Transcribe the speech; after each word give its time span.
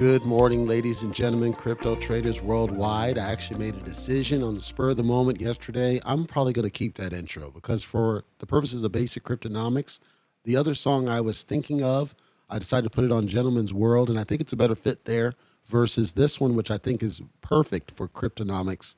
Good 0.00 0.24
morning, 0.24 0.66
ladies 0.66 1.02
and 1.02 1.14
gentlemen, 1.14 1.52
crypto 1.52 1.94
traders 1.94 2.40
worldwide. 2.40 3.18
I 3.18 3.30
actually 3.30 3.58
made 3.58 3.74
a 3.74 3.80
decision 3.80 4.42
on 4.42 4.54
the 4.54 4.60
spur 4.62 4.88
of 4.88 4.96
the 4.96 5.02
moment 5.02 5.42
yesterday. 5.42 6.00
I'm 6.06 6.24
probably 6.24 6.54
going 6.54 6.64
to 6.64 6.70
keep 6.70 6.94
that 6.94 7.12
intro 7.12 7.50
because, 7.50 7.84
for 7.84 8.24
the 8.38 8.46
purposes 8.46 8.82
of 8.82 8.92
basic 8.92 9.24
cryptonomics, 9.24 9.98
the 10.44 10.56
other 10.56 10.74
song 10.74 11.06
I 11.06 11.20
was 11.20 11.42
thinking 11.42 11.82
of, 11.82 12.14
I 12.48 12.58
decided 12.58 12.84
to 12.84 12.96
put 12.96 13.04
it 13.04 13.12
on 13.12 13.26
Gentleman's 13.26 13.74
World, 13.74 14.08
and 14.08 14.18
I 14.18 14.24
think 14.24 14.40
it's 14.40 14.54
a 14.54 14.56
better 14.56 14.74
fit 14.74 15.04
there 15.04 15.34
versus 15.66 16.12
this 16.12 16.40
one, 16.40 16.56
which 16.56 16.70
I 16.70 16.78
think 16.78 17.02
is 17.02 17.20
perfect 17.42 17.90
for 17.90 18.08
cryptonomics. 18.08 18.94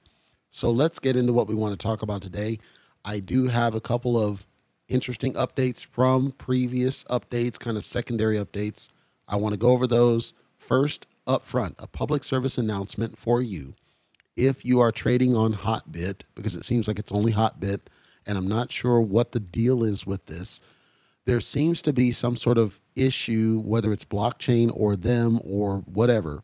So 0.50 0.70
let's 0.70 1.00
get 1.00 1.16
into 1.16 1.32
what 1.32 1.48
we 1.48 1.56
want 1.56 1.72
to 1.72 1.84
talk 1.84 2.02
about 2.02 2.22
today. 2.22 2.60
I 3.04 3.18
do 3.18 3.48
have 3.48 3.74
a 3.74 3.80
couple 3.80 4.16
of 4.16 4.46
interesting 4.86 5.32
updates 5.32 5.84
from 5.84 6.30
previous 6.30 7.02
updates, 7.10 7.58
kind 7.58 7.76
of 7.76 7.82
secondary 7.82 8.36
updates. 8.36 8.88
I 9.26 9.34
want 9.34 9.52
to 9.52 9.58
go 9.58 9.70
over 9.70 9.88
those 9.88 10.32
First, 10.72 11.06
up 11.26 11.44
front, 11.44 11.74
a 11.78 11.86
public 11.86 12.24
service 12.24 12.56
announcement 12.56 13.18
for 13.18 13.42
you. 13.42 13.74
If 14.36 14.64
you 14.64 14.80
are 14.80 14.90
trading 14.90 15.36
on 15.36 15.52
Hotbit, 15.52 16.22
because 16.34 16.56
it 16.56 16.64
seems 16.64 16.88
like 16.88 16.98
it's 16.98 17.12
only 17.12 17.34
Hotbit, 17.34 17.80
and 18.26 18.38
I'm 18.38 18.48
not 18.48 18.72
sure 18.72 18.98
what 18.98 19.32
the 19.32 19.38
deal 19.38 19.84
is 19.84 20.06
with 20.06 20.24
this, 20.24 20.60
there 21.26 21.42
seems 21.42 21.82
to 21.82 21.92
be 21.92 22.10
some 22.10 22.36
sort 22.36 22.56
of 22.56 22.80
issue, 22.96 23.60
whether 23.62 23.92
it's 23.92 24.06
blockchain 24.06 24.72
or 24.74 24.96
them 24.96 25.42
or 25.44 25.80
whatever, 25.80 26.40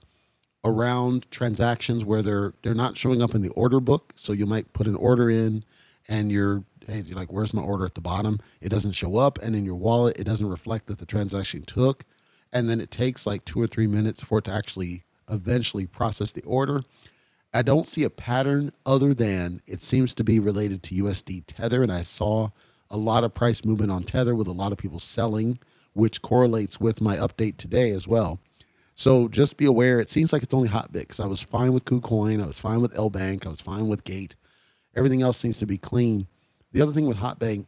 around 0.63 1.25
transactions 1.31 2.05
where 2.05 2.21
they're 2.21 2.53
they're 2.61 2.75
not 2.75 2.99
showing 2.99 3.23
up 3.23 3.35
in 3.35 3.41
the 3.41 3.53
order 3.53 3.81
book. 3.81 4.13
So 4.15 4.35
you 4.35 4.45
might 4.45 4.75
put 4.75 4.87
an 4.87 4.97
order 4.97 5.31
in, 5.31 5.65
and 6.07 6.31
you're 6.31 6.65
hey, 6.87 7.01
you're 7.01 7.17
like, 7.17 7.33
"Where's 7.33 7.55
my 7.55 7.63
order?" 7.63 7.87
At 7.87 7.95
the 7.95 8.03
bottom, 8.03 8.41
it 8.61 8.69
doesn't 8.69 8.93
show 8.93 9.17
up, 9.17 9.39
and 9.39 9.57
in 9.57 9.65
your 9.65 9.77
wallet, 9.77 10.19
it 10.19 10.25
doesn't 10.25 10.51
reflect 10.51 10.87
that 10.89 10.99
the 10.99 11.07
transaction 11.07 11.63
took 11.63 12.05
and 12.53 12.69
then 12.69 12.81
it 12.81 12.91
takes 12.91 13.27
like 13.27 13.45
two 13.45 13.61
or 13.61 13.67
three 13.67 13.87
minutes 13.87 14.23
for 14.23 14.39
it 14.39 14.45
to 14.45 14.53
actually 14.53 15.05
eventually 15.31 15.87
process 15.87 16.33
the 16.33 16.43
order. 16.43 16.83
I 17.53 17.63
don't 17.63 17.89
see 17.89 18.05
a 18.05 18.11
pattern 18.11 18.73
other 18.85 19.15
than 19.15 19.63
it 19.67 19.83
seems 19.83 20.13
to 20.15 20.25
be 20.25 20.39
related 20.39 20.83
to 20.85 21.03
USD 21.03 21.45
Tether, 21.47 21.83
and 21.83 21.93
I 21.93 22.03
saw 22.03 22.51
a 22.91 22.97
lot 22.97 23.25
of 23.25 23.35
price 23.35 23.65
movement 23.65 23.91
on 23.91 24.05
Tether 24.05 24.35
with 24.35 24.47
a 24.47 24.53
lot 24.53 24.73
of 24.73 24.79
people 24.79 24.99
selling, 24.99 25.59
which 25.95 26.23
correlates 26.23 26.81
with 26.81 27.01
my 27.01 27.17
update 27.17 27.57
today 27.57 27.91
as 27.91 28.07
well. 28.07 28.39
So 28.95 29.29
just 29.29 29.57
be 29.57 29.65
aware. 29.65 30.01
It 30.01 30.11
seems 30.11 30.33
like 30.33 30.43
it's 30.43 30.55
only 30.55 30.69
Hotbit 30.69 30.93
because 30.93 31.21
I 31.21 31.27
was 31.27 31.41
fine 31.41 31.73
with 31.73 31.85
KuCoin, 31.85 32.43
I 32.43 32.47
was 32.47 32.59
fine 32.59 32.81
with 32.81 32.95
LBank, 32.95 33.47
I 33.47 33.51
was 33.51 33.61
fine 33.61 33.89
with 33.89 34.05
Gate. 34.05 34.35
Everything 34.97 35.23
else 35.23 35.39
seems 35.39 35.59
to 35.59 35.67
be 35.67 35.79
clean. 35.79 36.27
The 36.73 36.83
other 36.83 36.93
thing 36.93 37.07
with 37.07 37.19
Hotbank, 37.19 37.67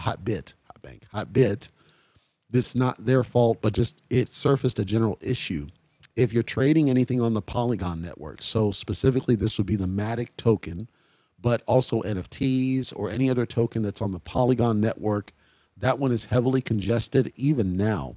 Hotbit, 0.00 0.54
Hotbank, 0.72 1.02
Hotbit 1.12 1.68
this 2.50 2.74
not 2.74 3.04
their 3.04 3.24
fault, 3.24 3.58
but 3.60 3.74
just 3.74 4.02
it 4.10 4.32
surfaced 4.32 4.78
a 4.78 4.84
general 4.84 5.18
issue. 5.20 5.68
If 6.16 6.32
you're 6.32 6.42
trading 6.42 6.90
anything 6.90 7.20
on 7.20 7.34
the 7.34 7.42
Polygon 7.42 8.02
network, 8.02 8.42
so 8.42 8.70
specifically 8.70 9.36
this 9.36 9.58
would 9.58 9.66
be 9.66 9.76
the 9.76 9.86
Matic 9.86 10.30
token, 10.36 10.88
but 11.40 11.62
also 11.66 12.02
NFTs 12.02 12.92
or 12.96 13.10
any 13.10 13.30
other 13.30 13.46
token 13.46 13.82
that's 13.82 14.02
on 14.02 14.12
the 14.12 14.18
Polygon 14.18 14.80
network, 14.80 15.32
that 15.76 15.98
one 15.98 16.10
is 16.10 16.26
heavily 16.26 16.60
congested 16.60 17.32
even 17.36 17.76
now. 17.76 18.16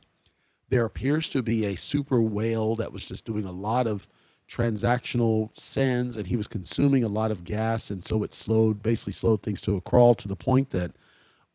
There 0.70 0.86
appears 0.86 1.30
to 1.30 1.44
be 1.44 1.66
a 1.66 1.76
super 1.76 2.22
whale 2.22 2.76
that 2.78 2.94
was 2.94 3.06
just 3.06 3.26
doing 3.26 3.46
a 3.46 3.52
lot 3.52 3.86
of 3.86 4.08
transactional 4.50 5.50
sends 5.58 6.18
and 6.18 6.28
he 6.28 6.36
was 6.36 6.48
consuming 6.48 7.04
a 7.04 7.10
lot 7.10 7.32
of 7.32 7.44
gas 7.44 7.90
and 7.90 8.04
so 8.04 8.22
it 8.24 8.34
slowed 8.34 8.84
basically 8.84 9.14
slowed 9.14 9.42
things 9.42 9.62
to 9.62 9.78
a 9.78 9.82
crawl 9.82 10.14
to 10.14 10.28
the 10.28 10.36
point 10.36 10.72
that 10.72 10.92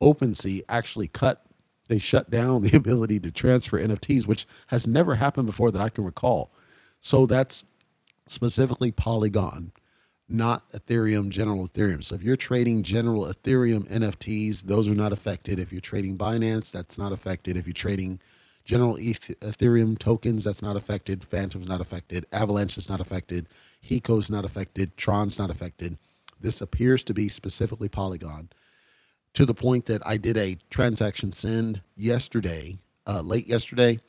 OpenSea 0.01 0.63
actually 0.69 1.09
cut 1.09 1.46
they 1.89 1.99
shut 1.99 2.31
down 2.31 2.63
the 2.63 2.77
ability 2.77 3.21
to 3.21 3.31
transfer 3.31 3.79
NFTs, 3.79 4.27
which 4.27 4.47
has 4.69 4.87
never 4.87 5.17
happened 5.17 5.47
before 5.47 5.71
that 5.71 5.83
I 5.83 5.89
can 5.89 6.05
recall. 6.05 6.53
So 7.01 7.27
that's 7.27 7.65
specifically 8.27 8.91
Polygon, 8.91 9.73
not 10.29 10.71
Ethereum, 10.73 11.29
general 11.29 11.69
Ethereum. 11.69 12.03
So 12.03 12.15
if 12.15 12.23
you're 12.23 12.37
trading 12.37 12.83
general 12.83 13.25
Ethereum 13.27 13.89
NFTs, 13.91 14.63
those 14.63 14.89
are 14.89 14.95
not 14.95 15.13
affected. 15.13 15.59
If 15.59 15.73
you're 15.73 15.81
trading 15.81 16.19
Binance, 16.19 16.71
that's 16.71 16.99
not 16.99 17.13
affected. 17.13 17.57
If 17.57 17.67
you're 17.67 17.75
trading 17.75 18.21
general 18.65 18.97
Ethereum 18.97 19.99
tokens, 19.99 20.45
that's 20.45 20.63
not 20.63 20.77
affected. 20.77 21.25
Fantom's 21.25 21.69
not 21.69 21.81
affected. 21.81 22.27
Avalanche 22.33 22.77
is 22.77 22.89
not 22.89 23.01
affected. 23.01 23.49
Heco's 23.85 24.29
not 24.29 24.45
affected. 24.45 24.97
Tron's 24.97 25.39
not 25.39 25.51
affected. 25.51 25.99
This 26.41 26.61
appears 26.61 27.03
to 27.05 27.15
be 27.15 27.29
specifically 27.29 27.89
Polygon 27.89 28.51
to 29.37 29.45
the 29.45 29.53
point 29.53 29.85
that 29.85 30.05
I 30.07 30.17
did 30.17 30.39
a 30.39 30.57
transaction 30.71 31.31
send 31.31 31.83
yesterday, 31.95 32.79
uh, 33.07 33.21
late 33.21 33.47
yesterday, 33.47 34.01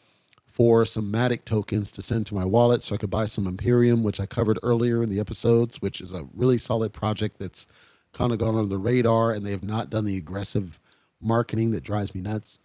for 0.45 0.85
some 0.85 1.11
Matic 1.11 1.43
tokens 1.43 1.91
to 1.91 2.01
send 2.01 2.25
to 2.27 2.33
my 2.33 2.45
wallet 2.45 2.81
so 2.81 2.95
I 2.95 2.97
could 2.97 3.09
buy 3.09 3.25
some 3.25 3.45
Imperium, 3.45 4.03
which 4.03 4.21
I 4.21 4.25
covered 4.25 4.57
earlier 4.63 5.03
in 5.03 5.09
the 5.09 5.19
episodes, 5.19 5.81
which 5.81 5.99
is 5.99 6.13
a 6.13 6.29
really 6.33 6.57
solid 6.57 6.93
project 6.93 7.39
that's 7.39 7.67
kind 8.13 8.31
of 8.31 8.37
gone 8.37 8.55
under 8.55 8.69
the 8.69 8.77
radar 8.77 9.33
and 9.33 9.45
they 9.45 9.51
have 9.51 9.65
not 9.65 9.89
done 9.89 10.05
the 10.05 10.15
aggressive 10.15 10.79
marketing 11.19 11.71
that 11.71 11.83
drives 11.83 12.15
me 12.15 12.21
nuts. 12.21 12.57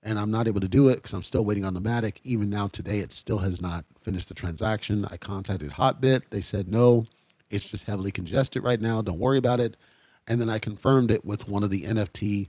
And 0.00 0.16
I'm 0.16 0.30
not 0.30 0.46
able 0.46 0.60
to 0.60 0.68
do 0.68 0.88
it 0.88 0.96
because 0.96 1.12
I'm 1.12 1.24
still 1.24 1.44
waiting 1.44 1.64
on 1.64 1.74
the 1.74 1.80
Matic. 1.80 2.20
Even 2.22 2.48
now, 2.48 2.68
today, 2.68 3.00
it 3.00 3.12
still 3.12 3.38
has 3.38 3.60
not 3.60 3.84
finished 4.00 4.28
the 4.28 4.34
transaction. 4.34 5.04
I 5.06 5.16
contacted 5.16 5.72
Hotbit. 5.72 6.22
They 6.30 6.40
said, 6.40 6.68
no, 6.68 7.06
it's 7.50 7.68
just 7.68 7.86
heavily 7.86 8.12
congested 8.12 8.62
right 8.62 8.80
now. 8.80 9.02
Don't 9.02 9.18
worry 9.18 9.38
about 9.38 9.58
it. 9.58 9.76
And 10.26 10.40
then 10.40 10.50
I 10.50 10.58
confirmed 10.58 11.10
it 11.10 11.24
with 11.24 11.48
one 11.48 11.62
of 11.62 11.70
the 11.70 11.82
NFT 11.82 12.48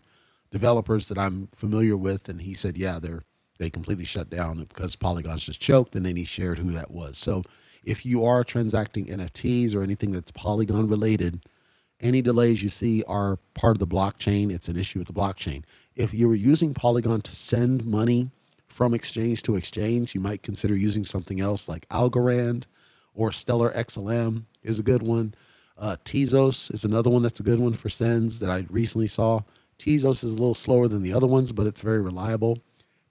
developers 0.52 1.08
that 1.08 1.18
I'm 1.18 1.48
familiar 1.54 1.96
with, 1.96 2.28
and 2.30 2.42
he 2.42 2.54
said, 2.54 2.78
yeah, 2.78 3.00
they're 3.00 3.24
they 3.60 3.70
completely 3.70 4.06
shut 4.06 4.30
down 4.30 4.64
because 4.66 4.96
Polygon's 4.96 5.46
just 5.46 5.60
choked, 5.60 5.96
and 5.96 6.06
then 6.06 6.16
he 6.16 6.24
shared 6.24 6.60
who 6.60 6.72
that 6.74 6.92
was. 6.92 7.18
So 7.18 7.44
if 7.84 8.06
you 8.06 8.24
are 8.24 8.44
transacting 8.44 9.08
NFTs 9.08 9.74
or 9.74 9.82
anything 9.82 10.12
that's 10.12 10.32
Polygon 10.32 10.88
related, 10.88 11.44
any 12.00 12.22
delays 12.22 12.62
you 12.62 12.70
see 12.70 13.04
are 13.08 13.40
part 13.56 13.76
of 13.76 13.80
the 13.80 13.88
blockchain. 13.88 14.52
It's 14.52 14.68
an 14.68 14.78
issue 14.78 15.00
with 15.00 15.08
the 15.08 15.14
blockchain. 15.14 15.64
If 15.96 16.14
you 16.14 16.28
were 16.28 16.36
using 16.36 16.74
Polygon 16.74 17.22
to 17.22 17.36
send 17.36 17.86
money 17.86 18.30
from 18.68 18.94
exchange 18.94 19.42
to 19.44 19.56
exchange, 19.56 20.14
you 20.14 20.22
might 20.22 20.44
consider 20.44 20.76
using 20.76 21.04
something 21.04 21.40
else 21.40 21.68
like 21.68 21.90
Algorand 21.90 22.66
or 23.16 23.32
Stellar 23.32 23.72
XLM 23.72 24.44
is 24.62 24.78
a 24.78 24.84
good 24.84 25.02
one. 25.02 25.34
Uh, 25.78 25.96
Tezos 26.04 26.74
is 26.74 26.84
another 26.84 27.10
one 27.10 27.22
that's 27.22 27.40
a 27.40 27.44
good 27.44 27.60
one 27.60 27.74
for 27.74 27.90
sends 27.90 28.40
that 28.40 28.50
I 28.50 28.66
recently 28.70 29.08
saw. 29.08 29.42
Tezos 29.78 30.24
is 30.24 30.34
a 30.34 30.38
little 30.38 30.56
slower 30.56 30.88
than 30.88 31.04
the 31.04 31.14
other 31.14 31.28
ones, 31.28 31.52
but 31.52 31.68
it's 31.68 31.82
very 31.82 32.02
reliable. 32.02 32.60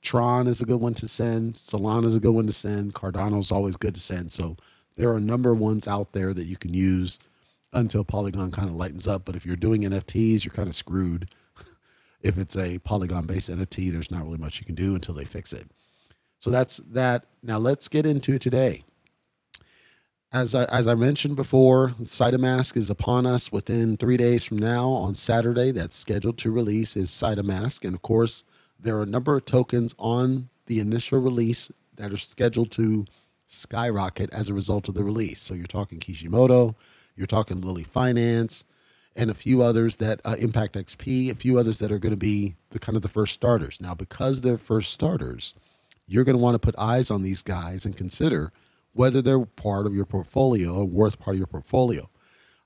Tron 0.03 0.47
is 0.47 0.61
a 0.61 0.67
good 0.67 0.81
one 0.81 0.95
to 0.95 1.09
send. 1.09 1.55
Solana 1.55 2.07
is 2.07 2.17
a 2.17 2.21
good 2.21 2.33
one 2.33 2.47
to 2.47 2.53
send. 2.53 2.95
Cardano 2.95 3.39
is 3.39 3.53
always 3.53 3.77
good 3.77 3.95
to 3.95 4.01
send. 4.01 4.33
So 4.33 4.57
there 4.97 5.09
are 5.11 5.17
a 5.17 5.21
number 5.21 5.53
of 5.53 5.59
ones 5.59 5.87
out 5.87 6.13
there 6.13 6.35
that 6.35 6.47
you 6.47 6.57
can 6.57 6.75
use 6.75 7.19
until 7.73 8.05
Polygon 8.05 8.51
kind 8.51 8.69
of 8.69 8.75
lightens 8.75 9.07
up. 9.07 9.25
But 9.25 9.37
if 9.37 9.47
you're 9.47 9.57
doing 9.57 9.83
NFTs, 9.83 10.45
you're 10.45 10.55
kind 10.55 10.69
of 10.69 10.75
screwed. 10.75 11.31
if 12.21 12.37
it's 12.39 12.57
a 12.57 12.79
Polygon 12.79 13.27
based 13.27 13.51
NFT, 13.51 13.93
there's 13.93 14.11
not 14.11 14.25
really 14.25 14.39
much 14.39 14.61
you 14.61 14.67
can 14.67 14.75
do 14.75 14.95
until 14.95 15.15
they 15.15 15.25
fix 15.25 15.53
it. 15.53 15.71
So 16.39 16.51
that's 16.51 16.79
that. 16.79 17.27
Now 17.43 17.59
let's 17.59 17.89
get 17.89 18.07
into 18.07 18.39
today 18.39 18.85
as 20.37 20.55
I, 20.55 20.65
as 20.65 20.87
I 20.87 20.95
mentioned 20.95 21.35
before, 21.35 21.95
SaitaMask 22.03 22.77
is 22.77 22.91
upon 22.91 23.25
us 23.25 23.51
within 23.51 23.97
three 23.97 24.19
days 24.19 24.45
from 24.45 24.59
now 24.59 24.91
on 24.91 25.15
Saturday. 25.15 25.71
That's 25.71 25.97
scheduled 25.97 26.37
to 26.39 26.51
release 26.51 26.95
is 26.95 27.11
SaitaMask, 27.11 27.87
and 27.87 27.95
of 27.95 28.03
course, 28.03 28.45
there 28.79 28.97
are 28.99 29.03
a 29.03 29.07
number 29.07 29.35
of 29.35 29.47
tokens 29.47 29.95
on 29.99 30.51
the 30.67 30.79
initial 30.79 31.21
release 31.21 31.71
that 31.97 32.13
are 32.13 32.19
scheduled 32.19 32.71
to 32.73 33.07
skyrocket 33.47 34.31
as 34.35 34.51
a 34.51 34.55
result 34.55 34.91
of 34.91 34.95
the 34.95 35.03
release. 35.03 35.41
So 35.41 35.55
you're 35.55 35.65
talking 35.65 36.01
Kishimoto, 36.01 36.77
you're 37.17 37.27
talking 37.27 37.63
Lily 37.63 37.85
Finance, 37.85 38.65
and 39.15 39.31
a 39.31 39.35
few 39.35 39.63
others 39.63 39.97
that 39.97 40.21
uh, 40.27 40.37
Impact 40.39 40.75
XP, 40.75 41.31
a 41.31 41.35
few 41.35 41.59
others 41.59 41.79
that 41.79 41.91
are 41.91 41.99
going 41.99 42.13
to 42.13 42.19
be 42.19 42.57
the 42.71 42.79
kind 42.79 42.95
of 42.95 43.01
the 43.01 43.09
first 43.09 43.33
starters. 43.33 43.81
Now, 43.81 43.95
because 43.95 44.43
they're 44.43 44.59
first 44.59 44.93
starters, 44.93 45.55
you're 46.07 46.25
going 46.25 46.37
to 46.37 46.43
want 46.43 46.57
to 46.57 46.59
put 46.59 46.79
eyes 46.79 47.11
on 47.11 47.23
these 47.23 47.43
guys 47.43 47.87
and 47.87 47.97
consider 47.97 48.53
whether 48.97 49.21
they're 49.21 49.45
part 49.45 49.87
of 49.87 49.95
your 49.95 50.07
portfolio 50.07 50.75
or 50.75 50.85
worth 50.87 51.19
part 51.19 51.35
of 51.35 51.39
your 51.39 51.47
portfolio. 51.47 52.09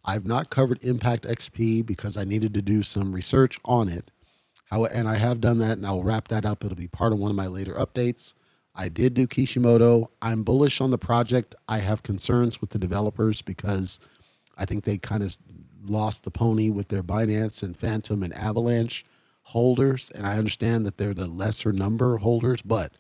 I've 0.05 0.25
not 0.25 0.49
covered 0.49 0.83
Impact 0.85 1.25
XP 1.25 1.85
because 1.85 2.17
I 2.17 2.25
needed 2.25 2.55
to 2.55 2.63
do 2.63 2.85
some 2.85 3.13
research 3.13 3.59
on 3.65 3.89
it. 3.89 4.13
How, 4.67 4.85
and 4.85 5.09
I 5.09 5.17
have 5.17 5.41
done 5.41 5.59
that, 5.59 5.73
and 5.73 5.87
I'll 5.87 6.05
wrap 6.05 6.29
that 6.29 6.47
up. 6.47 6.65
It'll 6.65 6.77
be 6.77 6.87
part 6.87 7.13
of 7.13 7.19
one 7.19 7.31
of 7.31 7.37
my 7.37 7.49
later 7.49 7.75
updates. 7.75 8.35
I 8.77 8.89
did 8.89 9.15
do 9.15 9.27
Kishimoto. 9.27 10.13
I'm 10.23 10.45
bullish 10.45 10.81
on 10.81 10.93
the 10.93 10.99
project. 10.99 11.57
I 11.69 11.79
have 11.79 12.05
concerns 12.05 12.61
with 12.61 12.71
the 12.71 12.79
developers 12.79 13.43
because 13.43 13.99
I 14.57 14.65
think 14.65 14.85
they 14.85 14.99
kind 14.99 15.25
of 15.25 15.37
lost 15.85 16.23
the 16.23 16.31
pony 16.31 16.71
with 16.71 16.89
their 16.89 17.03
Binance 17.03 17.65
and 17.65 17.77
Fantom 17.77 18.23
and 18.23 18.33
Avalanche 18.33 19.05
holders. 19.43 20.13
And 20.15 20.25
I 20.25 20.39
understand 20.39 20.87
that 20.87 20.97
they're 20.97 21.13
the 21.13 21.27
lesser 21.27 21.73
number 21.73 22.19
holders, 22.19 22.63
but 22.63 22.93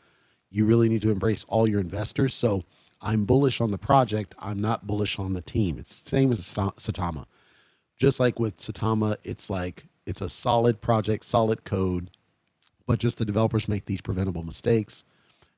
you 0.50 0.66
really 0.66 0.88
need 0.88 1.02
to 1.02 1.12
embrace 1.12 1.44
all 1.48 1.68
your 1.68 1.80
investors. 1.80 2.34
So 2.34 2.64
I'm 3.00 3.24
bullish 3.24 3.60
on 3.60 3.70
the 3.70 3.78
project. 3.78 4.34
I'm 4.38 4.60
not 4.60 4.86
bullish 4.86 5.18
on 5.18 5.32
the 5.32 5.40
team. 5.40 5.78
It's 5.78 6.00
the 6.00 6.10
same 6.10 6.32
as 6.32 6.40
Saitama. 6.40 7.26
Just 7.96 8.20
like 8.20 8.38
with 8.38 8.58
Saitama, 8.58 9.16
it's 9.24 9.48
like 9.50 9.84
it's 10.06 10.20
a 10.20 10.28
solid 10.28 10.80
project, 10.80 11.24
solid 11.24 11.64
code, 11.64 12.10
but 12.86 12.98
just 12.98 13.18
the 13.18 13.24
developers 13.24 13.68
make 13.68 13.86
these 13.86 14.00
preventable 14.00 14.44
mistakes. 14.44 15.04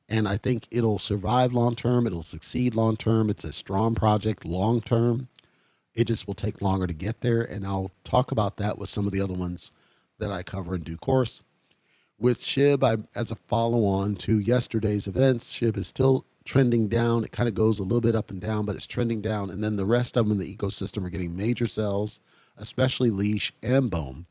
And 0.09 0.29
I 0.29 0.37
think 0.37 0.67
it'll 0.71 0.99
survive 0.99 1.53
long 1.53 1.75
term. 1.75 2.07
It'll 2.07 2.23
succeed 2.23 2.75
long 2.75 2.97
term. 2.97 3.31
It's 3.31 3.45
a 3.45 3.53
strong 3.53 3.95
project 3.95 4.45
long 4.45 4.81
term. 4.81 5.29
It 5.95 6.05
just 6.05 6.27
will 6.27 6.35
take 6.35 6.61
longer 6.61 6.87
to 6.87 6.93
get 6.93 7.21
there. 7.21 7.43
And 7.43 7.67
I'll 7.67 7.91
talk 8.05 8.31
about 8.31 8.57
that 8.59 8.79
with 8.79 8.89
some 8.89 9.07
of 9.07 9.13
the 9.13 9.21
other 9.21 9.35
ones 9.35 9.71
that 10.19 10.31
I 10.31 10.43
cover 10.43 10.75
in 10.75 10.83
due 10.83 10.97
course. 10.97 11.43
With 12.19 12.41
SHIB, 12.41 12.85
I, 12.85 13.19
as 13.19 13.31
a 13.31 13.37
follow 13.37 13.85
on 13.85 14.15
to 14.17 14.39
yesterday's 14.39 15.07
events, 15.07 15.53
SHIB 15.53 15.79
is 15.79 15.89
still 15.89 16.27
trending 16.45 16.89
down. 16.89 17.25
It 17.25 17.33
kind 17.33 17.49
of 17.49 17.55
goes 17.55 17.79
a 17.79 17.83
little 17.83 18.01
bit 18.01 18.17
up 18.17 18.31
and 18.31 18.41
down, 18.41 18.65
but 18.65 18.77
it's 18.77 18.87
trending 18.87 19.21
down. 19.21 19.51
And 19.51 19.63
then 19.63 19.77
the 19.77 19.85
rest 19.85 20.17
of 20.17 20.29
them 20.29 20.33
in 20.33 20.39
the 20.39 20.57
ecosystem 20.57 21.05
are 21.05 21.11
getting 21.11 21.37
major 21.37 21.67
sells, 21.67 22.21
especially 22.57 23.11
Leash 23.11 23.53
and 23.63 23.91
Bone. 23.91 24.27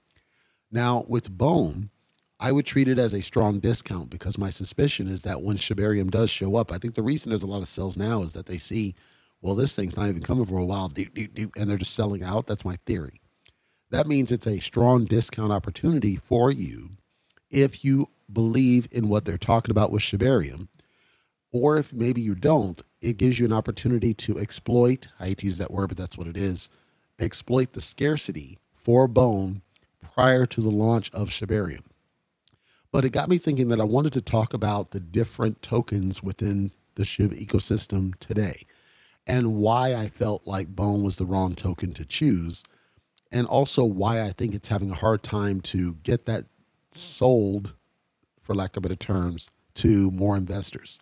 Now, 0.71 1.05
with 1.07 1.29
Bone, 1.29 1.89
I 2.39 2.51
would 2.51 2.65
treat 2.65 2.87
it 2.87 2.97
as 2.97 3.13
a 3.13 3.21
strong 3.21 3.59
discount 3.59 4.09
because 4.09 4.37
my 4.37 4.49
suspicion 4.49 5.07
is 5.07 5.21
that 5.21 5.41
when 5.41 5.57
Shibarium 5.57 6.09
does 6.09 6.29
show 6.29 6.55
up, 6.55 6.71
I 6.71 6.77
think 6.77 6.95
the 6.95 7.03
reason 7.03 7.29
there's 7.29 7.43
a 7.43 7.47
lot 7.47 7.61
of 7.61 7.67
sales 7.67 7.97
now 7.97 8.23
is 8.23 8.33
that 8.33 8.47
they 8.47 8.57
see, 8.57 8.95
well, 9.41 9.55
this 9.55 9.75
thing's 9.75 9.97
not 9.97 10.07
even 10.07 10.23
coming 10.23 10.45
for 10.45 10.57
a 10.57 10.65
while, 10.65 10.91
and 10.95 11.69
they're 11.69 11.77
just 11.77 11.93
selling 11.93 12.23
out. 12.23 12.47
That's 12.47 12.65
my 12.65 12.77
theory. 12.85 13.21
That 13.91 14.07
means 14.07 14.31
it's 14.31 14.47
a 14.47 14.59
strong 14.59 15.05
discount 15.05 15.51
opportunity 15.51 16.15
for 16.15 16.49
you 16.51 16.91
if 17.49 17.83
you 17.83 18.07
believe 18.31 18.87
in 18.91 19.09
what 19.09 19.25
they're 19.25 19.37
talking 19.37 19.71
about 19.71 19.91
with 19.91 20.01
Shibarium 20.01 20.69
or 21.51 21.77
if 21.77 21.93
maybe 21.93 22.21
you 22.21 22.35
don't, 22.35 22.81
it 23.01 23.17
gives 23.17 23.39
you 23.39 23.45
an 23.45 23.53
opportunity 23.53 24.13
to 24.13 24.39
exploit, 24.39 25.07
I 25.19 25.27
hate 25.27 25.39
to 25.39 25.45
use 25.47 25.57
that 25.57 25.71
word, 25.71 25.89
but 25.89 25.97
that's 25.97 26.17
what 26.17 26.27
it 26.27 26.37
is, 26.37 26.69
exploit 27.19 27.73
the 27.73 27.81
scarcity 27.81 28.57
for 28.73 29.07
bone 29.07 29.61
prior 30.13 30.45
to 30.45 30.61
the 30.61 30.69
launch 30.69 31.11
of 31.11 31.29
Shibarium. 31.29 31.83
But 32.91 33.05
it 33.05 33.11
got 33.11 33.29
me 33.29 33.37
thinking 33.37 33.69
that 33.69 33.81
I 33.81 33.85
wanted 33.85 34.13
to 34.13 34.21
talk 34.21 34.53
about 34.53 34.91
the 34.91 34.99
different 34.99 35.61
tokens 35.61 36.21
within 36.21 36.71
the 36.95 37.03
SHIB 37.03 37.33
ecosystem 37.45 38.15
today 38.19 38.65
and 39.27 39.55
why 39.55 39.95
I 39.95 40.09
felt 40.09 40.47
like 40.47 40.75
Bone 40.75 41.03
was 41.03 41.17
the 41.17 41.25
wrong 41.25 41.55
token 41.55 41.93
to 41.93 42.05
choose, 42.05 42.63
and 43.31 43.47
also 43.47 43.83
why 43.83 44.21
I 44.21 44.31
think 44.31 44.53
it's 44.53 44.67
having 44.67 44.91
a 44.91 44.95
hard 44.95 45.23
time 45.23 45.61
to 45.61 45.95
get 46.03 46.25
that 46.25 46.45
sold, 46.91 47.73
for 48.41 48.55
lack 48.55 48.75
of 48.75 48.83
better 48.83 48.95
terms, 48.95 49.49
to 49.75 50.11
more 50.11 50.35
investors. 50.35 50.99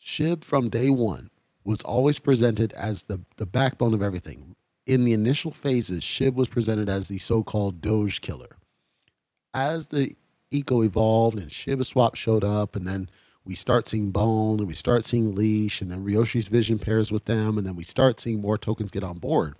SHIB 0.00 0.44
from 0.44 0.68
day 0.68 0.90
one 0.90 1.30
was 1.64 1.82
always 1.82 2.18
presented 2.18 2.72
as 2.72 3.04
the, 3.04 3.20
the 3.36 3.46
backbone 3.46 3.94
of 3.94 4.02
everything. 4.02 4.56
In 4.86 5.04
the 5.04 5.12
initial 5.12 5.50
phases, 5.50 6.02
SHIB 6.02 6.34
was 6.34 6.48
presented 6.48 6.88
as 6.88 7.08
the 7.08 7.18
so 7.18 7.42
called 7.42 7.80
Doge 7.82 8.20
killer. 8.20 8.56
As 9.52 9.86
the 9.86 10.16
eco 10.50 10.82
evolved 10.82 11.38
and 11.38 11.52
Shiba 11.52 11.84
Swap 11.84 12.14
showed 12.14 12.44
up, 12.44 12.74
and 12.74 12.86
then 12.86 13.10
we 13.44 13.54
start 13.54 13.88
seeing 13.88 14.10
Bone 14.10 14.58
and 14.58 14.68
we 14.68 14.74
start 14.74 15.04
seeing 15.04 15.34
Leash, 15.34 15.82
and 15.82 15.90
then 15.90 16.04
Ryoshi's 16.04 16.48
Vision 16.48 16.78
pairs 16.78 17.12
with 17.12 17.26
them, 17.26 17.58
and 17.58 17.66
then 17.66 17.76
we 17.76 17.84
start 17.84 18.20
seeing 18.20 18.40
more 18.40 18.58
tokens 18.58 18.90
get 18.90 19.04
on 19.04 19.18
board. 19.18 19.54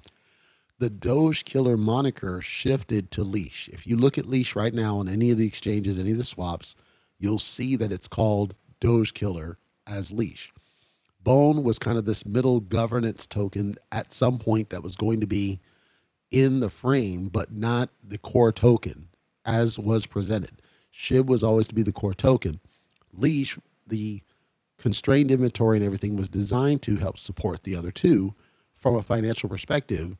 The 0.79 0.91
Doge 0.91 1.45
killer 1.45 1.77
moniker 1.77 2.41
shifted 2.41 3.11
to 3.11 3.25
Leash. 3.25 3.69
If 3.73 3.87
you 3.87 3.97
look 3.97 4.17
at 4.17 4.27
Leash 4.27 4.55
right 4.55 4.73
now 4.73 4.99
on 4.99 5.09
any 5.09 5.31
of 5.31 5.39
the 5.39 5.47
exchanges, 5.47 5.99
any 5.99 6.13
of 6.13 6.19
the 6.19 6.25
swaps, 6.25 6.77
you'll 7.19 7.41
see 7.41 7.77
that 7.77 7.93
it's 7.93 8.09
called 8.09 8.55
Doge 8.81 9.13
killer 9.13 9.59
as 9.89 10.13
leash. 10.13 10.53
Bone 11.23 11.63
was 11.63 11.79
kind 11.79 11.99
of 11.99 12.05
this 12.05 12.25
middle 12.25 12.61
governance 12.61 13.27
token 13.27 13.77
at 13.91 14.13
some 14.13 14.39
point 14.39 14.71
that 14.71 14.83
was 14.83 14.97
going 14.97 15.21
to 15.21 15.27
be 15.27 15.61
in 16.31 16.61
the 16.61 16.71
frame, 16.71 17.29
but 17.29 17.53
not 17.53 17.91
the 18.03 18.19
core 18.19 18.53
token 18.53 19.09
as 19.45 19.79
was 19.79 20.07
presented. 20.07 20.63
SHIB 20.93 21.27
was 21.27 21.43
always 21.43 21.69
to 21.69 21.75
be 21.75 21.83
the 21.83 21.93
core 21.93 22.15
token. 22.15 22.61
Leash, 23.13 23.59
the 23.87 24.23
constrained 24.79 25.31
inventory 25.31 25.77
and 25.77 25.85
everything 25.85 26.17
was 26.17 26.29
designed 26.29 26.83
to 26.83 26.97
help 26.97 27.19
support 27.19 27.65
the 27.65 27.75
other 27.75 27.91
two 27.91 28.35
from 28.75 28.95
a 28.95 29.03
financial 29.03 29.49
perspective. 29.49 30.17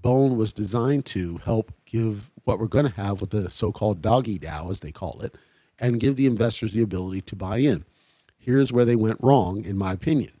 Bone 0.00 0.36
was 0.36 0.52
designed 0.52 1.06
to 1.06 1.38
help 1.38 1.72
give 1.86 2.30
what 2.44 2.58
we're 2.58 2.66
going 2.66 2.86
to 2.86 2.92
have 3.00 3.20
with 3.20 3.30
the 3.30 3.50
so 3.50 3.72
called 3.72 4.02
doggy 4.02 4.38
DAO, 4.38 4.70
as 4.70 4.80
they 4.80 4.92
call 4.92 5.20
it, 5.20 5.36
and 5.78 6.00
give 6.00 6.16
the 6.16 6.26
investors 6.26 6.74
the 6.74 6.82
ability 6.82 7.20
to 7.22 7.36
buy 7.36 7.58
in. 7.58 7.84
Here's 8.42 8.72
where 8.72 8.84
they 8.84 8.96
went 8.96 9.22
wrong, 9.22 9.64
in 9.64 9.78
my 9.78 9.92
opinion. 9.92 10.32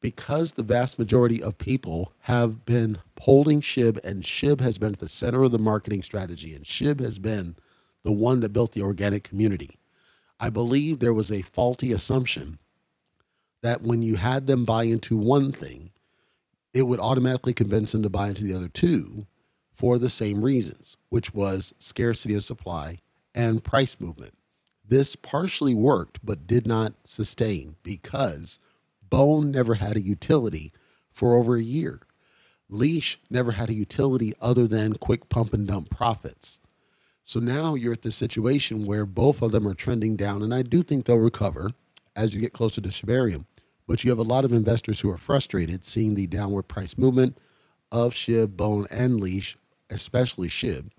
Because 0.00 0.52
the 0.52 0.62
vast 0.62 0.98
majority 0.98 1.42
of 1.42 1.58
people 1.58 2.14
have 2.20 2.64
been 2.64 2.98
holding 3.20 3.60
SHIB, 3.60 4.02
and 4.02 4.22
SHIB 4.22 4.62
has 4.62 4.78
been 4.78 4.94
at 4.94 5.00
the 5.00 5.08
center 5.08 5.42
of 5.42 5.52
the 5.52 5.58
marketing 5.58 6.02
strategy, 6.02 6.54
and 6.54 6.64
SHIB 6.64 7.00
has 7.00 7.18
been 7.18 7.56
the 8.04 8.12
one 8.12 8.40
that 8.40 8.54
built 8.54 8.72
the 8.72 8.80
organic 8.80 9.22
community. 9.22 9.78
I 10.40 10.48
believe 10.48 10.98
there 10.98 11.12
was 11.12 11.30
a 11.30 11.42
faulty 11.42 11.92
assumption 11.92 12.58
that 13.62 13.82
when 13.82 14.00
you 14.00 14.16
had 14.16 14.46
them 14.46 14.64
buy 14.64 14.84
into 14.84 15.18
one 15.18 15.52
thing, 15.52 15.90
it 16.72 16.82
would 16.82 17.00
automatically 17.00 17.52
convince 17.52 17.92
them 17.92 18.02
to 18.02 18.08
buy 18.08 18.28
into 18.28 18.44
the 18.44 18.54
other 18.54 18.68
two 18.68 19.26
for 19.74 19.98
the 19.98 20.08
same 20.08 20.42
reasons, 20.42 20.96
which 21.10 21.34
was 21.34 21.74
scarcity 21.78 22.34
of 22.34 22.44
supply 22.44 23.00
and 23.34 23.62
price 23.62 24.00
movement. 24.00 24.32
This 24.88 25.16
partially 25.16 25.74
worked, 25.74 26.20
but 26.24 26.46
did 26.46 26.66
not 26.66 26.94
sustain 27.04 27.76
because 27.82 28.58
Bone 29.08 29.50
never 29.50 29.74
had 29.74 29.96
a 29.96 30.00
utility 30.00 30.72
for 31.10 31.34
over 31.34 31.56
a 31.56 31.62
year. 31.62 32.02
Leash 32.68 33.18
never 33.30 33.52
had 33.52 33.68
a 33.68 33.74
utility 33.74 34.34
other 34.40 34.66
than 34.66 34.94
quick 34.94 35.28
pump 35.28 35.52
and 35.52 35.66
dump 35.66 35.90
profits. 35.90 36.60
So 37.24 37.40
now 37.40 37.74
you're 37.74 37.92
at 37.92 38.02
this 38.02 38.16
situation 38.16 38.84
where 38.84 39.06
both 39.06 39.42
of 39.42 39.50
them 39.50 39.66
are 39.66 39.74
trending 39.74 40.14
down, 40.14 40.42
and 40.42 40.54
I 40.54 40.62
do 40.62 40.82
think 40.82 41.04
they'll 41.04 41.18
recover 41.18 41.72
as 42.14 42.34
you 42.34 42.40
get 42.40 42.52
closer 42.52 42.80
to 42.80 42.88
Shibarium. 42.88 43.46
But 43.88 44.04
you 44.04 44.10
have 44.10 44.18
a 44.18 44.22
lot 44.22 44.44
of 44.44 44.52
investors 44.52 45.00
who 45.00 45.10
are 45.10 45.18
frustrated 45.18 45.84
seeing 45.84 46.14
the 46.14 46.26
downward 46.26 46.64
price 46.64 46.96
movement 46.96 47.38
of 47.90 48.14
SHIB, 48.14 48.56
Bone, 48.56 48.86
and 48.90 49.20
Leash, 49.20 49.56
especially 49.90 50.48
SHIB, 50.48 50.90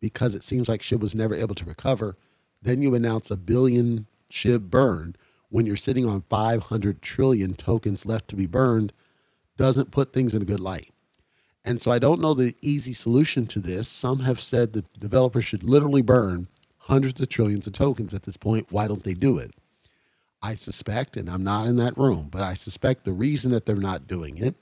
because 0.00 0.34
it 0.34 0.42
seems 0.42 0.68
like 0.68 0.82
SHIB 0.82 1.00
was 1.00 1.14
never 1.14 1.34
able 1.34 1.54
to 1.54 1.64
recover 1.64 2.16
then 2.62 2.82
you 2.82 2.94
announce 2.94 3.30
a 3.30 3.36
billion 3.36 4.06
SHIB 4.30 4.70
burn 4.70 5.16
when 5.48 5.66
you're 5.66 5.76
sitting 5.76 6.06
on 6.06 6.24
500 6.28 7.02
trillion 7.02 7.54
tokens 7.54 8.06
left 8.06 8.28
to 8.28 8.36
be 8.36 8.46
burned 8.46 8.92
doesn't 9.56 9.90
put 9.90 10.12
things 10.12 10.34
in 10.34 10.42
a 10.42 10.46
good 10.46 10.60
light. 10.60 10.90
And 11.64 11.80
so 11.80 11.90
I 11.90 11.98
don't 11.98 12.20
know 12.20 12.32
the 12.34 12.56
easy 12.62 12.92
solution 12.92 13.46
to 13.48 13.60
this. 13.60 13.88
Some 13.88 14.20
have 14.20 14.40
said 14.40 14.72
that 14.72 14.98
developers 14.98 15.44
should 15.44 15.62
literally 15.62 16.02
burn 16.02 16.48
hundreds 16.78 17.20
of 17.20 17.28
trillions 17.28 17.66
of 17.66 17.74
tokens 17.74 18.14
at 18.14 18.22
this 18.22 18.36
point. 18.36 18.68
Why 18.70 18.88
don't 18.88 19.04
they 19.04 19.14
do 19.14 19.36
it? 19.38 19.52
I 20.42 20.54
suspect, 20.54 21.18
and 21.18 21.28
I'm 21.28 21.44
not 21.44 21.66
in 21.66 21.76
that 21.76 21.98
room, 21.98 22.28
but 22.30 22.40
I 22.40 22.54
suspect 22.54 23.04
the 23.04 23.12
reason 23.12 23.50
that 23.52 23.66
they're 23.66 23.76
not 23.76 24.06
doing 24.06 24.38
it 24.38 24.54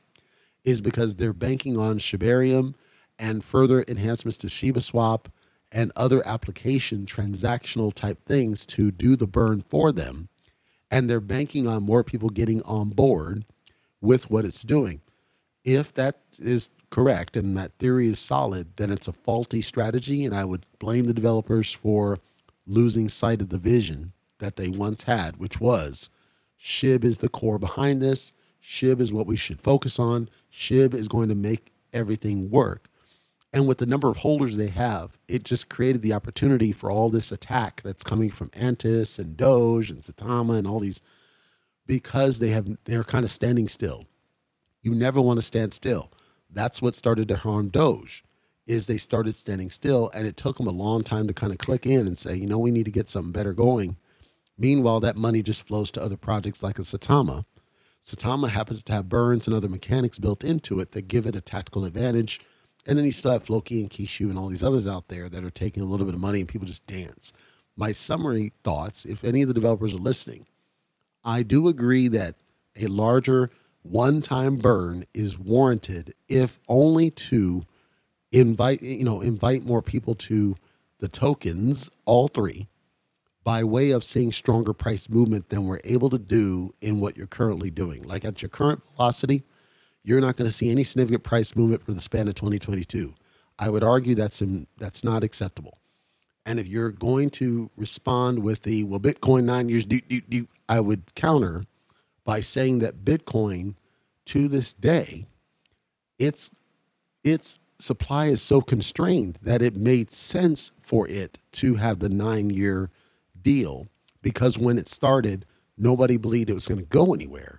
is 0.65 0.81
because 0.81 1.15
they're 1.15 1.33
banking 1.33 1.79
on 1.79 1.99
Shibarium 1.99 2.75
and 3.19 3.45
further 3.45 3.85
enhancements 3.87 4.37
to 4.39 4.49
Shiba 4.49 4.81
Swap 4.81 5.29
and 5.71 5.93
other 5.97 6.27
application 6.27 7.07
transactional 7.07 7.93
type 7.93 8.25
things 8.25 8.65
to 8.67 8.91
do 8.91 9.17
the 9.17 9.27
burn 9.27 9.63
for 9.69 9.93
them. 9.93 10.29
And 10.91 11.09
they're 11.09 11.21
banking 11.21 11.67
on 11.67 11.83
more 11.83 12.03
people 12.03 12.31
getting 12.31 12.63
on 12.63 12.91
board 12.91 13.45
with 14.01 14.31
what 14.31 14.45
it's 14.45 14.63
doing. 14.63 15.03
If 15.65 15.93
that 15.95 16.21
is 16.39 16.71
correct 16.91 17.37
and 17.37 17.57
that 17.57 17.73
theory 17.79 18.09
is 18.09 18.19
solid, 18.19 18.77
then 18.77 18.91
it's 18.91 19.09
a 19.09 19.13
faulty 19.13 19.61
strategy. 19.61 20.25
And 20.25 20.35
I 20.35 20.45
would 20.45 20.65
blame 20.79 21.07
the 21.07 21.15
developers 21.15 21.73
for 21.73 22.19
losing 22.67 23.09
sight 23.09 23.43
of 23.43 23.51
the 23.51 23.59
vision 23.59 24.13
that 24.39 24.57
they 24.57 24.69
once 24.69 25.03
had, 25.05 25.37
which 25.37 25.61
was 25.61 26.09
SHIB 26.61 27.05
is 27.05 27.19
the 27.19 27.29
core 27.29 27.59
behind 27.59 28.01
this. 28.01 28.33
SHIB 28.63 29.01
is 29.01 29.13
what 29.13 29.27
we 29.27 29.37
should 29.37 29.61
focus 29.61 29.99
on. 29.99 30.29
SHIB 30.53 30.95
is 30.95 31.09
going 31.09 31.29
to 31.29 31.35
make 31.35 31.73
everything 31.93 32.51
work. 32.51 32.88
And 33.59 33.67
with 33.67 33.79
the 33.79 33.87
number 33.87 34.09
of 34.09 34.19
holders 34.19 34.57
they 34.57 34.69
have, 34.69 35.19
it 35.27 35.43
just 35.43 35.69
created 35.69 36.01
the 36.01 36.13
opportunity 36.13 36.71
for 36.71 36.93
all 36.93 37.11
this 37.11 37.33
attack 37.33 37.83
that's 37.83 38.05
coming 38.05 38.31
from 38.31 38.53
Antis 38.55 39.19
and 39.19 39.37
Doge 39.37 39.91
and 39.91 40.01
Saitama 40.01 40.57
and 40.57 40.65
all 40.65 40.79
these 40.79 41.03
because 41.85 42.39
they 42.39 42.51
have 42.51 42.69
they're 42.85 43.03
kind 43.03 43.25
of 43.25 43.33
standing 43.33 43.67
still. 43.67 44.07
You 44.81 44.95
never 44.95 45.21
want 45.21 45.41
to 45.41 45.45
stand 45.45 45.73
still. 45.73 46.13
That's 46.49 46.81
what 46.81 46.95
started 46.95 47.27
to 47.27 47.37
harm 47.37 47.69
Doge 47.71 48.23
is 48.65 48.87
they 48.87 48.97
started 48.97 49.35
standing 49.35 49.71
still 49.71 50.09
and 50.15 50.25
it 50.25 50.37
took 50.37 50.59
them 50.59 50.69
a 50.69 50.71
long 50.71 51.03
time 51.03 51.27
to 51.27 51.35
kind 51.35 51.51
of 51.51 51.59
click 51.59 51.85
in 51.85 52.07
and 52.07 52.17
say, 52.17 52.37
you 52.37 52.47
know, 52.47 52.59
we 52.59 52.71
need 52.71 52.85
to 52.85 52.93
get 52.93 53.09
something 53.09 53.33
better 53.33 53.53
going. 53.53 53.97
Meanwhile, 54.57 55.01
that 55.01 55.17
money 55.17 55.43
just 55.43 55.67
flows 55.67 55.91
to 55.91 56.01
other 56.01 56.17
projects 56.17 56.63
like 56.63 56.79
a 56.79 56.83
Saitama. 56.83 57.45
Saitama 58.07 58.51
happens 58.51 58.85
to 58.85 58.93
have 58.93 59.09
burns 59.09 59.49
and 59.49 59.57
other 59.57 59.69
mechanics 59.69 60.21
built 60.21 60.45
into 60.45 60.79
it 60.79 60.93
that 60.93 61.09
give 61.09 61.27
it 61.27 61.35
a 61.35 61.41
tactical 61.41 61.85
advantage 61.85 62.41
and 62.89 62.99
then 62.99 63.05
you 63.05 63.13
still 63.13 63.33
have 63.33 63.45
Floki 63.45 63.81
and 63.81 63.91
Kishu 63.91 64.31
and 64.31 64.39
all 64.39 64.49
these 64.49 64.63
others 64.63 64.89
out 64.89 65.09
there 65.09 65.29
that 65.29 65.45
are 65.45 65.51
taking 65.51 65.83
a 65.83 65.87
little 65.87 66.07
bit 66.07 66.15
of 66.15 66.21
money 66.21 66.41
and 66.41 66.49
people 66.49 66.67
just 66.67 66.87
dance. 66.87 67.33
My 67.77 67.93
summary 67.93 68.53
thoughts, 68.65 69.05
if 69.05 69.23
any 69.23 69.43
of 69.43 69.49
the 69.49 69.55
developers 69.55 69.95
are 69.95 69.99
listening, 69.99 70.47
I 71.23 71.43
do 71.43 71.69
agree 71.69 72.09
that 72.09 72.37
a 72.75 72.87
larger 72.87 73.51
one 73.83 74.23
time 74.23 74.57
burn 74.57 75.05
is 75.15 75.39
warranted 75.39 76.15
if 76.29 76.59
only 76.69 77.11
to 77.11 77.65
invite 78.33 78.83
you 78.83 79.05
know 79.05 79.21
invite 79.21 79.65
more 79.65 79.81
people 79.81 80.15
to 80.15 80.57
the 80.99 81.09
tokens 81.09 81.89
all 82.05 82.29
three 82.29 82.69
by 83.45 83.65
way 83.65 83.91
of 83.93 84.05
seeing 84.05 84.31
stronger 84.33 84.75
price 84.75 85.09
movement 85.09 85.49
than 85.49 85.65
we're 85.65 85.81
able 85.85 86.11
to 86.11 86.19
do 86.19 86.75
in 86.83 87.01
what 87.01 87.17
you're 87.17 87.27
currently 87.27 87.71
doing. 87.71 88.03
Like 88.03 88.25
at 88.25 88.43
your 88.43 88.51
current 88.51 88.83
velocity, 88.95 89.43
you're 90.09 90.21
not 90.23 90.37
going 90.37 90.49
to 90.49 90.55
see 90.55 90.71
any 90.71 90.85
significant 90.85 91.23
price 91.23 91.55
movement 91.55 91.85
for 91.85 91.93
the 91.93 92.01
span 92.01 92.29
of 92.29 92.35
2022. 92.35 93.15
I 93.59 93.69
would 93.69 93.85
argue 93.85 94.15
that's 94.15 94.41
in, 94.41 94.67
that's 94.79 95.05
not 95.05 95.23
acceptable. 95.23 95.79
And 96.47 96.59
if 96.59 96.67
you're 96.67 96.93
going 96.93 97.29
to 97.31 97.71
respond 97.77 98.43
with 98.43 98.63
the 98.63 98.85
well, 98.85 99.01
Bitcoin 99.01 99.45
nine 99.45 99.69
years, 99.69 99.85
do, 99.85 100.01
do, 100.01 100.23
do, 100.23 100.49
I 100.67 100.81
would 100.81 101.15
counter 101.15 101.65
by 102.25 102.41
saying 102.41 102.79
that 102.79 103.05
Bitcoin 103.05 103.75
to 104.27 104.49
this 104.49 104.73
day, 104.73 105.27
its 106.19 106.51
its 107.23 107.59
supply 107.79 108.27
is 108.27 108.41
so 108.41 108.61
constrained 108.61 109.39
that 109.43 109.61
it 109.61 109.77
made 109.77 110.13
sense 110.13 110.73
for 110.81 111.07
it 111.07 111.39
to 111.53 111.75
have 111.75 111.99
the 111.99 112.09
nine 112.09 112.49
year 112.49 112.91
deal 113.41 113.89
because 114.23 114.57
when 114.59 114.79
it 114.79 114.89
started, 114.89 115.45
nobody 115.77 116.17
believed 116.17 116.49
it 116.49 116.55
was 116.55 116.67
going 116.67 116.81
to 116.81 116.87
go 116.87 117.13
anywhere. 117.13 117.58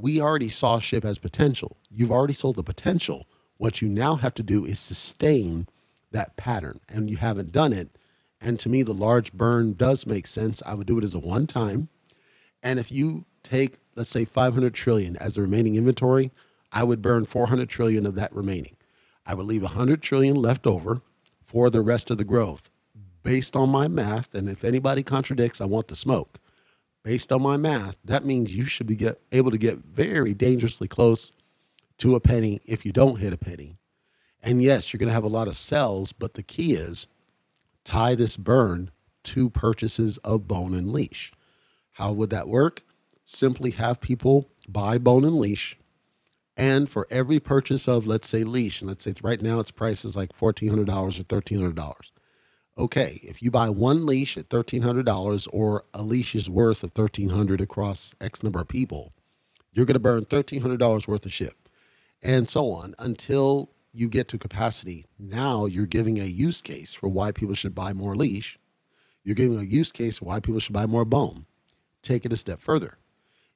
We 0.00 0.20
already 0.20 0.48
saw 0.48 0.78
Ship 0.78 1.04
as 1.04 1.18
potential. 1.18 1.76
You've 1.90 2.12
already 2.12 2.32
sold 2.32 2.56
the 2.56 2.62
potential. 2.62 3.26
What 3.56 3.82
you 3.82 3.88
now 3.88 4.16
have 4.16 4.34
to 4.34 4.42
do 4.42 4.64
is 4.64 4.78
sustain 4.80 5.68
that 6.10 6.36
pattern, 6.36 6.80
and 6.88 7.10
you 7.10 7.18
haven't 7.18 7.52
done 7.52 7.72
it. 7.72 7.90
And 8.40 8.58
to 8.60 8.68
me, 8.68 8.82
the 8.82 8.94
large 8.94 9.32
burn 9.32 9.74
does 9.74 10.06
make 10.06 10.26
sense. 10.26 10.62
I 10.64 10.74
would 10.74 10.86
do 10.86 10.98
it 10.98 11.04
as 11.04 11.14
a 11.14 11.18
one 11.18 11.46
time. 11.46 11.88
And 12.62 12.78
if 12.78 12.90
you 12.90 13.26
take, 13.42 13.76
let's 13.94 14.10
say, 14.10 14.24
500 14.24 14.72
trillion 14.72 15.16
as 15.18 15.34
the 15.34 15.42
remaining 15.42 15.76
inventory, 15.76 16.30
I 16.72 16.84
would 16.84 17.02
burn 17.02 17.26
400 17.26 17.68
trillion 17.68 18.06
of 18.06 18.14
that 18.14 18.34
remaining. 18.34 18.76
I 19.26 19.34
would 19.34 19.46
leave 19.46 19.62
100 19.62 20.00
trillion 20.00 20.36
left 20.36 20.66
over 20.66 21.02
for 21.44 21.68
the 21.68 21.82
rest 21.82 22.10
of 22.10 22.18
the 22.18 22.24
growth 22.24 22.70
based 23.22 23.54
on 23.54 23.68
my 23.68 23.88
math, 23.88 24.34
and 24.34 24.48
if 24.48 24.64
anybody 24.64 25.02
contradicts, 25.02 25.60
I 25.60 25.66
want 25.66 25.88
the 25.88 25.96
smoke. 25.96 26.38
Based 27.02 27.32
on 27.32 27.42
my 27.42 27.56
math, 27.56 27.96
that 28.04 28.26
means 28.26 28.54
you 28.54 28.64
should 28.64 28.86
be 28.86 28.96
get, 28.96 29.20
able 29.32 29.50
to 29.50 29.58
get 29.58 29.78
very 29.78 30.34
dangerously 30.34 30.86
close 30.86 31.32
to 31.98 32.14
a 32.14 32.20
penny 32.20 32.60
if 32.64 32.84
you 32.84 32.92
don't 32.92 33.20
hit 33.20 33.32
a 33.32 33.38
penny. 33.38 33.78
And 34.42 34.62
yes, 34.62 34.92
you're 34.92 34.98
going 34.98 35.08
to 35.08 35.14
have 35.14 35.24
a 35.24 35.28
lot 35.28 35.48
of 35.48 35.56
sells, 35.56 36.12
but 36.12 36.34
the 36.34 36.42
key 36.42 36.74
is 36.74 37.06
tie 37.84 38.14
this 38.14 38.36
burn 38.36 38.90
to 39.24 39.50
purchases 39.50 40.18
of 40.18 40.46
bone 40.46 40.74
and 40.74 40.92
leash. 40.92 41.32
How 41.92 42.12
would 42.12 42.30
that 42.30 42.48
work? 42.48 42.82
Simply 43.24 43.70
have 43.72 44.00
people 44.00 44.48
buy 44.68 44.98
bone 44.98 45.24
and 45.24 45.38
leash. 45.38 45.76
And 46.56 46.90
for 46.90 47.06
every 47.10 47.40
purchase 47.40 47.88
of, 47.88 48.06
let's 48.06 48.28
say, 48.28 48.44
leash, 48.44 48.82
and 48.82 48.88
let's 48.88 49.04
say 49.04 49.14
right 49.22 49.40
now 49.40 49.60
its 49.60 49.70
price 49.70 50.04
is 50.04 50.16
like 50.16 50.36
$1,400 50.36 50.88
or 51.20 51.24
$1,300 51.24 52.10
okay, 52.80 53.20
if 53.22 53.42
you 53.42 53.50
buy 53.50 53.68
one 53.68 54.06
leash 54.06 54.36
at 54.36 54.48
$1,300 54.48 55.48
or 55.52 55.84
a 55.92 56.02
leash 56.02 56.34
is 56.34 56.48
worth 56.48 56.82
of 56.82 56.94
$1,300 56.94 57.60
across 57.60 58.14
X 58.20 58.42
number 58.42 58.60
of 58.60 58.68
people, 58.68 59.12
you're 59.72 59.86
going 59.86 59.94
to 59.94 60.00
burn 60.00 60.24
$1,300 60.24 61.06
worth 61.06 61.26
of 61.26 61.32
SHIB 61.32 61.52
and 62.22 62.48
so 62.48 62.72
on 62.72 62.94
until 62.98 63.70
you 63.92 64.08
get 64.08 64.28
to 64.28 64.38
capacity. 64.38 65.06
Now 65.18 65.66
you're 65.66 65.86
giving 65.86 66.18
a 66.18 66.24
use 66.24 66.62
case 66.62 66.94
for 66.94 67.08
why 67.08 67.32
people 67.32 67.54
should 67.54 67.74
buy 67.74 67.92
more 67.92 68.16
leash. 68.16 68.58
You're 69.22 69.34
giving 69.34 69.58
a 69.58 69.62
use 69.62 69.92
case 69.92 70.18
for 70.18 70.24
why 70.24 70.40
people 70.40 70.60
should 70.60 70.72
buy 70.72 70.86
more 70.86 71.04
bone. 71.04 71.46
Take 72.02 72.24
it 72.24 72.32
a 72.32 72.36
step 72.36 72.60
further. 72.60 72.96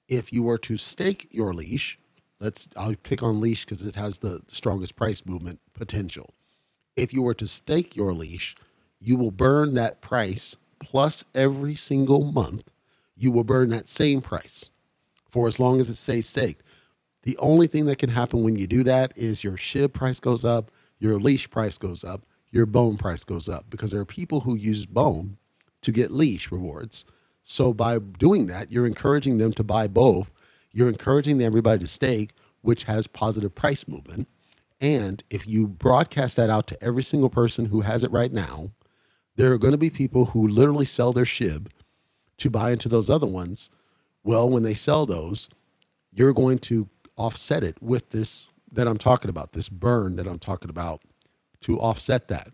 If 0.07 0.33
you 0.33 0.43
were 0.43 0.59
to 0.59 0.77
stake 0.77 1.29
your 1.31 1.55
leash, 1.55 1.99
let's 2.41 2.69
I'll 2.77 2.95
pick 2.95 3.23
on 3.23 3.41
leash 3.41 3.65
because 3.65 3.83
it 3.83 3.95
has 3.95 4.19
the 4.19 4.43
strongest 4.49 4.97
price 4.97 5.25
movement 5.25 5.61
potential. 5.73 6.35
If 6.95 7.15
you 7.15 7.23
were 7.23 7.35
to 7.35 7.49
stake 7.49 7.97
your 7.97 8.13
leash, 8.13 8.55
you 9.07 9.17
will 9.17 9.31
burn 9.31 9.75
that 9.75 10.01
price 10.01 10.57
plus 10.81 11.25
every 11.35 11.75
single 11.75 12.25
month, 12.25 12.71
you 13.17 13.31
will 13.31 13.45
burn 13.45 13.71
that 13.71 13.89
same 13.89 14.21
price 14.21 14.71
for 15.31 15.47
as 15.47 15.61
long 15.61 15.81
as 15.81 15.91
it 15.91 15.97
stays 15.97 16.29
staked. 16.29 16.63
The 17.23 17.37
only 17.39 17.67
thing 17.67 17.87
that 17.87 17.99
can 17.99 18.11
happen 18.11 18.43
when 18.43 18.57
you 18.57 18.67
do 18.67 18.83
that 18.85 19.13
is 19.17 19.45
your 19.45 19.57
SHIB 19.57 19.93
price 19.93 20.21
goes 20.21 20.45
up, 20.45 20.71
your 20.99 21.19
leash 21.19 21.49
price 21.51 21.79
goes 21.79 22.05
up, 22.05 22.27
your 22.51 22.67
bone 22.67 22.97
price 22.97 23.25
goes 23.25 23.49
up 23.49 23.67
because 23.69 23.91
there 23.91 24.01
are 24.01 24.07
people 24.07 24.41
who 24.41 24.57
use 24.57 24.87
bone 24.87 25.39
to 25.83 25.93
get 25.93 26.11
leash 26.11 26.51
rewards. 26.51 27.05
So 27.43 27.75
by 27.75 27.99
doing 27.99 28.47
that, 28.47 28.73
you're 28.73 28.87
encouraging 28.87 29.39
them 29.39 29.53
to 29.55 29.65
buy 29.65 29.87
both. 29.87 30.31
You're 30.73 30.89
encouraging 30.89 31.43
everybody 31.43 31.81
to 31.81 31.87
stake, 31.87 32.31
which 32.63 32.85
has 32.85 33.07
positive 33.07 33.55
price 33.55 33.87
movement. 33.87 34.29
And 34.81 35.23
if 35.31 35.47
you 35.47 35.67
broadcast 35.67 36.37
that 36.37 36.51
out 36.51 36.67
to 36.69 36.83
every 36.83 37.03
single 37.03 37.31
person 37.31 37.67
who 37.67 37.83
has 37.83 38.05
it 38.05 38.11
right 38.11 38.33
now, 38.33 38.71
there 39.37 39.53
are 39.53 39.59
going 39.59 39.73
to 39.73 39.79
be 39.79 39.91
people 39.91 40.27
who 40.27 40.47
literally 40.47 40.85
sell 40.85 41.13
their 41.13 41.25
SHIB 41.25 41.69
to 42.39 42.51
buy 42.51 42.71
into 42.71 42.89
those 42.89 43.11
other 43.11 43.27
ones. 43.27 43.71
Well, 44.23 44.49
when 44.49 44.63
they 44.63 44.75
sell 44.75 45.07
those, 45.07 45.49
you're 46.13 46.33
going 46.33 46.59
to 46.61 46.89
offset 47.17 47.65
it 47.65 47.81
with 47.83 48.11
this 48.11 48.49
that 48.73 48.89
I'm 48.89 48.99
talking 48.99 49.29
about, 49.29 49.53
this 49.53 49.69
burn 49.69 50.17
that 50.17 50.27
I'm 50.27 50.39
talking 50.39 50.71
about 50.71 51.03
to 51.61 51.79
offset 51.79 52.29
that. 52.29 52.49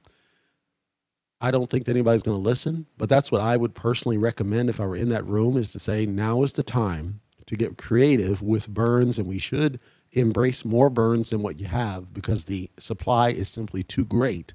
I 1.40 1.50
don't 1.50 1.70
think 1.70 1.86
that 1.86 1.92
anybody's 1.92 2.22
going 2.22 2.36
to 2.36 2.48
listen, 2.48 2.86
but 2.98 3.08
that's 3.08 3.32
what 3.32 3.40
I 3.40 3.56
would 3.56 3.74
personally 3.74 4.18
recommend 4.18 4.68
if 4.68 4.78
I 4.78 4.84
were 4.84 4.96
in 4.96 5.08
that 5.08 5.24
room 5.24 5.56
is 5.56 5.70
to 5.70 5.78
say 5.78 6.04
now 6.04 6.42
is 6.42 6.52
the 6.52 6.62
time 6.62 7.20
to 7.46 7.56
get 7.56 7.78
creative 7.78 8.42
with 8.42 8.68
burns 8.68 9.18
and 9.18 9.26
we 9.26 9.38
should 9.38 9.80
embrace 10.12 10.64
more 10.64 10.90
burns 10.90 11.30
than 11.30 11.42
what 11.42 11.58
you 11.58 11.66
have 11.66 12.12
because 12.12 12.44
the 12.44 12.70
supply 12.78 13.30
is 13.30 13.48
simply 13.48 13.82
too 13.82 14.04
great 14.04 14.52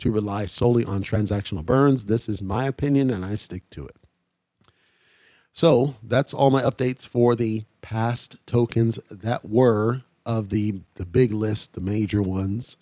to 0.00 0.10
rely 0.10 0.44
solely 0.44 0.84
on 0.84 1.02
transactional 1.02 1.64
burns. 1.64 2.06
This 2.06 2.28
is 2.28 2.42
my 2.42 2.66
opinion, 2.66 3.10
and 3.10 3.24
I 3.24 3.34
stick 3.34 3.68
to 3.70 3.86
it. 3.86 3.96
So 5.52 5.96
that's 6.02 6.32
all 6.32 6.50
my 6.50 6.62
updates 6.62 7.06
for 7.06 7.34
the 7.34 7.64
past 7.82 8.36
tokens 8.46 8.98
that 9.10 9.48
were 9.48 10.02
of 10.26 10.50
the 10.50 10.82
the 10.94 11.06
big 11.06 11.32
list, 11.32 11.72
the 11.72 11.80
major 11.80 12.22
ones, 12.22 12.76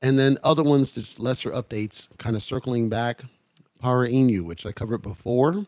and 0.00 0.18
then 0.18 0.38
other 0.44 0.62
ones, 0.62 0.92
just 0.92 1.18
lesser 1.18 1.50
updates, 1.50 2.08
kind 2.18 2.36
of 2.36 2.42
circling 2.42 2.88
back. 2.88 3.22
Para 3.78 4.08
Inu, 4.08 4.42
which 4.42 4.66
I 4.66 4.72
covered 4.72 5.02
before. 5.02 5.66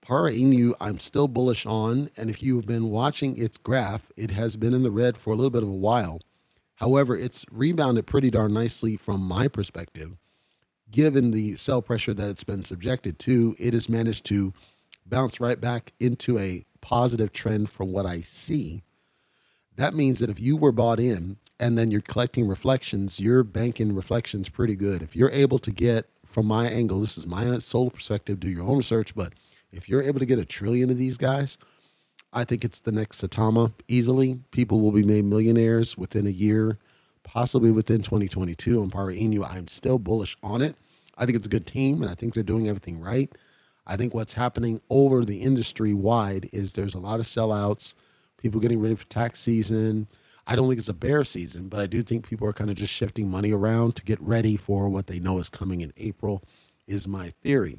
Para 0.00 0.32
Inu, 0.32 0.74
I'm 0.80 0.98
still 0.98 1.28
bullish 1.28 1.64
on, 1.64 2.10
and 2.16 2.28
if 2.28 2.42
you've 2.42 2.66
been 2.66 2.90
watching 2.90 3.38
its 3.38 3.58
graph, 3.58 4.10
it 4.16 4.32
has 4.32 4.56
been 4.56 4.74
in 4.74 4.82
the 4.82 4.90
red 4.90 5.16
for 5.16 5.32
a 5.32 5.36
little 5.36 5.50
bit 5.50 5.62
of 5.62 5.68
a 5.68 5.72
while. 5.72 6.20
However, 6.76 7.16
it's 7.16 7.44
rebounded 7.50 8.06
pretty 8.06 8.30
darn 8.30 8.52
nicely 8.52 8.96
from 8.96 9.20
my 9.20 9.48
perspective. 9.48 10.16
Given 10.90 11.30
the 11.30 11.56
sell 11.56 11.82
pressure 11.82 12.14
that 12.14 12.28
it's 12.28 12.44
been 12.44 12.62
subjected 12.62 13.18
to, 13.20 13.56
it 13.58 13.72
has 13.72 13.88
managed 13.88 14.24
to 14.26 14.52
bounce 15.06 15.40
right 15.40 15.60
back 15.60 15.92
into 16.00 16.38
a 16.38 16.64
positive 16.80 17.32
trend 17.32 17.70
from 17.70 17.92
what 17.92 18.06
I 18.06 18.20
see. 18.20 18.82
That 19.76 19.94
means 19.94 20.18
that 20.20 20.30
if 20.30 20.40
you 20.40 20.56
were 20.56 20.72
bought 20.72 21.00
in 21.00 21.38
and 21.58 21.76
then 21.78 21.90
you're 21.90 22.00
collecting 22.00 22.46
reflections, 22.46 23.18
you're 23.20 23.42
banking 23.42 23.94
reflections 23.94 24.48
pretty 24.48 24.76
good. 24.76 25.02
If 25.02 25.16
you're 25.16 25.30
able 25.30 25.58
to 25.60 25.70
get, 25.70 26.08
from 26.24 26.46
my 26.46 26.68
angle, 26.68 27.00
this 27.00 27.16
is 27.16 27.26
my 27.26 27.58
sole 27.58 27.90
perspective, 27.90 28.40
do 28.40 28.48
your 28.48 28.64
own 28.64 28.78
research, 28.78 29.14
but 29.14 29.32
if 29.72 29.88
you're 29.88 30.02
able 30.02 30.20
to 30.20 30.26
get 30.26 30.38
a 30.38 30.44
trillion 30.44 30.90
of 30.90 30.98
these 30.98 31.16
guys, 31.16 31.58
I 32.34 32.42
think 32.42 32.64
it's 32.64 32.80
the 32.80 32.90
next 32.90 33.22
Saitama 33.22 33.72
easily. 33.86 34.40
People 34.50 34.80
will 34.80 34.90
be 34.90 35.04
made 35.04 35.24
millionaires 35.24 35.96
within 35.96 36.26
a 36.26 36.30
year, 36.30 36.78
possibly 37.22 37.70
within 37.70 38.02
2022. 38.02 38.82
On 38.82 38.90
Para 38.90 39.14
Inu, 39.14 39.48
I'm 39.48 39.68
still 39.68 40.00
bullish 40.00 40.36
on 40.42 40.60
it. 40.60 40.74
I 41.16 41.24
think 41.24 41.36
it's 41.36 41.46
a 41.46 41.50
good 41.50 41.66
team, 41.66 42.02
and 42.02 42.10
I 42.10 42.14
think 42.14 42.34
they're 42.34 42.42
doing 42.42 42.68
everything 42.68 43.00
right. 43.00 43.30
I 43.86 43.96
think 43.96 44.14
what's 44.14 44.32
happening 44.32 44.80
over 44.90 45.24
the 45.24 45.42
industry 45.42 45.94
wide 45.94 46.48
is 46.52 46.72
there's 46.72 46.94
a 46.94 46.98
lot 46.98 47.20
of 47.20 47.26
sellouts, 47.26 47.94
people 48.36 48.60
getting 48.60 48.80
ready 48.80 48.96
for 48.96 49.06
tax 49.06 49.38
season. 49.38 50.08
I 50.46 50.56
don't 50.56 50.68
think 50.68 50.80
it's 50.80 50.88
a 50.88 50.94
bear 50.94 51.22
season, 51.22 51.68
but 51.68 51.78
I 51.78 51.86
do 51.86 52.02
think 52.02 52.28
people 52.28 52.48
are 52.48 52.52
kind 52.52 52.68
of 52.68 52.76
just 52.76 52.92
shifting 52.92 53.30
money 53.30 53.52
around 53.52 53.94
to 53.96 54.04
get 54.04 54.20
ready 54.20 54.56
for 54.56 54.88
what 54.88 55.06
they 55.06 55.20
know 55.20 55.38
is 55.38 55.48
coming 55.48 55.82
in 55.82 55.92
April, 55.96 56.42
is 56.86 57.06
my 57.06 57.30
theory. 57.42 57.78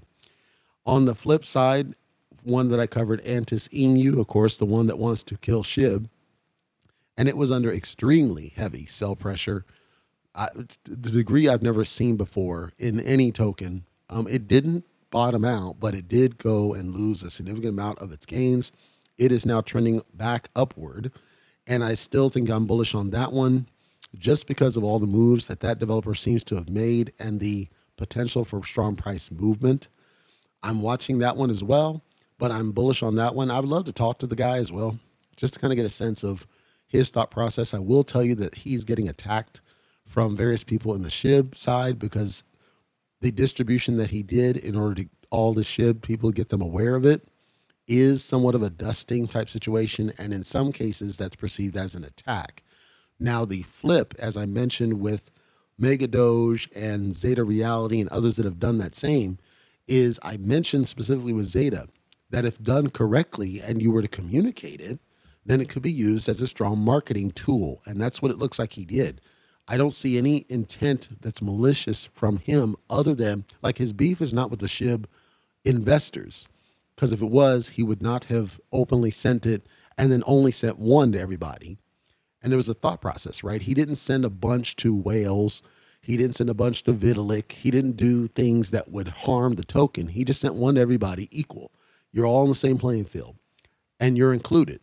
On 0.86 1.06
the 1.06 1.16
flip 1.16 1.46
side, 1.46 1.96
one 2.46 2.70
that 2.70 2.80
I 2.80 2.88
covered, 2.88 3.22
Antis 3.22 3.68
Inu, 3.70 4.20
of 4.20 4.28
course, 4.28 4.58
the 4.58 4.66
one 4.66 4.88
that 4.88 5.00
wants 5.00 5.24
to 5.24 5.38
kill 5.38 5.64
Shib. 5.64 6.10
And 7.18 7.28
it 7.28 7.38
was 7.38 7.52
under 7.52 7.72
extremely 7.72 8.54
heavy 8.56 8.86
sell 8.86 9.16
pressure. 9.16 9.66
I, 10.34 10.50
the 10.84 11.12
degree 11.12 11.48
I've 11.48 11.64
never 11.64 11.86
seen 11.86 12.18
before 12.18 12.74
in 12.78 13.00
any 13.00 13.32
token. 13.32 13.86
Um, 14.10 14.28
it 14.28 14.48
didn't 14.48 14.86
bottom 15.12 15.46
out, 15.46 15.80
but 15.80 15.96
it 15.96 16.08
did 16.08 16.38
go 16.38 16.74
and 16.74 16.94
lose 16.94 17.24
a 17.24 17.32
significant 17.32 17.70
amount 17.70 18.00
of 18.00 18.12
its 18.12 18.26
gains. 18.26 18.72
It 19.18 19.32
is 19.32 19.46
now 19.46 19.62
trending 19.62 20.02
back 20.14 20.50
upward. 20.56 21.12
And 21.66 21.84
I 21.84 21.96
still 21.96 22.30
think 22.30 22.50
I'm 22.50 22.68
bullish 22.68 22.94
on 22.94 23.12
that 23.12 23.32
one 23.32 23.68
just 24.18 24.46
because 24.46 24.78
of 24.78 24.84
all 24.84 25.00
the 25.00 25.08
moves 25.08 25.48
that 25.48 25.62
that 25.62 25.80
developer 25.80 26.16
seems 26.16 26.44
to 26.46 26.56
have 26.56 26.70
made 26.70 27.14
and 27.18 27.40
the 27.40 27.70
potential 27.98 28.44
for 28.46 28.64
strong 28.64 28.96
price 28.96 29.32
movement. 29.32 29.88
I'm 30.62 30.82
watching 30.82 31.20
that 31.20 31.38
one 31.38 31.50
as 31.50 31.64
well 31.64 32.04
but 32.38 32.52
I'm 32.52 32.72
bullish 32.72 33.04
on 33.04 33.16
that 33.16 33.36
one. 33.36 33.52
I 33.52 33.60
would 33.60 33.70
love 33.70 33.86
to 33.86 33.94
talk 33.94 34.18
to 34.20 34.28
the 34.28 34.36
guy 34.36 34.58
as 34.58 34.72
well, 34.72 35.00
just 35.36 35.54
to 35.56 35.60
kind 35.60 35.72
of 35.72 35.78
get 35.78 35.86
a 35.86 35.90
sense 35.90 36.24
of 36.24 36.46
his 36.88 37.10
thought 37.10 37.32
process. 37.32 37.74
I 37.74 37.80
will 37.80 38.04
tell 38.04 38.24
you 38.24 38.36
that 38.36 38.56
he's 38.56 38.84
getting 38.84 39.10
attacked 39.10 39.62
from 40.06 40.36
various 40.36 40.64
people 40.64 40.94
in 40.94 41.02
the 41.02 41.10
SHIB 41.10 41.58
side 41.58 42.00
because 42.00 42.44
the 43.22 43.32
distribution 43.32 43.98
that 43.98 44.12
he 44.12 44.24
did 44.24 44.58
in 44.58 44.76
order 44.76 45.04
to 45.04 45.10
all 45.30 45.54
the 45.54 45.64
SHIB 45.64 46.02
people, 46.02 46.32
get 46.32 46.50
them 46.50 46.62
aware 46.62 46.96
of 46.96 47.06
it, 47.06 47.28
is 47.88 48.24
somewhat 48.24 48.56
of 48.56 48.64
a 48.64 48.70
dusting 48.70 49.28
type 49.28 49.50
situation. 49.50 50.14
And 50.18 50.34
in 50.34 50.44
some 50.44 50.72
cases, 50.72 51.18
that's 51.18 51.36
perceived 51.36 51.76
as 51.76 51.96
an 51.96 52.04
attack. 52.04 52.64
Now, 53.20 53.46
the 53.46 53.64
flip, 53.64 54.14
as 54.20 54.38
I 54.38 54.46
mentioned 54.46 55.00
with 55.00 55.32
Mega 55.78 56.08
Doge 56.08 56.70
and 56.76 57.16
Zeta 57.16 57.44
Reality 57.44 58.00
and 58.00 58.10
others 58.10 58.38
that 58.38 58.46
have 58.46 58.60
done 58.60 58.78
that 58.78 58.96
same, 58.96 59.38
is 59.88 60.20
I 60.24 60.38
mentioned 60.38 60.88
specifically 60.88 61.34
with 61.34 61.46
Zeta 61.46 61.88
that 62.30 62.46
if 62.46 62.62
done 62.62 62.90
correctly 62.90 63.62
and 63.62 63.82
you 63.82 63.92
were 63.92 64.02
to 64.02 64.08
communicate 64.08 64.82
it, 64.82 65.00
then 65.46 65.62
it 65.62 65.70
could 65.70 65.84
be 65.84 65.92
used 65.92 66.28
as 66.28 66.42
a 66.42 66.48
strong 66.48 66.80
marketing 66.80 67.32
tool. 67.32 67.82
And 67.86 68.02
that's 68.02 68.22
what 68.22 68.32
it 68.32 68.40
looks 68.40 68.58
like 68.58 68.74
he 68.74 68.86
did. 68.86 69.22
I 69.68 69.78
don't 69.78 69.94
see 69.94 70.18
any 70.18 70.46
intent 70.50 71.22
that's 71.22 71.42
malicious 71.42 72.08
from 72.14 72.38
him 72.38 72.76
other 72.90 73.14
than 73.14 73.46
like 73.62 73.78
his 73.78 73.94
beef 73.94 74.22
is 74.22 74.34
not 74.34 74.52
with 74.52 74.60
the 74.60 74.68
SHIB 74.68 75.06
investors. 75.64 76.48
Because 76.96 77.12
if 77.12 77.22
it 77.22 77.30
was, 77.30 77.70
he 77.70 77.84
would 77.84 78.02
not 78.02 78.26
have 78.26 78.60
openly 78.72 79.12
sent 79.12 79.46
it 79.46 79.66
and 79.98 80.12
then 80.12 80.24
only 80.26 80.52
sent 80.52 80.80
one 80.80 81.12
to 81.12 81.20
everybody. 81.20 81.78
And 82.42 82.52
there 82.52 82.58
was 82.58 82.70
a 82.70 82.76
thought 82.76 83.02
process, 83.02 83.44
right? 83.44 83.62
He 83.62 83.74
didn't 83.74 83.96
send 83.96 84.24
a 84.24 84.30
bunch 84.30 84.76
to 84.78 84.96
whales. 84.96 85.64
He 86.00 86.16
didn't 86.16 86.36
send 86.36 86.50
a 86.50 86.54
bunch 86.54 86.84
to 86.84 86.94
Vitalik. 86.94 87.52
He 87.54 87.72
didn't 87.72 87.98
do 87.98 88.28
things 88.28 88.70
that 88.70 88.92
would 88.92 89.08
harm 89.08 89.54
the 89.54 89.66
token. 89.66 90.10
He 90.10 90.24
just 90.24 90.42
sent 90.42 90.54
one 90.54 90.76
to 90.76 90.82
everybody 90.82 91.28
equal. 91.32 91.72
You're 92.16 92.26
all 92.26 92.44
on 92.44 92.48
the 92.48 92.56
same 92.56 92.78
playing 92.78 93.06
field 93.06 93.36
and 94.00 94.18
you're 94.18 94.34
included. 94.34 94.80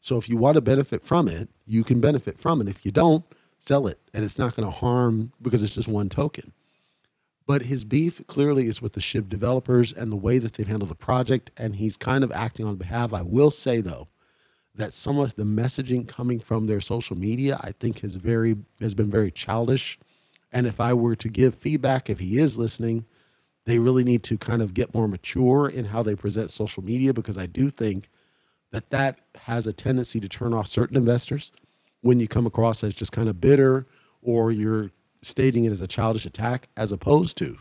So 0.00 0.18
if 0.18 0.28
you 0.28 0.36
want 0.36 0.56
to 0.56 0.60
benefit 0.60 1.02
from 1.02 1.28
it, 1.28 1.48
you 1.64 1.82
can 1.82 1.98
benefit 1.98 2.38
from 2.38 2.60
it. 2.60 2.68
If 2.68 2.84
you 2.84 2.92
don't, 2.92 3.24
sell 3.58 3.86
it 3.86 3.98
and 4.12 4.22
it's 4.22 4.38
not 4.38 4.54
going 4.54 4.66
to 4.66 4.70
harm 4.70 5.32
because 5.40 5.62
it's 5.62 5.76
just 5.76 5.88
one 5.88 6.10
token. 6.10 6.52
But 7.46 7.62
his 7.62 7.86
beef 7.86 8.20
clearly 8.26 8.66
is 8.66 8.82
with 8.82 8.92
the 8.92 9.00
SHIB 9.00 9.30
developers 9.30 9.94
and 9.94 10.12
the 10.12 10.16
way 10.16 10.36
that 10.36 10.52
they've 10.52 10.68
handled 10.68 10.90
the 10.90 10.94
project. 10.94 11.50
And 11.56 11.76
he's 11.76 11.96
kind 11.96 12.22
of 12.22 12.30
acting 12.32 12.66
on 12.66 12.76
behalf. 12.76 13.14
I 13.14 13.22
will 13.22 13.50
say, 13.50 13.80
though, 13.80 14.08
that 14.74 14.92
some 14.92 15.18
of 15.18 15.36
the 15.36 15.44
messaging 15.44 16.06
coming 16.06 16.38
from 16.38 16.66
their 16.66 16.82
social 16.82 17.16
media, 17.16 17.58
I 17.62 17.72
think, 17.72 18.00
has 18.00 18.16
very 18.16 18.56
has 18.80 18.92
been 18.92 19.10
very 19.10 19.30
childish. 19.30 19.98
And 20.52 20.66
if 20.66 20.80
I 20.80 20.92
were 20.92 21.16
to 21.16 21.28
give 21.30 21.54
feedback, 21.54 22.10
if 22.10 22.18
he 22.18 22.38
is 22.38 22.58
listening, 22.58 23.06
they 23.66 23.78
really 23.78 24.04
need 24.04 24.22
to 24.24 24.36
kind 24.36 24.62
of 24.62 24.74
get 24.74 24.94
more 24.94 25.08
mature 25.08 25.68
in 25.68 25.86
how 25.86 26.02
they 26.02 26.14
present 26.14 26.50
social 26.50 26.84
media 26.84 27.14
because 27.14 27.38
I 27.38 27.46
do 27.46 27.70
think 27.70 28.08
that 28.72 28.90
that 28.90 29.20
has 29.42 29.66
a 29.66 29.72
tendency 29.72 30.20
to 30.20 30.28
turn 30.28 30.52
off 30.52 30.66
certain 30.66 30.96
investors 30.96 31.52
when 32.00 32.20
you 32.20 32.28
come 32.28 32.46
across 32.46 32.84
as 32.84 32.94
just 32.94 33.12
kind 33.12 33.28
of 33.28 33.40
bitter 33.40 33.86
or 34.22 34.50
you're 34.50 34.90
stating 35.22 35.64
it 35.64 35.72
as 35.72 35.80
a 35.80 35.86
childish 35.86 36.26
attack 36.26 36.68
as 36.76 36.92
opposed 36.92 37.36
to 37.38 37.56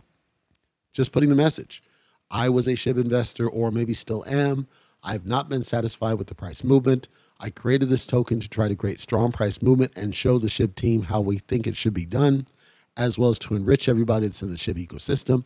just 0.91 1.11
putting 1.11 1.29
the 1.29 1.35
message. 1.35 1.81
I 2.29 2.49
was 2.49 2.67
a 2.67 2.73
SHIB 2.73 2.97
investor 2.97 3.47
or 3.47 3.71
maybe 3.71 3.93
still 3.93 4.23
am. 4.27 4.67
I've 5.03 5.25
not 5.25 5.49
been 5.49 5.63
satisfied 5.63 6.15
with 6.15 6.27
the 6.27 6.35
price 6.35 6.63
movement. 6.63 7.07
I 7.39 7.49
created 7.49 7.89
this 7.89 8.05
token 8.05 8.39
to 8.39 8.49
try 8.49 8.67
to 8.67 8.75
create 8.75 8.99
strong 8.99 9.31
price 9.31 9.61
movement 9.61 9.91
and 9.95 10.15
show 10.15 10.37
the 10.39 10.47
SHIB 10.47 10.75
team 10.75 11.03
how 11.03 11.21
we 11.21 11.37
think 11.37 11.67
it 11.67 11.75
should 11.75 11.93
be 11.93 12.05
done, 12.05 12.47
as 12.95 13.17
well 13.19 13.29
as 13.29 13.39
to 13.39 13.55
enrich 13.55 13.89
everybody 13.89 14.27
that's 14.27 14.41
in 14.41 14.49
the 14.49 14.55
SHIB 14.55 14.87
ecosystem. 14.87 15.43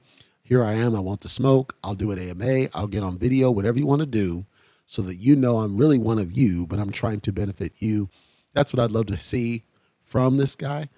Here 0.47 0.63
I 0.63 0.75
am. 0.75 0.95
I 0.95 1.01
want 1.01 1.19
to 1.21 1.29
smoke. 1.29 1.75
I'll 1.83 1.93
do 1.93 2.11
an 2.11 2.19
AMA. 2.19 2.69
I'll 2.73 2.87
get 2.87 3.03
on 3.03 3.17
video, 3.17 3.51
whatever 3.51 3.77
you 3.77 3.85
want 3.85 3.99
to 3.99 4.07
do, 4.07 4.45
so 4.85 5.01
that 5.01 5.15
you 5.15 5.35
know 5.35 5.59
I'm 5.59 5.77
really 5.77 5.97
one 5.97 6.19
of 6.19 6.31
you, 6.31 6.65
but 6.65 6.79
I'm 6.79 6.91
trying 6.91 7.19
to 7.21 7.33
benefit 7.33 7.73
you 7.79 8.09
that's 8.57 8.73
what 8.73 8.81
I'd 8.83 8.91
love 8.91 9.05
to 9.07 9.17
see 9.17 9.65
from 10.01 10.37
this 10.37 10.55
guy. 10.55 10.89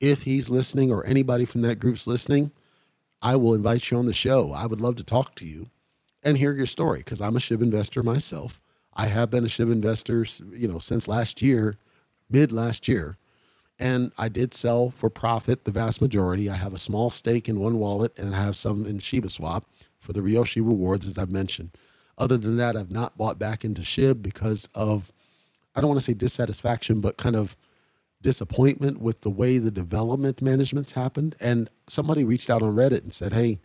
If 0.00 0.22
he's 0.22 0.48
listening 0.48 0.90
or 0.90 1.04
anybody 1.04 1.44
from 1.44 1.60
that 1.60 1.78
group's 1.78 2.06
listening, 2.06 2.52
I 3.20 3.36
will 3.36 3.52
invite 3.52 3.90
you 3.90 3.98
on 3.98 4.06
the 4.06 4.14
show. 4.14 4.52
I 4.52 4.64
would 4.64 4.80
love 4.80 4.96
to 4.96 5.04
talk 5.04 5.34
to 5.34 5.44
you 5.44 5.68
and 6.22 6.38
hear 6.38 6.52
your 6.52 6.64
story 6.64 7.00
because 7.00 7.20
I'm 7.20 7.36
a 7.36 7.38
SHIB 7.38 7.60
investor 7.60 8.02
myself. 8.02 8.62
I 8.94 9.08
have 9.08 9.30
been 9.30 9.44
a 9.44 9.48
SHIB 9.48 9.70
investor, 9.70 10.26
you 10.52 10.66
know, 10.66 10.78
since 10.78 11.06
last 11.06 11.42
year, 11.42 11.76
mid 12.30 12.50
last 12.50 12.88
year. 12.88 13.18
And 13.78 14.12
I 14.16 14.28
did 14.28 14.54
sell 14.54 14.90
for 14.90 15.10
profit 15.10 15.64
the 15.64 15.70
vast 15.70 16.00
majority. 16.00 16.48
I 16.48 16.54
have 16.54 16.74
a 16.74 16.78
small 16.78 17.10
stake 17.10 17.48
in 17.48 17.58
one 17.58 17.78
wallet 17.78 18.16
and 18.18 18.34
I 18.34 18.44
have 18.44 18.56
some 18.56 18.86
in 18.86 18.98
Shiba 18.98 19.28
Swap 19.28 19.64
for 19.98 20.12
the 20.12 20.20
Ryoshi 20.20 20.56
rewards, 20.56 21.06
as 21.06 21.18
I've 21.18 21.30
mentioned. 21.30 21.70
Other 22.18 22.36
than 22.36 22.56
that, 22.58 22.76
I've 22.76 22.90
not 22.90 23.16
bought 23.16 23.38
back 23.38 23.64
into 23.64 23.82
SHIB 23.82 24.22
because 24.22 24.68
of 24.74 25.12
I 25.74 25.80
don't 25.80 25.88
want 25.88 26.00
to 26.00 26.04
say 26.04 26.14
dissatisfaction, 26.14 27.00
but 27.00 27.16
kind 27.16 27.34
of 27.34 27.56
disappointment 28.20 29.00
with 29.00 29.22
the 29.22 29.30
way 29.30 29.58
the 29.58 29.70
development 29.70 30.42
management's 30.42 30.92
happened. 30.92 31.34
And 31.40 31.70
somebody 31.88 32.24
reached 32.24 32.50
out 32.50 32.62
on 32.62 32.74
Reddit 32.74 33.02
and 33.02 33.12
said, 33.12 33.32
Hey, 33.32 33.58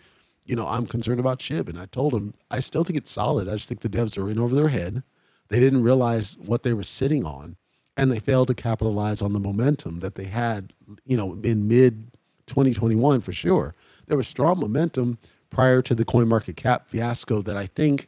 you 0.45 0.55
know, 0.55 0.67
I'm 0.67 0.87
concerned 0.87 1.19
about 1.19 1.39
SHIB. 1.39 1.67
And 1.69 1.77
I 1.77 1.85
told 1.85 2.13
him, 2.13 2.33
I 2.49 2.61
still 2.61 2.83
think 2.83 2.97
it's 2.97 3.11
solid. 3.11 3.47
I 3.47 3.53
just 3.53 3.67
think 3.67 3.81
the 3.81 3.89
devs 3.89 4.17
are 4.17 4.29
in 4.29 4.39
over 4.39 4.55
their 4.55 4.69
head. 4.69 5.03
They 5.49 5.59
didn't 5.59 5.83
realize 5.83 6.37
what 6.37 6.63
they 6.63 6.73
were 6.73 6.83
sitting 6.83 7.25
on, 7.25 7.57
and 7.97 8.11
they 8.11 8.19
failed 8.19 8.47
to 8.47 8.53
capitalize 8.53 9.21
on 9.21 9.33
the 9.33 9.39
momentum 9.39 9.99
that 9.99 10.15
they 10.15 10.25
had, 10.25 10.71
you 11.05 11.17
know, 11.17 11.37
in 11.43 11.67
mid 11.67 12.11
2021 12.45 13.21
for 13.21 13.33
sure. 13.33 13.73
There 14.05 14.15
was 14.17 14.27
strong 14.27 14.59
momentum 14.59 15.17
prior 15.49 15.81
to 15.81 15.95
the 15.95 16.05
coin 16.05 16.27
market 16.27 16.55
cap 16.55 16.87
fiasco 16.87 17.41
that 17.41 17.57
I 17.57 17.65
think 17.65 18.07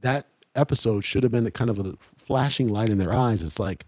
that 0.00 0.26
episode 0.54 1.04
should 1.04 1.22
have 1.22 1.32
been 1.32 1.46
a 1.46 1.50
kind 1.50 1.70
of 1.70 1.78
a 1.78 1.94
flashing 2.00 2.68
light 2.68 2.90
in 2.90 2.98
their 2.98 3.14
eyes. 3.14 3.42
It's 3.42 3.58
like, 3.58 3.86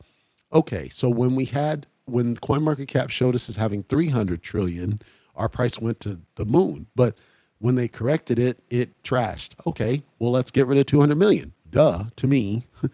okay, 0.52 0.88
so 0.88 1.08
when 1.08 1.36
we 1.36 1.44
had 1.44 1.86
when 2.06 2.36
coin 2.36 2.62
market 2.62 2.88
cap 2.88 3.10
showed 3.10 3.36
us 3.36 3.48
as 3.48 3.56
having 3.56 3.84
300 3.84 4.42
trillion, 4.42 5.00
our 5.36 5.48
price 5.48 5.78
went 5.78 6.00
to 6.00 6.20
the 6.34 6.44
moon. 6.44 6.86
But 6.96 7.16
when 7.58 7.76
they 7.76 7.86
corrected 7.86 8.38
it, 8.38 8.58
it 8.70 9.00
trashed. 9.04 9.54
Okay, 9.66 10.02
well, 10.18 10.32
let's 10.32 10.50
get 10.50 10.66
rid 10.66 10.78
of 10.78 10.86
200 10.86 11.14
million. 11.16 11.52
Duh, 11.68 12.04
to 12.16 12.26
me. 12.26 12.66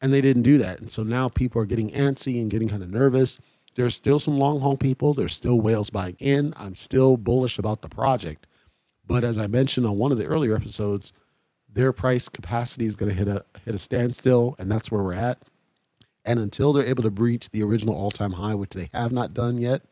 and 0.00 0.12
they 0.12 0.20
didn't 0.20 0.42
do 0.42 0.58
that. 0.58 0.80
And 0.80 0.90
so 0.90 1.02
now 1.02 1.28
people 1.28 1.60
are 1.60 1.66
getting 1.66 1.90
antsy 1.90 2.40
and 2.40 2.50
getting 2.50 2.68
kind 2.68 2.82
of 2.82 2.90
nervous. 2.90 3.38
There's 3.74 3.94
still 3.94 4.18
some 4.18 4.38
long 4.38 4.60
haul 4.60 4.76
people. 4.76 5.14
There's 5.14 5.34
still 5.34 5.60
whales 5.60 5.90
buying 5.90 6.16
in. 6.18 6.54
I'm 6.56 6.74
still 6.74 7.16
bullish 7.16 7.58
about 7.58 7.82
the 7.82 7.88
project. 7.88 8.46
But 9.06 9.24
as 9.24 9.38
I 9.38 9.46
mentioned 9.46 9.86
on 9.86 9.96
one 9.96 10.12
of 10.12 10.18
the 10.18 10.26
earlier 10.26 10.54
episodes, 10.56 11.12
their 11.72 11.92
price 11.92 12.28
capacity 12.28 12.86
is 12.86 12.96
going 12.96 13.10
to 13.10 13.16
hit 13.16 13.28
a 13.28 13.44
hit 13.64 13.74
a 13.74 13.78
standstill, 13.78 14.56
and 14.58 14.70
that's 14.70 14.90
where 14.90 15.02
we're 15.02 15.14
at. 15.14 15.38
And 16.24 16.38
until 16.38 16.72
they're 16.72 16.84
able 16.84 17.02
to 17.04 17.10
breach 17.10 17.50
the 17.50 17.62
original 17.62 17.94
all 17.94 18.10
time 18.10 18.32
high, 18.32 18.54
which 18.54 18.70
they 18.70 18.90
have 18.92 19.12
not 19.12 19.32
done 19.32 19.58
yet, 19.58 19.82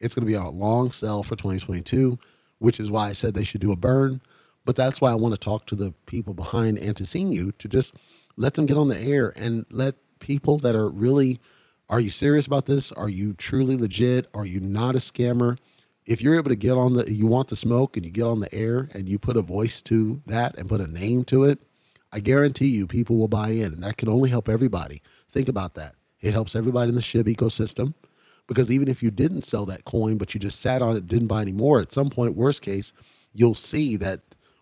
it's 0.00 0.14
going 0.14 0.26
to 0.26 0.30
be 0.30 0.36
a 0.36 0.48
long 0.48 0.90
sell 0.90 1.22
for 1.22 1.34
2022, 1.34 2.18
which 2.58 2.78
is 2.78 2.90
why 2.90 3.08
I 3.08 3.12
said 3.12 3.34
they 3.34 3.44
should 3.44 3.60
do 3.60 3.72
a 3.72 3.76
burn. 3.76 4.20
But 4.64 4.76
that's 4.76 5.00
why 5.00 5.10
I 5.10 5.16
want 5.16 5.34
to 5.34 5.40
talk 5.40 5.66
to 5.66 5.74
the 5.74 5.92
people 6.06 6.34
behind 6.34 6.78
Antis 6.78 7.14
Inu 7.14 7.56
to 7.58 7.68
just 7.68 7.94
let 8.36 8.54
them 8.54 8.66
get 8.66 8.76
on 8.76 8.88
the 8.88 9.00
air 9.00 9.32
and 9.36 9.66
let 9.70 9.94
people 10.18 10.58
that 10.58 10.74
are 10.74 10.88
really 10.88 11.40
are 11.90 12.00
you 12.00 12.08
serious 12.08 12.46
about 12.46 12.64
this? 12.64 12.92
Are 12.92 13.10
you 13.10 13.34
truly 13.34 13.76
legit? 13.76 14.26
Are 14.32 14.46
you 14.46 14.58
not 14.58 14.94
a 14.96 14.98
scammer? 14.98 15.58
if 16.06 16.20
you're 16.20 16.36
able 16.36 16.50
to 16.50 16.56
get 16.56 16.72
on 16.72 16.94
the 16.94 17.12
you 17.12 17.26
want 17.26 17.48
the 17.48 17.56
smoke 17.56 17.96
and 17.96 18.04
you 18.04 18.12
get 18.12 18.24
on 18.24 18.40
the 18.40 18.54
air 18.54 18.88
and 18.92 19.08
you 19.08 19.18
put 19.18 19.36
a 19.36 19.42
voice 19.42 19.80
to 19.82 20.20
that 20.26 20.56
and 20.58 20.68
put 20.68 20.80
a 20.80 20.86
name 20.86 21.24
to 21.24 21.44
it 21.44 21.60
i 22.12 22.20
guarantee 22.20 22.66
you 22.66 22.86
people 22.86 23.16
will 23.16 23.28
buy 23.28 23.50
in 23.50 23.72
and 23.72 23.82
that 23.82 23.96
can 23.96 24.08
only 24.08 24.30
help 24.30 24.48
everybody 24.48 25.02
think 25.28 25.48
about 25.48 25.74
that 25.74 25.94
it 26.20 26.32
helps 26.32 26.54
everybody 26.54 26.88
in 26.88 26.94
the 26.94 27.00
shib 27.00 27.24
ecosystem 27.24 27.94
because 28.46 28.70
even 28.70 28.88
if 28.88 29.02
you 29.02 29.10
didn't 29.10 29.42
sell 29.42 29.64
that 29.64 29.84
coin 29.84 30.18
but 30.18 30.34
you 30.34 30.40
just 30.40 30.60
sat 30.60 30.82
on 30.82 30.96
it 30.96 31.06
didn't 31.06 31.28
buy 31.28 31.42
any 31.42 31.52
more 31.52 31.80
at 31.80 31.92
some 31.92 32.10
point 32.10 32.36
worst 32.36 32.62
case 32.62 32.92
you'll 33.32 33.54
see 33.54 33.96
that 33.96 34.20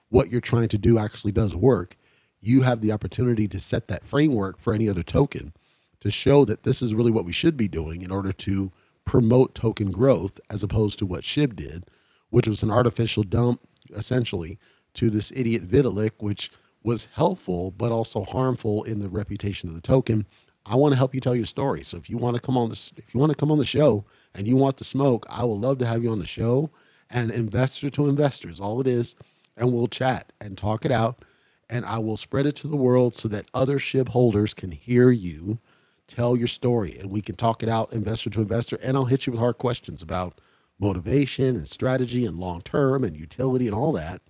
what 0.08 0.30
you're 0.30 0.40
trying 0.40 0.68
to 0.68 0.78
do 0.78 0.98
actually 0.98 1.32
does 1.32 1.56
work 1.56 1.96
you 2.42 2.62
have 2.62 2.80
the 2.80 2.92
opportunity 2.92 3.48
to 3.48 3.60
set 3.60 3.88
that 3.88 4.04
framework 4.04 4.58
for 4.58 4.74
any 4.74 4.88
other 4.88 5.02
token 5.02 5.52
to 6.00 6.10
show 6.10 6.44
that 6.44 6.64
this 6.64 6.82
is 6.82 6.94
really 6.94 7.12
what 7.12 7.24
we 7.24 7.32
should 7.32 7.56
be 7.56 7.68
doing 7.68 8.02
in 8.02 8.10
order 8.10 8.32
to 8.32 8.72
promote 9.04 9.54
token 9.54 9.92
growth 9.92 10.40
as 10.50 10.62
opposed 10.62 10.98
to 10.98 11.06
what 11.06 11.22
SHIB 11.22 11.54
did, 11.54 11.84
which 12.30 12.48
was 12.48 12.62
an 12.62 12.70
artificial 12.70 13.22
dump 13.22 13.60
essentially 13.94 14.58
to 14.94 15.10
this 15.10 15.32
idiot 15.34 15.66
Vitalik, 15.66 16.12
which 16.18 16.50
was 16.82 17.08
helpful 17.14 17.70
but 17.70 17.92
also 17.92 18.24
harmful 18.24 18.82
in 18.82 19.00
the 19.00 19.08
reputation 19.08 19.68
of 19.68 19.74
the 19.76 19.80
token. 19.80 20.26
I 20.66 20.74
want 20.74 20.92
to 20.92 20.98
help 20.98 21.14
you 21.14 21.20
tell 21.20 21.36
your 21.36 21.44
story. 21.44 21.82
So 21.84 21.96
if 21.96 22.10
you 22.10 22.16
want 22.16 22.34
to 22.34 22.42
come 22.42 22.56
on 22.56 22.68
this, 22.68 22.92
if 22.96 23.14
you 23.14 23.20
want 23.20 23.30
to 23.30 23.36
come 23.36 23.52
on 23.52 23.58
the 23.58 23.64
show 23.64 24.04
and 24.34 24.46
you 24.46 24.56
want 24.56 24.78
the 24.78 24.84
smoke, 24.84 25.26
I 25.30 25.44
would 25.44 25.58
love 25.58 25.78
to 25.78 25.86
have 25.86 26.02
you 26.02 26.10
on 26.10 26.18
the 26.18 26.26
show 26.26 26.70
and 27.10 27.30
investor 27.30 27.90
to 27.90 28.08
investors, 28.08 28.58
all 28.58 28.80
it 28.80 28.86
is, 28.86 29.14
and 29.56 29.72
we'll 29.72 29.86
chat 29.86 30.32
and 30.40 30.56
talk 30.56 30.84
it 30.84 30.90
out. 30.90 31.24
And 31.72 31.86
I 31.86 31.98
will 32.00 32.18
spread 32.18 32.44
it 32.44 32.54
to 32.56 32.68
the 32.68 32.76
world 32.76 33.16
so 33.16 33.28
that 33.28 33.46
other 33.54 33.78
SHIB 33.78 34.10
holders 34.10 34.52
can 34.52 34.72
hear 34.72 35.10
you 35.10 35.58
tell 36.06 36.36
your 36.36 36.46
story 36.46 36.98
and 36.98 37.10
we 37.10 37.22
can 37.22 37.34
talk 37.34 37.62
it 37.62 37.68
out 37.70 37.94
investor 37.94 38.28
to 38.28 38.42
investor. 38.42 38.78
And 38.82 38.94
I'll 38.94 39.06
hit 39.06 39.26
you 39.26 39.32
with 39.32 39.40
hard 39.40 39.56
questions 39.56 40.02
about 40.02 40.38
motivation 40.78 41.56
and 41.56 41.66
strategy 41.66 42.26
and 42.26 42.38
long 42.38 42.60
term 42.60 43.02
and 43.02 43.16
utility 43.16 43.66
and 43.66 43.74
all 43.74 43.90
that 43.92 44.20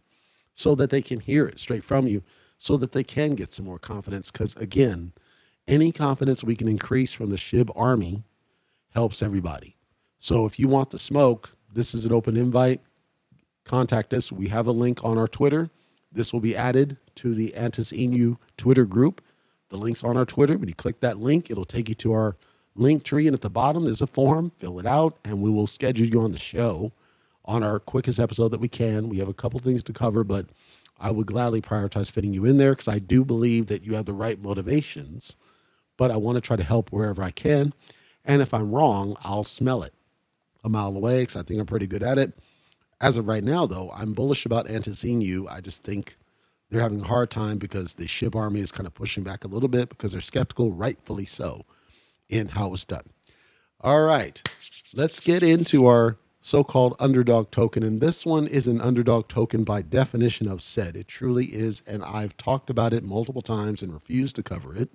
so 0.55 0.76
that 0.76 0.90
they 0.90 1.02
can 1.02 1.18
hear 1.18 1.44
it 1.48 1.59
straight 1.59 1.83
from 1.83 2.07
you 2.07 2.22
so 2.59 2.76
that 2.76 2.92
they 2.92 3.02
can 3.02 3.35
get 3.35 3.52
some 3.52 3.66
more 3.66 3.81
confidence. 3.81 4.31
Because 4.31 4.55
again, 4.55 5.12
any 5.66 5.90
confidence 5.90 6.44
we 6.44 6.55
can 6.55 6.68
increase 6.68 7.12
from 7.12 7.31
the 7.31 7.37
SHIB 7.37 7.72
army 7.74 8.22
helps 8.90 9.20
everybody. 9.20 9.74
So 10.20 10.46
if 10.46 10.61
you 10.61 10.68
want 10.68 10.90
the 10.90 10.98
smoke, 10.98 11.57
this 11.74 11.92
is 11.92 12.05
an 12.05 12.12
open 12.12 12.37
invite. 12.37 12.83
Contact 13.64 14.14
us. 14.14 14.31
We 14.31 14.46
have 14.46 14.68
a 14.68 14.72
link 14.72 15.02
on 15.02 15.18
our 15.18 15.26
Twitter 15.26 15.70
This 16.12 16.33
will 16.33 16.40
be 16.40 16.57
added 16.57 16.98
to 17.16 17.35
the 17.35 17.55
Antis 17.55 17.92
Inu 17.92 18.37
Twitter 18.57 18.85
group. 18.85 19.22
The 19.70 19.79
link's 19.79 20.05
on 20.05 20.16
our 20.16 20.27
Twitter. 20.27 20.59
When 20.59 20.68
you 20.68 20.75
click 20.75 21.01
that 21.01 21.18
link, 21.18 21.51
it'll 21.51 21.64
take 21.64 21.88
you 21.88 21.94
to 21.96 22.12
our 22.12 22.37
link 22.75 23.05
tree. 23.05 23.27
And 23.27 23.35
at 23.35 23.40
the 23.40 23.51
bottom, 23.51 23.85
there's 23.85 24.03
a 24.03 24.07
form. 24.07 24.53
Fill 24.59 24.79
it 24.79 24.87
out, 24.87 25.18
and 25.25 25.40
we 25.40 25.51
will 25.51 25.66
schedule 25.66 26.07
you 26.07 26.20
on 26.20 26.31
the 26.31 26.38
show 26.38 26.92
on 27.44 27.62
our 27.62 27.79
quickest 27.81 28.20
episode 28.20 28.48
that 28.51 28.61
we 28.61 28.68
can. 28.68 29.09
We 29.09 29.18
have 29.18 29.29
a 29.29 29.35
couple 29.35 29.59
things 29.61 29.83
to 29.85 29.92
cover, 29.92 30.25
but 30.25 30.46
I 30.98 31.11
would 31.11 31.27
gladly 31.27 31.61
prioritize 31.61 32.11
fitting 32.11 32.33
you 32.33 32.44
in 32.44 32.59
there 32.59 32.72
because 32.72 32.88
I 32.88 32.98
do 32.98 33.25
believe 33.25 33.66
that 33.66 33.85
you 33.85 33.94
have 33.94 34.07
the 34.07 34.14
right 34.14 34.40
motivations, 34.40 35.37
but 35.96 36.11
I 36.11 36.16
want 36.16 36.37
to 36.37 36.40
try 36.40 36.57
to 36.57 36.62
help 36.62 36.92
wherever 36.92 37.22
I 37.22 37.31
can. 37.31 37.72
And 38.25 38.40
if 38.40 38.55
I'm 38.55 38.70
wrong, 38.70 39.16
I'll 39.22 39.42
smell 39.42 39.83
it 39.83 39.92
a 40.62 40.68
mile 40.68 40.94
away 40.96 41.22
because 41.22 41.37
I 41.37 41.42
think 41.42 41.59
I'm 41.59 41.66
pretty 41.66 41.88
good 41.88 42.03
at 42.05 42.18
it. 42.18 42.38
As 43.03 43.17
of 43.17 43.27
right 43.27 43.43
now, 43.43 43.67
though, 43.67 43.91
I'm 43.97 44.12
bullish 44.12 44.47
about 44.47 44.71
Antis 44.71 45.05
I 45.05 45.61
just 45.61 45.83
think 45.83 46.17
they're 46.71 46.81
having 46.81 47.01
a 47.01 47.09
hard 47.09 47.33
time 47.33 47.59
because 47.59 47.95
the 47.95 48.07
SHIB 48.07 48.37
army 48.37 48.61
is 48.61 48.71
kind 48.71 48.87
of 48.87 48.95
pushing 48.95 49.25
back 49.25 49.45
a 49.45 49.49
little 49.49 49.69
bit 49.69 49.88
because 49.88 50.12
they're 50.12 50.21
skeptical, 50.21 50.71
rightfully 50.71 51.27
so, 51.27 51.67
in 52.29 52.51
how 52.51 52.73
it's 52.73 52.85
done. 52.85 53.11
All 53.81 54.05
right, 54.05 54.41
let's 54.95 55.19
get 55.19 55.43
into 55.43 55.87
our 55.87 56.17
so-called 56.41 56.95
underdog 57.01 57.51
token 57.51 57.83
and 57.85 58.01
this 58.01 58.25
one 58.27 58.47
is 58.49 58.67
an 58.69 58.81
underdog 58.81 59.27
token 59.29 59.65
by 59.65 59.83
definition 59.83 60.47
of 60.49 60.62
said. 60.62 60.97
It 60.97 61.07
truly 61.07 61.47
is 61.47 61.83
and 61.87 62.03
i've 62.03 62.37
talked 62.37 62.69
about 62.69 62.93
it 62.93 63.05
multiple 63.05 63.43
times 63.43 63.81
and 63.81 63.93
refused 63.93 64.35
to 64.37 64.43
cover 64.43 64.75
it. 64.75 64.91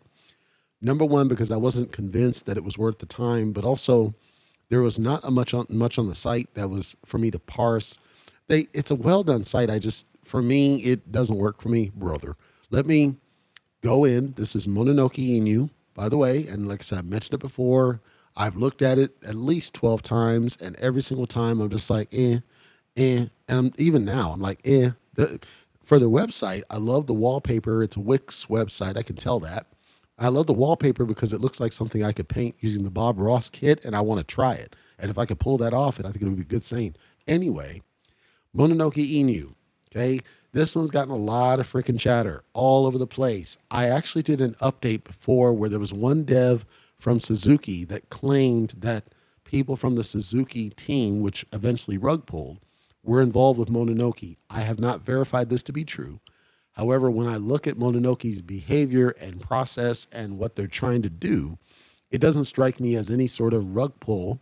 Number 0.82 1.06
one 1.06 1.30
because 1.30 1.50
i 1.50 1.56
wasn't 1.56 1.94
convinced 1.94 2.46
that 2.48 2.58
it 2.58 2.66
was 2.66 2.78
worth 2.78 3.00
the 3.00 3.06
time 3.06 3.54
but 3.54 3.64
also 3.64 4.14
there 4.70 4.82
was 4.82 5.00
not 5.00 5.24
a 5.24 5.32
much 5.32 5.54
on 5.54 5.66
much 5.70 5.98
on 5.98 6.08
the 6.08 6.16
site 6.16 6.54
that 6.54 6.70
was 6.70 6.96
for 7.06 7.18
me 7.18 7.32
to 7.32 7.40
parse 7.40 7.98
they 8.48 8.68
it's 8.74 8.92
a 8.92 8.96
well 8.96 9.24
done 9.24 9.44
site 9.44 9.70
i 9.70 9.80
just 9.80 10.06
for 10.24 10.42
me 10.42 10.78
it 10.80 11.12
doesn't 11.12 11.38
work 11.38 11.62
for 11.62 11.70
me 11.70 11.92
brother 11.96 12.36
let 12.70 12.86
me 12.86 13.16
go 13.82 14.04
in 14.04 14.34
this 14.38 14.56
is 14.56 14.68
mononoke 14.68 15.16
inu 15.16 15.70
by 15.94 16.10
the 16.10 16.18
way 16.18 16.46
and 16.48 16.68
like 16.68 16.82
i 16.82 16.84
said 16.84 17.00
i 17.00 17.02
mentioned 17.02 17.34
it 17.34 17.40
before 17.40 18.02
I've 18.38 18.56
looked 18.56 18.84
at 18.84 19.00
it 19.00 19.18
at 19.28 19.36
least 19.36 19.74
12 19.74 20.04
times, 20.04 20.58
and 20.62 20.76
every 20.76 21.02
single 21.02 21.26
time 21.26 21.60
I'm 21.60 21.70
just 21.70 21.90
like, 21.90 22.08
eh, 22.14 22.40
eh. 22.96 23.26
And 23.50 23.60
I'm, 23.60 23.74
even 23.78 24.06
now, 24.06 24.32
I'm 24.32 24.40
like, 24.42 24.62
eh. 24.64 24.92
The, 25.16 25.40
for 25.84 25.98
the 25.98 26.10
website, 26.10 26.62
I 26.70 26.78
love 26.78 27.08
the 27.08 27.16
wallpaper. 27.16 27.82
It's 27.82 27.96
a 27.96 28.00
Wix 28.00 28.46
website. 28.46 28.96
I 28.96 29.02
can 29.02 29.16
tell 29.16 29.40
that. 29.40 29.66
I 30.18 30.30
love 30.30 30.48
the 30.48 30.54
wallpaper 30.54 31.06
because 31.06 31.34
it 31.34 31.42
looks 31.42 31.60
like 31.60 31.72
something 31.72 32.04
I 32.04 32.12
could 32.12 32.28
paint 32.28 32.56
using 32.60 32.84
the 32.84 32.90
Bob 32.90 33.20
Ross 33.20 33.50
kit, 33.50 33.86
and 33.86 33.96
I 33.96 34.02
want 34.02 34.20
to 34.20 34.24
try 34.24 34.54
it. 34.54 34.76
And 34.98 35.12
if 35.12 35.18
I 35.18 35.26
could 35.26 35.40
pull 35.40 35.58
that 35.60 35.74
off, 35.74 36.00
I 36.00 36.04
think 36.04 36.22
it 36.22 36.26
would 36.26 36.38
be 36.38 36.42
a 36.42 36.46
good 36.46 36.66
scene. 36.66 36.96
Anyway, 37.28 37.82
Mononoke 38.56 38.96
Inu. 38.96 39.54
Okay. 39.92 40.22
This 40.54 40.76
one's 40.76 40.90
gotten 40.90 41.14
a 41.14 41.18
lot 41.18 41.60
of 41.60 41.72
freaking 41.72 42.00
chatter 42.00 42.44
all 42.54 42.88
over 42.88 42.98
the 42.98 43.06
place. 43.06 43.58
I 43.70 43.90
actually 43.90 44.24
did 44.24 44.42
an 44.42 44.56
update 44.56 45.04
before 45.04 45.54
where 45.54 45.70
there 45.70 45.78
was 45.78 45.94
one 45.94 46.24
dev 46.24 46.66
from 46.96 47.20
Suzuki 47.20 47.84
that 47.86 48.10
claimed 48.10 48.74
that 48.78 49.14
people 49.44 49.76
from 49.76 49.96
the 49.96 50.04
Suzuki 50.04 50.72
team, 50.72 51.22
which 51.22 51.46
eventually 51.54 51.98
rug 51.98 52.26
pulled, 52.26 52.60
were 53.04 53.22
involved 53.22 53.60
with 53.60 53.70
Mononoke. 53.70 54.38
I 54.50 54.62
have 54.62 54.80
not 54.80 55.02
verified 55.02 55.50
this 55.50 55.62
to 55.64 55.74
be 55.74 55.84
true. 55.84 56.20
However, 56.78 57.10
when 57.10 57.26
I 57.26 57.38
look 57.38 57.66
at 57.66 57.76
Mononoke's 57.76 58.42
behavior 58.42 59.10
and 59.20 59.42
process 59.42 60.06
and 60.12 60.38
what 60.38 60.56
they're 60.56 60.68
trying 60.68 61.02
to 61.02 61.10
do, 61.10 61.58
it 62.12 62.22
doesn't 62.22 62.46
strike 62.46 62.80
me 62.80 62.96
as 62.96 63.10
any 63.10 63.26
sort 63.26 63.56
of 63.56 63.76
rug 63.76 64.00
pull. 64.00 64.40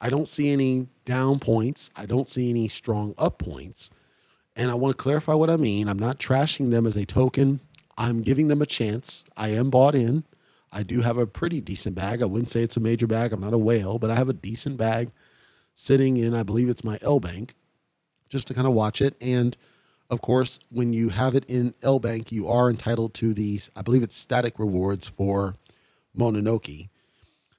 I 0.00 0.08
don't 0.08 0.26
see 0.26 0.50
any 0.50 0.88
down 1.04 1.38
points. 1.38 1.90
I 1.94 2.06
don't 2.06 2.30
see 2.30 2.48
any 2.48 2.66
strong 2.68 3.14
up 3.18 3.38
points. 3.38 3.90
And 4.56 4.70
I 4.70 4.74
want 4.74 4.96
to 4.96 5.02
clarify 5.02 5.34
what 5.34 5.50
I 5.50 5.58
mean. 5.58 5.86
I'm 5.86 5.98
not 5.98 6.18
trashing 6.18 6.70
them 6.70 6.86
as 6.86 6.96
a 6.96 7.04
token. 7.04 7.60
I'm 7.98 8.22
giving 8.22 8.48
them 8.48 8.62
a 8.62 8.66
chance. 8.66 9.22
I 9.36 9.48
am 9.48 9.68
bought 9.68 9.94
in. 9.94 10.24
I 10.72 10.82
do 10.82 11.02
have 11.02 11.18
a 11.18 11.26
pretty 11.26 11.60
decent 11.60 11.94
bag. 11.94 12.22
I 12.22 12.24
wouldn't 12.24 12.48
say 12.48 12.62
it's 12.62 12.78
a 12.78 12.80
major 12.80 13.06
bag. 13.06 13.34
I'm 13.34 13.40
not 13.40 13.52
a 13.52 13.58
whale, 13.58 13.98
but 13.98 14.10
I 14.10 14.14
have 14.14 14.30
a 14.30 14.34
decent 14.34 14.78
bag 14.78 15.10
sitting 15.74 16.16
in, 16.16 16.34
I 16.34 16.42
believe 16.42 16.70
it's 16.70 16.84
my 16.84 16.98
L 17.02 17.20
Bank, 17.20 17.54
just 18.30 18.46
to 18.46 18.54
kind 18.54 18.66
of 18.66 18.72
watch 18.72 19.02
it. 19.02 19.14
And 19.20 19.54
of 20.10 20.20
course, 20.20 20.58
when 20.70 20.92
you 20.92 21.08
have 21.10 21.34
it 21.34 21.44
in 21.48 21.74
L 21.82 21.98
Bank, 21.98 22.30
you 22.30 22.48
are 22.48 22.70
entitled 22.70 23.14
to 23.14 23.34
these, 23.34 23.70
I 23.76 23.82
believe 23.82 24.02
it's 24.02 24.16
static 24.16 24.58
rewards 24.58 25.08
for 25.08 25.56
Mononoke. 26.16 26.88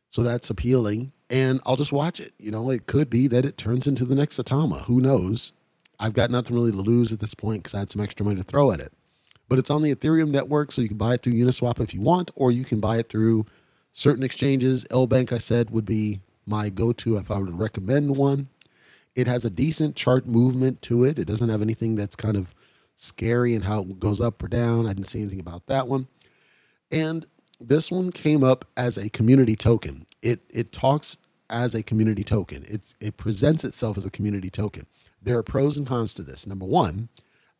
So 0.09 0.23
that's 0.23 0.49
appealing. 0.49 1.11
And 1.29 1.59
I'll 1.65 1.75
just 1.75 1.91
watch 1.91 2.21
it. 2.21 2.33
You 2.37 2.51
know, 2.51 2.69
it 2.71 2.87
could 2.87 3.09
be 3.09 3.27
that 3.27 3.43
it 3.43 3.57
turns 3.57 3.85
into 3.85 4.05
the 4.05 4.15
next 4.15 4.37
Atama. 4.37 4.83
Who 4.85 5.01
knows? 5.01 5.51
I've 5.99 6.13
got 6.13 6.31
nothing 6.31 6.55
really 6.55 6.71
to 6.71 6.77
lose 6.77 7.11
at 7.11 7.19
this 7.19 7.33
point 7.33 7.63
because 7.63 7.75
I 7.75 7.79
had 7.79 7.89
some 7.89 8.01
extra 8.01 8.25
money 8.25 8.37
to 8.37 8.43
throw 8.43 8.71
at 8.71 8.79
it 8.79 8.93
but 9.49 9.59
it's 9.59 9.69
on 9.69 9.81
the 9.81 9.93
Ethereum 9.93 10.29
network, 10.29 10.71
so 10.71 10.81
you 10.81 10.87
can 10.87 10.97
buy 10.97 11.13
it 11.13 11.23
through 11.23 11.33
Uniswap 11.33 11.79
if 11.79 11.93
you 11.93 12.01
want, 12.01 12.31
or 12.35 12.51
you 12.51 12.63
can 12.63 12.79
buy 12.79 12.97
it 12.97 13.09
through 13.09 13.45
certain 13.91 14.23
exchanges. 14.23 14.85
L 14.91 15.07
Bank, 15.07 15.31
I 15.31 15.37
said, 15.37 15.69
would 15.69 15.85
be 15.85 16.19
my 16.45 16.69
go 16.69 16.91
to 16.93 17.17
if 17.17 17.31
I 17.31 17.37
would 17.37 17.57
recommend 17.57 18.15
one. 18.17 18.49
It 19.17 19.25
has 19.25 19.43
a 19.43 19.49
decent 19.49 19.95
chart 19.95 20.27
movement 20.27 20.83
to 20.83 21.03
it. 21.03 21.17
It 21.17 21.25
doesn't 21.25 21.49
have 21.49 21.63
anything 21.63 21.95
that's 21.95 22.15
kind 22.15 22.37
of 22.37 22.53
scary 22.95 23.55
and 23.55 23.63
how 23.63 23.81
it 23.81 23.99
goes 23.99 24.21
up 24.21 24.43
or 24.43 24.47
down. 24.47 24.85
I 24.85 24.93
didn't 24.93 25.07
see 25.07 25.21
anything 25.21 25.39
about 25.39 25.65
that 25.65 25.87
one. 25.87 26.07
And 26.91 27.25
this 27.59 27.89
one 27.89 28.11
came 28.11 28.43
up 28.43 28.65
as 28.77 28.95
a 28.95 29.09
community 29.09 29.55
token. 29.55 30.05
It 30.21 30.41
it 30.51 30.71
talks 30.71 31.17
as 31.49 31.73
a 31.73 31.81
community 31.81 32.23
token. 32.23 32.63
It's 32.69 32.93
it 33.01 33.17
presents 33.17 33.63
itself 33.63 33.97
as 33.97 34.05
a 34.05 34.11
community 34.11 34.51
token. 34.51 34.85
There 35.19 35.39
are 35.39 35.43
pros 35.43 35.77
and 35.77 35.87
cons 35.87 36.13
to 36.13 36.21
this. 36.21 36.45
Number 36.45 36.67
one, 36.67 37.09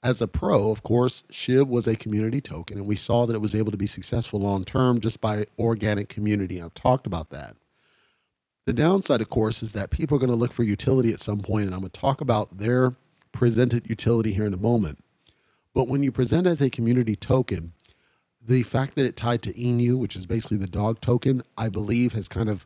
as 0.04 0.22
a 0.22 0.28
pro, 0.28 0.70
of 0.70 0.84
course, 0.84 1.24
SHIB 1.32 1.68
was 1.68 1.88
a 1.88 1.96
community 1.96 2.40
token, 2.40 2.78
and 2.78 2.86
we 2.86 2.96
saw 2.96 3.26
that 3.26 3.36
it 3.36 3.42
was 3.42 3.56
able 3.56 3.72
to 3.72 3.78
be 3.78 3.88
successful 3.88 4.40
long 4.40 4.64
term 4.64 5.02
just 5.02 5.22
by 5.22 5.48
organic 5.58 6.08
community. 6.08 6.62
I've 6.62 6.76
talked 6.76 7.08
about 7.08 7.32
that. 7.32 7.56
The 8.68 8.74
downside, 8.74 9.22
of 9.22 9.30
course, 9.30 9.64
is 9.64 9.72
that 9.72 9.92
people 9.92 10.18
are 10.18 10.20
going 10.20 10.30
to 10.30 10.36
look 10.36 10.52
for 10.52 10.64
utility 10.64 11.14
at 11.14 11.22
some 11.22 11.40
point, 11.40 11.68
and 11.68 11.74
I'm 11.74 11.80
going 11.80 11.90
to 11.90 12.02
talk 12.02 12.20
about 12.20 12.58
their 12.58 12.96
presented 13.32 13.90
utility 13.90 14.34
here 14.34 14.46
in 14.46 14.54
a 14.54 14.58
moment. 14.58 15.00
But 15.74 15.88
when 15.88 16.04
you 16.04 16.12
present 16.12 16.46
as 16.46 16.60
a 16.60 16.70
community 16.70 17.16
token, 17.16 17.72
the 18.46 18.64
fact 18.64 18.96
that 18.96 19.06
it 19.06 19.16
tied 19.16 19.42
to 19.44 19.54
Inu, 19.54 19.98
which 19.98 20.18
is 20.18 20.26
basically 20.26 20.58
the 20.58 20.68
dog 20.68 21.00
token, 21.00 21.44
I 21.58 21.70
believe 21.70 22.12
has 22.12 22.28
kind 22.28 22.50
of 22.50 22.66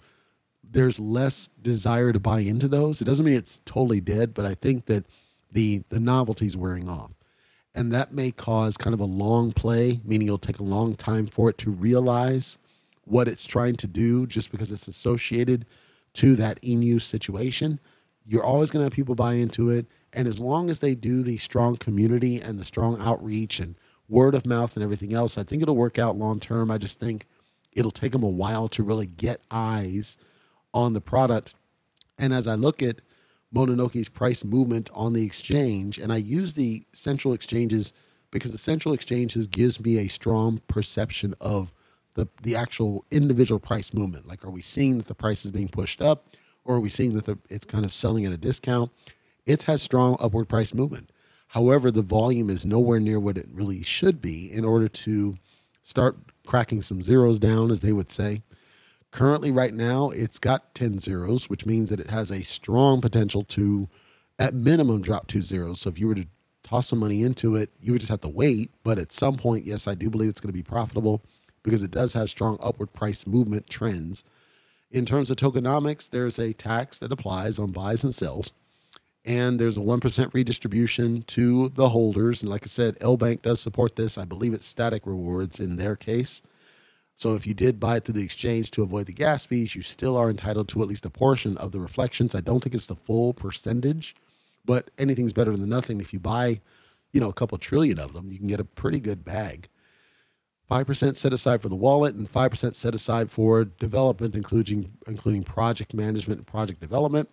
there's 0.63 0.99
less 0.99 1.49
desire 1.61 2.11
to 2.13 2.19
buy 2.19 2.39
into 2.39 2.67
those. 2.67 2.99
It 2.99 3.05
doesn't 3.05 3.23
mean 3.23 3.35
it's 3.35 3.59
totally 3.65 4.01
dead, 4.01 4.33
but 4.33 4.43
I 4.43 4.55
think 4.55 4.87
that 4.87 5.05
the 5.51 5.83
the 5.89 5.99
novelty's 5.99 6.57
wearing 6.57 6.89
off 6.89 7.11
and 7.75 7.91
that 7.91 8.11
may 8.11 8.31
cause 8.31 8.75
kind 8.75 8.95
of 8.95 8.99
a 8.99 9.05
long 9.05 9.51
play, 9.51 10.01
meaning 10.03 10.29
it'll 10.29 10.39
take 10.39 10.59
a 10.59 10.63
long 10.63 10.95
time 10.95 11.27
for 11.27 11.47
it 11.51 11.59
to 11.59 11.69
realize 11.69 12.57
what 13.05 13.27
it's 13.27 13.45
trying 13.45 13.75
to 13.75 13.87
do 13.87 14.25
just 14.25 14.49
because 14.49 14.71
it's 14.71 14.87
associated 14.87 15.67
to 16.15 16.35
that 16.35 16.61
Inu 16.61 17.01
situation. 17.01 17.79
You're 18.25 18.43
always 18.43 18.69
going 18.69 18.81
to 18.81 18.85
have 18.85 18.93
people 18.93 19.15
buy 19.15 19.33
into 19.33 19.69
it. 19.69 19.87
And 20.13 20.27
as 20.27 20.39
long 20.39 20.69
as 20.69 20.79
they 20.79 20.95
do 20.95 21.23
the 21.23 21.37
strong 21.37 21.77
community 21.77 22.39
and 22.39 22.59
the 22.59 22.65
strong 22.65 22.99
outreach 23.01 23.59
and 23.59 23.75
word 24.09 24.35
of 24.35 24.45
mouth 24.45 24.75
and 24.75 24.83
everything 24.83 25.13
else, 25.13 25.37
I 25.37 25.43
think 25.43 25.61
it'll 25.61 25.75
work 25.75 25.97
out 25.97 26.17
long 26.17 26.39
term. 26.39 26.69
I 26.69 26.77
just 26.77 26.99
think 26.99 27.25
it'll 27.71 27.91
take 27.91 28.11
them 28.11 28.23
a 28.23 28.29
while 28.29 28.67
to 28.69 28.83
really 28.83 29.07
get 29.07 29.41
eyes 29.49 30.17
on 30.73 30.93
the 30.93 31.01
product. 31.01 31.55
And 32.17 32.33
as 32.33 32.47
I 32.47 32.55
look 32.55 32.83
at 32.83 33.01
Mononoke's 33.53 34.09
price 34.09 34.43
movement 34.43 34.89
on 34.93 35.13
the 35.13 35.25
exchange. 35.25 35.97
And 35.97 36.11
I 36.11 36.17
use 36.17 36.53
the 36.53 36.83
central 36.93 37.33
exchanges 37.33 37.93
because 38.31 38.51
the 38.51 38.57
central 38.57 38.93
exchanges 38.93 39.47
gives 39.47 39.79
me 39.79 39.97
a 39.97 40.07
strong 40.07 40.61
perception 40.67 41.35
of 41.41 41.73
the, 42.13 42.27
the 42.43 42.55
actual 42.55 43.05
individual 43.11 43.59
price 43.59 43.93
movement. 43.93 44.27
Like, 44.27 44.43
are 44.45 44.49
we 44.49 44.61
seeing 44.61 44.97
that 44.97 45.07
the 45.07 45.15
price 45.15 45.45
is 45.45 45.51
being 45.51 45.69
pushed 45.69 46.01
up 46.01 46.35
or 46.65 46.75
are 46.75 46.79
we 46.79 46.89
seeing 46.89 47.13
that 47.15 47.25
the, 47.25 47.37
it's 47.49 47.65
kind 47.65 47.85
of 47.85 47.93
selling 47.93 48.25
at 48.25 48.33
a 48.33 48.37
discount? 48.37 48.91
It 49.45 49.63
has 49.63 49.81
strong 49.81 50.17
upward 50.19 50.49
price 50.49 50.73
movement. 50.73 51.11
However, 51.49 51.91
the 51.91 52.01
volume 52.01 52.49
is 52.49 52.65
nowhere 52.65 52.99
near 52.99 53.19
what 53.19 53.37
it 53.37 53.47
really 53.51 53.81
should 53.81 54.21
be 54.21 54.51
in 54.51 54.63
order 54.63 54.87
to 54.87 55.37
start 55.83 56.17
cracking 56.45 56.81
some 56.81 57.01
zeros 57.01 57.39
down, 57.39 57.71
as 57.71 57.81
they 57.81 57.91
would 57.91 58.11
say. 58.11 58.41
Currently, 59.11 59.51
right 59.51 59.73
now, 59.73 60.09
it's 60.11 60.39
got 60.39 60.73
10 60.75 60.99
zeros, 60.99 61.49
which 61.49 61.65
means 61.65 61.89
that 61.89 61.99
it 61.99 62.09
has 62.09 62.31
a 62.31 62.43
strong 62.43 63.01
potential 63.01 63.43
to, 63.43 63.89
at 64.39 64.53
minimum, 64.53 65.01
drop 65.01 65.27
two 65.27 65.41
zeros. 65.41 65.81
So 65.81 65.89
if 65.89 65.99
you 65.99 66.07
were 66.07 66.15
to 66.15 66.27
toss 66.63 66.87
some 66.87 66.99
money 66.99 67.23
into 67.23 67.57
it, 67.57 67.69
you 67.81 67.91
would 67.91 67.99
just 67.99 68.11
have 68.11 68.21
to 68.21 68.29
wait. 68.29 68.71
But 68.83 68.97
at 68.97 69.11
some 69.11 69.35
point, 69.35 69.65
yes, 69.65 69.87
I 69.87 69.95
do 69.95 70.09
believe 70.09 70.29
it's 70.29 70.39
going 70.39 70.53
to 70.53 70.57
be 70.57 70.63
profitable 70.63 71.21
because 71.63 71.83
it 71.83 71.91
does 71.91 72.13
have 72.13 72.29
strong 72.29 72.57
upward 72.61 72.93
price 72.93 73.27
movement 73.27 73.67
trends. 73.67 74.23
In 74.89 75.05
terms 75.05 75.31
of 75.31 75.37
tokenomics, 75.37 76.09
there's 76.09 76.39
a 76.39 76.53
tax 76.53 76.99
that 76.99 77.11
applies 77.11 77.59
on 77.59 77.71
buys 77.71 78.03
and 78.03 78.13
sells, 78.13 78.53
and 79.23 79.59
there's 79.59 79.77
a 79.77 79.81
1% 79.81 80.33
redistribution 80.33 81.21
to 81.23 81.69
the 81.69 81.89
holders. 81.89 82.41
And 82.41 82.49
like 82.49 82.63
I 82.63 82.67
said, 82.67 82.97
L 82.99 83.17
Bank 83.17 83.41
does 83.41 83.61
support 83.61 83.95
this. 83.95 84.17
I 84.17 84.25
believe 84.25 84.53
it's 84.53 84.65
static 84.65 85.05
rewards 85.05 85.59
in 85.59 85.77
their 85.77 85.95
case. 85.95 86.41
So 87.15 87.35
if 87.35 87.45
you 87.45 87.53
did 87.53 87.79
buy 87.79 87.97
it 87.97 88.05
through 88.05 88.15
the 88.15 88.23
exchange 88.23 88.71
to 88.71 88.81
avoid 88.81 89.05
the 89.05 89.13
gas 89.13 89.45
fees, 89.45 89.75
you 89.75 89.83
still 89.83 90.17
are 90.17 90.29
entitled 90.29 90.67
to 90.69 90.81
at 90.81 90.87
least 90.87 91.05
a 91.05 91.09
portion 91.09 91.55
of 91.57 91.71
the 91.71 91.79
reflections. 91.79 92.33
I 92.33 92.41
don't 92.41 92.61
think 92.61 92.73
it's 92.73 92.87
the 92.87 92.95
full 92.95 93.33
percentage, 93.33 94.15
but 94.65 94.89
anything's 94.97 95.33
better 95.33 95.55
than 95.55 95.69
nothing. 95.69 96.01
If 96.01 96.13
you 96.13 96.19
buy 96.19 96.61
you 97.11 97.19
know, 97.19 97.29
a 97.29 97.33
couple 97.33 97.57
trillion 97.57 97.99
of 97.99 98.13
them, 98.13 98.31
you 98.31 98.37
can 98.37 98.47
get 98.47 98.59
a 98.59 98.65
pretty 98.65 98.99
good 98.99 99.23
bag. 99.25 99.67
5% 100.71 101.17
set 101.17 101.33
aside 101.33 101.61
for 101.61 101.67
the 101.67 101.75
wallet 101.75 102.15
and 102.15 102.31
5% 102.31 102.75
set 102.75 102.95
aside 102.95 103.29
for 103.29 103.65
development, 103.65 104.35
including, 104.35 104.93
including 105.05 105.43
project 105.43 105.93
management 105.93 106.39
and 106.39 106.47
project 106.47 106.79
development. 106.79 107.29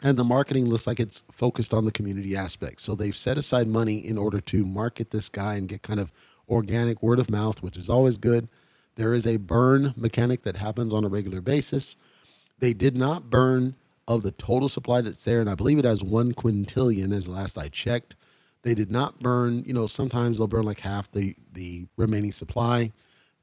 And 0.00 0.16
the 0.16 0.22
marketing 0.22 0.66
looks 0.68 0.86
like 0.86 1.00
it's 1.00 1.24
focused 1.30 1.74
on 1.74 1.86
the 1.86 1.90
community 1.90 2.36
aspect. 2.36 2.80
So 2.80 2.94
they've 2.94 3.16
set 3.16 3.36
aside 3.36 3.66
money 3.66 3.98
in 3.98 4.16
order 4.16 4.40
to 4.40 4.64
market 4.64 5.10
this 5.10 5.28
guy 5.28 5.54
and 5.54 5.68
get 5.68 5.82
kind 5.82 5.98
of 5.98 6.12
organic 6.48 7.02
word 7.02 7.18
of 7.18 7.28
mouth, 7.28 7.62
which 7.64 7.76
is 7.76 7.90
always 7.90 8.16
good. 8.16 8.48
There 8.94 9.12
is 9.12 9.26
a 9.26 9.38
burn 9.38 9.92
mechanic 9.96 10.42
that 10.44 10.56
happens 10.56 10.92
on 10.92 11.04
a 11.04 11.08
regular 11.08 11.40
basis. 11.40 11.96
They 12.60 12.74
did 12.74 12.96
not 12.96 13.28
burn 13.28 13.74
of 14.06 14.22
the 14.22 14.32
total 14.32 14.68
supply 14.68 15.00
that's 15.00 15.24
there, 15.24 15.40
and 15.40 15.50
I 15.50 15.56
believe 15.56 15.80
it 15.80 15.84
has 15.84 16.04
one 16.04 16.32
quintillion 16.32 17.12
as 17.12 17.28
last 17.28 17.58
I 17.58 17.68
checked. 17.68 18.14
They 18.62 18.74
did 18.74 18.90
not 18.90 19.20
burn, 19.20 19.64
you 19.66 19.74
know, 19.74 19.86
sometimes 19.86 20.38
they'll 20.38 20.46
burn 20.46 20.64
like 20.64 20.80
half 20.80 21.10
the, 21.10 21.34
the 21.52 21.86
remaining 21.96 22.32
supply. 22.32 22.92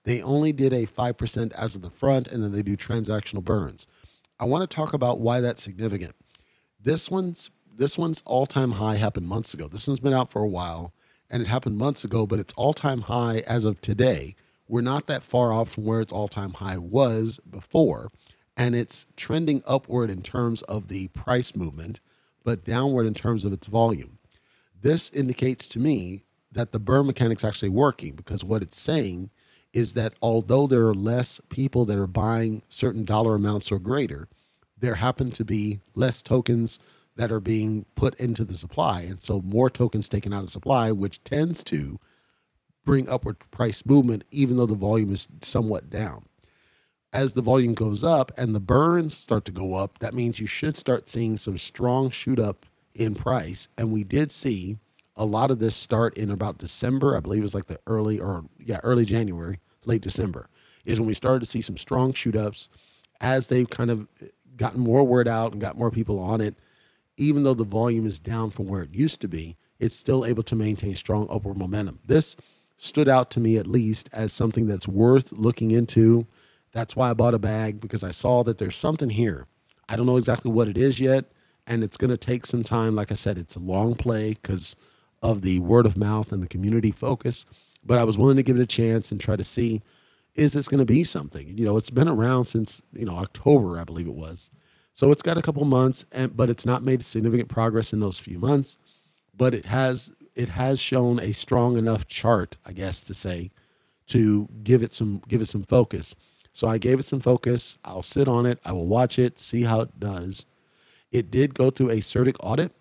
They 0.03 0.21
only 0.21 0.53
did 0.53 0.73
a 0.73 0.86
5% 0.86 1.51
as 1.53 1.75
of 1.75 1.82
the 1.82 1.89
front, 1.89 2.27
and 2.27 2.41
then 2.41 2.51
they 2.51 2.63
do 2.63 2.77
transactional 2.77 3.43
burns. 3.43 3.86
I 4.39 4.45
want 4.45 4.69
to 4.69 4.73
talk 4.73 4.93
about 4.93 5.19
why 5.19 5.41
that's 5.41 5.62
significant. 5.62 6.15
This 6.82 7.12
one's 7.12 7.51
this 7.75 7.97
one's 7.97 8.21
all-time 8.25 8.73
high 8.73 8.97
happened 8.97 9.27
months 9.27 9.53
ago. 9.53 9.69
This 9.69 9.88
one's 9.88 10.01
been 10.01 10.13
out 10.13 10.29
for 10.29 10.41
a 10.41 10.47
while, 10.47 10.93
and 11.29 11.41
it 11.41 11.47
happened 11.47 11.77
months 11.77 12.03
ago, 12.03 12.27
but 12.27 12.38
it's 12.38 12.53
all-time 12.58 13.01
high 13.03 13.41
as 13.47 13.63
of 13.63 13.79
today. 13.79 14.36
We're 14.67 14.82
not 14.82 15.08
that 15.08 15.23
far 15.23 15.53
off 15.53 15.69
from 15.71 15.86
where 15.86 16.01
its 16.01 16.12
all-time 16.12 16.53
high 16.53 16.77
was 16.77 17.39
before, 17.49 18.10
and 18.58 18.75
it's 18.75 19.05
trending 19.15 19.63
upward 19.65 20.10
in 20.10 20.21
terms 20.21 20.62
of 20.63 20.89
the 20.89 21.08
price 21.10 21.55
movement, 21.55 22.01
but 22.43 22.65
downward 22.65 23.05
in 23.05 23.13
terms 23.13 23.45
of 23.45 23.53
its 23.53 23.67
volume. 23.67 24.18
This 24.81 25.09
indicates 25.09 25.67
to 25.69 25.79
me 25.79 26.23
that 26.51 26.71
the 26.71 26.79
burn 26.79 27.07
mechanic's 27.07 27.43
actually 27.43 27.69
working 27.69 28.15
because 28.15 28.43
what 28.43 28.61
it's 28.61 28.79
saying 28.79 29.29
is 29.73 29.93
that 29.93 30.13
although 30.21 30.67
there 30.67 30.87
are 30.87 30.93
less 30.93 31.39
people 31.49 31.85
that 31.85 31.97
are 31.97 32.07
buying 32.07 32.63
certain 32.69 33.05
dollar 33.05 33.35
amounts 33.35 33.71
or 33.71 33.79
greater, 33.79 34.27
there 34.77 34.95
happen 34.95 35.31
to 35.31 35.45
be 35.45 35.79
less 35.95 36.21
tokens 36.21 36.79
that 37.15 37.31
are 37.31 37.41
being 37.41 37.85
put 37.95 38.15
into 38.15 38.45
the 38.45 38.53
supply. 38.53 39.01
And 39.01 39.21
so 39.21 39.41
more 39.41 39.69
tokens 39.69 40.07
taken 40.07 40.33
out 40.33 40.43
of 40.43 40.49
supply, 40.49 40.91
which 40.91 41.23
tends 41.23 41.63
to 41.65 41.99
bring 42.85 43.09
upward 43.09 43.37
price 43.51 43.85
movement, 43.85 44.23
even 44.31 44.57
though 44.57 44.65
the 44.65 44.73
volume 44.75 45.13
is 45.13 45.27
somewhat 45.41 45.89
down. 45.89 46.25
As 47.11 47.33
the 47.33 47.41
volume 47.41 47.73
goes 47.73 48.03
up 48.03 48.31
and 48.37 48.55
the 48.55 48.59
burns 48.59 49.17
start 49.17 49.43
to 49.45 49.51
go 49.51 49.73
up, 49.73 49.99
that 49.99 50.13
means 50.13 50.39
you 50.39 50.47
should 50.47 50.77
start 50.77 51.09
seeing 51.09 51.37
some 51.37 51.57
strong 51.57 52.09
shoot 52.09 52.39
up 52.39 52.65
in 52.99 53.15
price. 53.15 53.67
And 53.77 53.91
we 53.91 54.03
did 54.03 54.31
see 54.31 54.77
a 55.15 55.25
lot 55.25 55.49
of 55.49 55.59
this 55.59 55.75
start 55.75 56.17
in 56.17 56.29
about 56.29 56.59
December. 56.59 57.15
I 57.15 57.19
believe 57.19 57.39
it 57.39 57.43
was 57.43 57.55
like 57.55 57.65
the 57.65 57.79
early 57.88 58.19
or 58.19 58.45
yeah, 58.59 58.79
early 58.83 59.05
January, 59.05 59.59
late 59.85 60.01
December 60.01 60.49
is 60.85 60.99
when 60.99 61.07
we 61.07 61.13
started 61.13 61.39
to 61.39 61.45
see 61.45 61.62
some 61.62 61.77
strong 61.77 62.13
shoot 62.13 62.35
ups 62.35 62.69
as 63.21 63.47
they've 63.47 63.69
kind 63.69 63.91
of 63.91 64.07
gotten 64.55 64.79
more 64.79 65.03
word 65.03 65.27
out 65.27 65.51
and 65.51 65.62
got 65.62 65.77
more 65.77 65.91
people 65.91 66.19
on 66.19 66.41
it. 66.41 66.55
Even 67.17 67.43
though 67.43 67.53
the 67.53 67.65
volume 67.65 68.05
is 68.05 68.19
down 68.19 68.49
from 68.49 68.67
where 68.67 68.83
it 68.83 68.93
used 68.93 69.19
to 69.21 69.27
be, 69.27 69.57
it's 69.77 69.95
still 69.95 70.25
able 70.25 70.43
to 70.43 70.55
maintain 70.55 70.95
strong 70.95 71.27
upward 71.29 71.57
momentum. 71.57 71.99
This 72.05 72.35
stood 72.77 73.09
out 73.09 73.29
to 73.31 73.39
me 73.39 73.57
at 73.57 73.67
least 73.67 74.09
as 74.13 74.31
something 74.31 74.67
that's 74.67 74.88
worth 74.88 75.33
looking 75.33 75.71
into. 75.71 76.27
That's 76.71 76.95
why 76.95 77.09
I 77.09 77.13
bought 77.13 77.33
a 77.33 77.39
bag 77.39 77.81
because 77.81 78.03
I 78.03 78.12
saw 78.12 78.43
that 78.43 78.57
there's 78.57 78.77
something 78.77 79.09
here. 79.09 79.47
I 79.89 79.95
don't 79.95 80.05
know 80.05 80.17
exactly 80.17 80.51
what 80.51 80.69
it 80.69 80.77
is 80.77 80.99
yet 80.99 81.25
and 81.69 81.84
it's 81.84 81.97
going 81.97 82.10
to 82.10 82.17
take 82.17 82.45
some 82.45 82.63
time. 82.63 82.95
Like 82.95 83.12
I 83.12 83.15
said, 83.15 83.38
it's 83.38 83.55
a 83.55 83.60
long 83.60 83.95
play 83.95 84.32
because 84.34 84.75
of 85.21 85.43
the 85.43 85.60
word 85.60 85.86
of 85.86 85.95
mouth 85.95 86.32
and 86.32 86.43
the 86.43 86.47
community 86.47 86.91
focus. 86.91 87.45
But 87.86 87.99
I 87.99 88.03
was 88.03 88.17
willing 88.17 88.38
to 88.38 88.43
give 88.43 88.58
it 88.60 88.63
a 88.63 88.65
chance 88.65 89.12
and 89.12 89.21
try 89.21 89.36
to 89.38 89.43
see 89.43 89.82
is 90.36 90.53
this 90.53 90.67
going 90.67 90.79
to 90.79 90.86
be 90.86 91.03
something? 91.03 91.58
You 91.58 91.65
know, 91.65 91.75
it's 91.75 91.89
been 91.89 92.08
around 92.08 92.45
since 92.45 92.82
you 92.93 93.05
know 93.05 93.15
October, 93.15 93.79
I 93.79 93.84
believe 93.84 94.08
it 94.08 94.13
was. 94.13 94.49
So 94.93 95.12
it's 95.12 95.21
got 95.21 95.38
a 95.38 95.41
couple 95.41 95.63
months, 95.65 96.05
and 96.12 96.36
but 96.36 96.49
it's 96.49 96.65
not 96.65 96.84
made 96.84 97.03
significant 97.03 97.49
progress 97.49 97.93
in 97.93 97.99
those 97.99 98.19
few 98.19 98.38
months. 98.38 98.77
But 99.36 99.53
it 99.53 99.65
has 99.65 100.12
it 100.36 100.49
has 100.49 100.79
shown 100.79 101.19
a 101.19 101.34
strong 101.34 101.77
enough 101.77 102.08
chart, 102.08 102.58
I 102.65 102.73
guess, 102.73 103.01
to 103.01 103.13
say 103.13 103.51
to 104.08 104.47
give 104.63 104.82
it 104.84 104.93
some 104.93 105.21
give 105.27 105.41
it 105.41 105.47
some 105.47 105.63
focus. 105.63 106.15
So 106.53 106.67
I 106.67 106.77
gave 106.77 106.99
it 106.99 107.05
some 107.05 107.19
focus. 107.19 107.77
I'll 107.84 108.03
sit 108.03 108.27
on 108.27 108.45
it. 108.45 108.60
I 108.65 108.71
will 108.71 108.88
watch 108.88 109.19
it, 109.19 109.39
see 109.39 109.63
how 109.63 109.82
it 109.82 109.99
does, 109.99 110.45
it 111.11 111.31
did 111.31 111.53
go 111.53 111.69
through 111.69 111.89
a 111.89 111.97
CertiK 111.97 112.35
audit. 112.41 112.71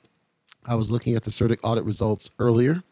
I 0.67 0.75
was 0.75 0.91
looking 0.91 1.15
at 1.15 1.25
the 1.25 1.31
CertiK 1.31 1.59
audit 1.63 1.85
results 1.85 2.31
earlier, 2.39 2.83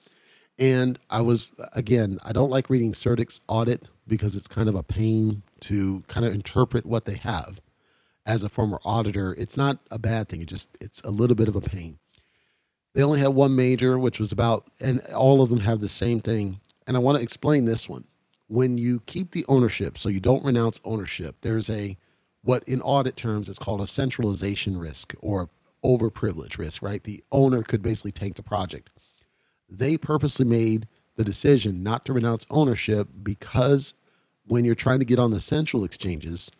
and 0.58 0.98
I 1.10 1.20
was, 1.20 1.52
again, 1.74 2.18
I 2.24 2.32
don't 2.32 2.50
like 2.50 2.70
reading 2.70 2.92
CertiK's 2.92 3.40
audit 3.48 3.88
because 4.06 4.34
it's 4.34 4.48
kind 4.48 4.68
of 4.68 4.74
a 4.74 4.82
pain 4.82 5.42
to 5.60 6.02
kind 6.08 6.24
of 6.24 6.32
interpret 6.32 6.86
what 6.86 7.04
they 7.04 7.16
have. 7.16 7.60
As 8.24 8.42
a 8.42 8.48
former 8.48 8.80
auditor, 8.84 9.34
it's 9.38 9.56
not 9.56 9.78
a 9.90 9.98
bad 9.98 10.28
thing. 10.28 10.40
It 10.40 10.48
just, 10.48 10.70
it's 10.80 11.00
a 11.02 11.10
little 11.10 11.36
bit 11.36 11.48
of 11.48 11.56
a 11.56 11.60
pain. 11.60 11.98
They 12.94 13.02
only 13.02 13.20
had 13.20 13.28
one 13.28 13.54
major, 13.54 13.98
which 13.98 14.18
was 14.18 14.32
about, 14.32 14.70
and 14.80 15.00
all 15.14 15.42
of 15.42 15.50
them 15.50 15.60
have 15.60 15.80
the 15.80 15.88
same 15.88 16.20
thing. 16.20 16.60
And 16.86 16.96
I 16.96 17.00
want 17.00 17.18
to 17.18 17.22
explain 17.22 17.66
this 17.66 17.88
one. 17.88 18.04
When 18.48 18.78
you 18.78 19.00
keep 19.00 19.32
the 19.32 19.44
ownership, 19.48 19.98
so 19.98 20.08
you 20.08 20.20
don't 20.20 20.44
renounce 20.44 20.80
ownership, 20.84 21.36
there's 21.42 21.68
a 21.68 21.96
what 22.46 22.62
in 22.62 22.80
audit 22.80 23.16
terms 23.16 23.48
is 23.48 23.58
called 23.58 23.80
a 23.80 23.88
centralization 23.88 24.76
risk 24.78 25.14
or 25.20 25.50
overprivilege 25.84 26.58
risk, 26.58 26.80
right? 26.80 27.02
The 27.02 27.24
owner 27.32 27.64
could 27.64 27.82
basically 27.82 28.12
tank 28.12 28.36
the 28.36 28.42
project. 28.44 28.88
They 29.68 29.98
purposely 29.98 30.44
made 30.44 30.86
the 31.16 31.24
decision 31.24 31.82
not 31.82 32.04
to 32.04 32.12
renounce 32.12 32.46
ownership 32.48 33.08
because 33.20 33.94
when 34.46 34.64
you're 34.64 34.76
trying 34.76 35.00
to 35.00 35.04
get 35.04 35.18
on 35.18 35.32
the 35.32 35.40
central 35.40 35.82
exchanges, 35.82 36.52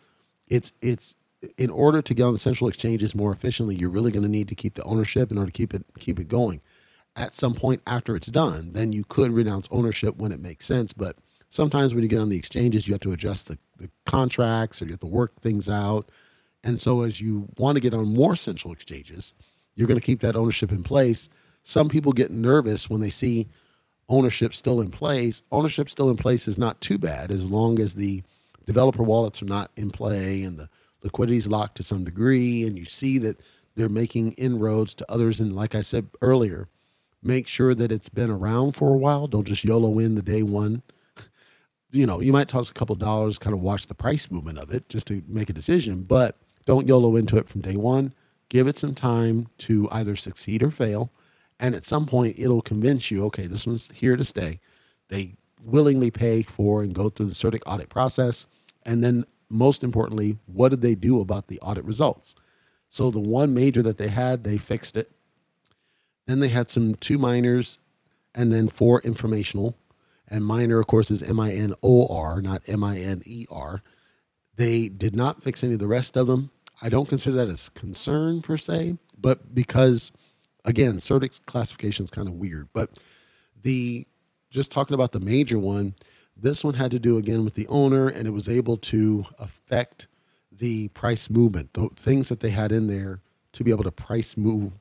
it's 0.49 0.73
it's 0.81 1.15
in 1.57 1.69
order 1.69 2.01
to 2.01 2.13
get 2.13 2.23
on 2.23 2.33
the 2.33 2.39
central 2.39 2.67
exchanges 2.67 3.15
more 3.15 3.31
efficiently, 3.31 3.73
you're 3.75 3.89
really 3.89 4.11
going 4.11 4.23
to 4.23 4.29
need 4.29 4.49
to 4.49 4.55
keep 4.55 4.73
the 4.73 4.83
ownership 4.83 5.31
in 5.31 5.37
order 5.37 5.51
to 5.51 5.57
keep 5.57 5.73
it 5.73 5.85
keep 5.99 6.19
it 6.19 6.27
going. 6.27 6.59
At 7.15 7.33
some 7.33 7.53
point 7.53 7.81
after 7.87 8.13
it's 8.17 8.27
done, 8.27 8.73
then 8.73 8.91
you 8.91 9.05
could 9.05 9.31
renounce 9.31 9.69
ownership 9.71 10.17
when 10.17 10.33
it 10.33 10.41
makes 10.41 10.65
sense, 10.65 10.91
but 10.91 11.15
sometimes 11.49 11.93
when 11.93 12.03
you 12.03 12.09
get 12.09 12.19
on 12.19 12.29
the 12.29 12.37
exchanges, 12.37 12.87
you 12.87 12.93
have 12.93 13.01
to 13.01 13.11
adjust 13.11 13.47
the, 13.47 13.57
the 13.77 13.89
contracts 14.05 14.81
or 14.81 14.85
you 14.85 14.91
have 14.91 14.99
to 15.01 15.07
work 15.07 15.39
things 15.41 15.69
out. 15.69 16.09
And 16.63 16.79
so, 16.79 17.01
as 17.01 17.21
you 17.21 17.47
want 17.57 17.75
to 17.75 17.81
get 17.81 17.93
on 17.93 18.13
more 18.13 18.35
central 18.35 18.73
exchanges, 18.73 19.33
you're 19.75 19.87
going 19.87 19.99
to 19.99 20.05
keep 20.05 20.21
that 20.21 20.35
ownership 20.35 20.71
in 20.71 20.83
place. 20.83 21.29
Some 21.63 21.87
people 21.87 22.11
get 22.11 22.31
nervous 22.31 22.89
when 22.89 23.01
they 23.01 23.09
see 23.09 23.47
ownership 24.09 24.53
still 24.53 24.81
in 24.81 24.89
place. 24.89 25.43
Ownership 25.51 25.89
still 25.89 26.09
in 26.09 26.17
place 26.17 26.47
is 26.47 26.57
not 26.57 26.81
too 26.81 26.97
bad 26.97 27.31
as 27.31 27.49
long 27.49 27.79
as 27.79 27.95
the 27.95 28.23
developer 28.65 29.03
wallets 29.03 29.41
are 29.41 29.45
not 29.45 29.71
in 29.75 29.91
play 29.91 30.43
and 30.43 30.57
the 30.57 30.69
liquidity 31.03 31.37
is 31.37 31.47
locked 31.47 31.77
to 31.77 31.83
some 31.83 32.03
degree, 32.03 32.65
and 32.65 32.77
you 32.77 32.85
see 32.85 33.17
that 33.19 33.39
they're 33.75 33.87
making 33.87 34.33
inroads 34.33 34.93
to 34.95 35.11
others. 35.11 35.39
And 35.39 35.55
like 35.55 35.75
I 35.75 35.81
said 35.81 36.07
earlier, 36.21 36.67
make 37.21 37.47
sure 37.47 37.75
that 37.75 37.91
it's 37.91 38.09
been 38.09 38.31
around 38.31 38.73
for 38.73 38.89
a 38.93 38.97
while. 38.97 39.27
Don't 39.27 39.47
just 39.47 39.63
YOLO 39.63 39.99
in 39.99 40.15
the 40.15 40.21
day 40.21 40.41
one 40.41 40.81
you 41.91 42.05
know, 42.05 42.21
you 42.21 42.33
might 42.33 42.47
toss 42.47 42.69
a 42.69 42.73
couple 42.73 42.95
dollars, 42.95 43.37
kind 43.37 43.53
of 43.53 43.61
watch 43.61 43.87
the 43.87 43.95
price 43.95 44.29
movement 44.29 44.59
of 44.59 44.73
it 44.73 44.89
just 44.89 45.07
to 45.07 45.23
make 45.27 45.49
a 45.49 45.53
decision, 45.53 46.03
but 46.03 46.37
don't 46.65 46.87
YOLO 46.87 47.15
into 47.15 47.37
it 47.37 47.47
from 47.47 47.61
day 47.61 47.75
one. 47.75 48.13
Give 48.49 48.67
it 48.67 48.77
some 48.77 48.93
time 48.93 49.47
to 49.59 49.87
either 49.91 50.15
succeed 50.15 50.63
or 50.63 50.71
fail. 50.71 51.11
And 51.59 51.75
at 51.75 51.85
some 51.85 52.05
point, 52.05 52.35
it'll 52.37 52.61
convince 52.61 53.09
you, 53.09 53.25
okay, 53.25 53.47
this 53.47 53.65
one's 53.65 53.89
here 53.93 54.15
to 54.15 54.23
stay. 54.23 54.59
They 55.09 55.35
willingly 55.61 56.11
pay 56.11 56.43
for 56.43 56.83
and 56.83 56.93
go 56.93 57.09
through 57.09 57.27
the 57.27 57.33
CertiK 57.33 57.61
audit 57.65 57.89
process. 57.89 58.45
And 58.85 59.03
then, 59.03 59.25
most 59.49 59.83
importantly, 59.83 60.37
what 60.45 60.69
did 60.69 60.81
they 60.81 60.95
do 60.95 61.19
about 61.19 61.47
the 61.47 61.59
audit 61.59 61.85
results? 61.85 62.35
So, 62.89 63.11
the 63.11 63.19
one 63.19 63.53
major 63.53 63.81
that 63.81 63.97
they 63.97 64.09
had, 64.09 64.43
they 64.43 64.57
fixed 64.57 64.95
it. 64.95 65.11
Then 66.25 66.39
they 66.39 66.49
had 66.49 66.69
some 66.69 66.95
two 66.95 67.17
minors 67.17 67.79
and 68.35 68.53
then 68.53 68.69
four 68.69 69.01
informational 69.01 69.75
and 70.29 70.45
minor, 70.45 70.79
of 70.79 70.87
course, 70.87 71.11
is 71.11 71.23
M 71.23 71.39
I 71.39 71.53
N 71.53 71.73
O 71.83 72.07
R, 72.07 72.41
not 72.41 72.67
M 72.67 72.83
I 72.83 72.97
N 72.97 73.21
E 73.25 73.45
R. 73.49 73.81
They 74.55 74.89
did 74.89 75.15
not 75.15 75.43
fix 75.43 75.63
any 75.63 75.73
of 75.73 75.79
the 75.79 75.87
rest 75.87 76.17
of 76.17 76.27
them. 76.27 76.51
I 76.81 76.89
don't 76.89 77.07
consider 77.07 77.37
that 77.37 77.47
as 77.47 77.69
concern 77.69 78.41
per 78.41 78.57
se, 78.57 78.97
but 79.19 79.53
because 79.53 80.11
again, 80.65 80.97
CertiK's 80.97 81.39
classification 81.39 82.03
is 82.03 82.11
kind 82.11 82.27
of 82.27 82.35
weird. 82.35 82.69
But 82.73 82.99
the 83.61 84.05
just 84.49 84.71
talking 84.71 84.93
about 84.93 85.11
the 85.11 85.19
major 85.19 85.59
one, 85.59 85.95
this 86.35 86.63
one 86.63 86.75
had 86.75 86.91
to 86.91 86.99
do 86.99 87.17
again 87.17 87.43
with 87.43 87.55
the 87.55 87.67
owner, 87.67 88.07
and 88.07 88.27
it 88.27 88.31
was 88.31 88.49
able 88.49 88.77
to 88.77 89.25
affect 89.39 90.07
the 90.51 90.87
price 90.89 91.29
movement, 91.29 91.73
the 91.73 91.89
things 91.95 92.29
that 92.29 92.39
they 92.39 92.49
had 92.49 92.71
in 92.71 92.87
there 92.87 93.21
to 93.53 93.63
be 93.63 93.71
able 93.71 93.83
to 93.83 93.91
price 93.91 94.37
move 94.37 94.73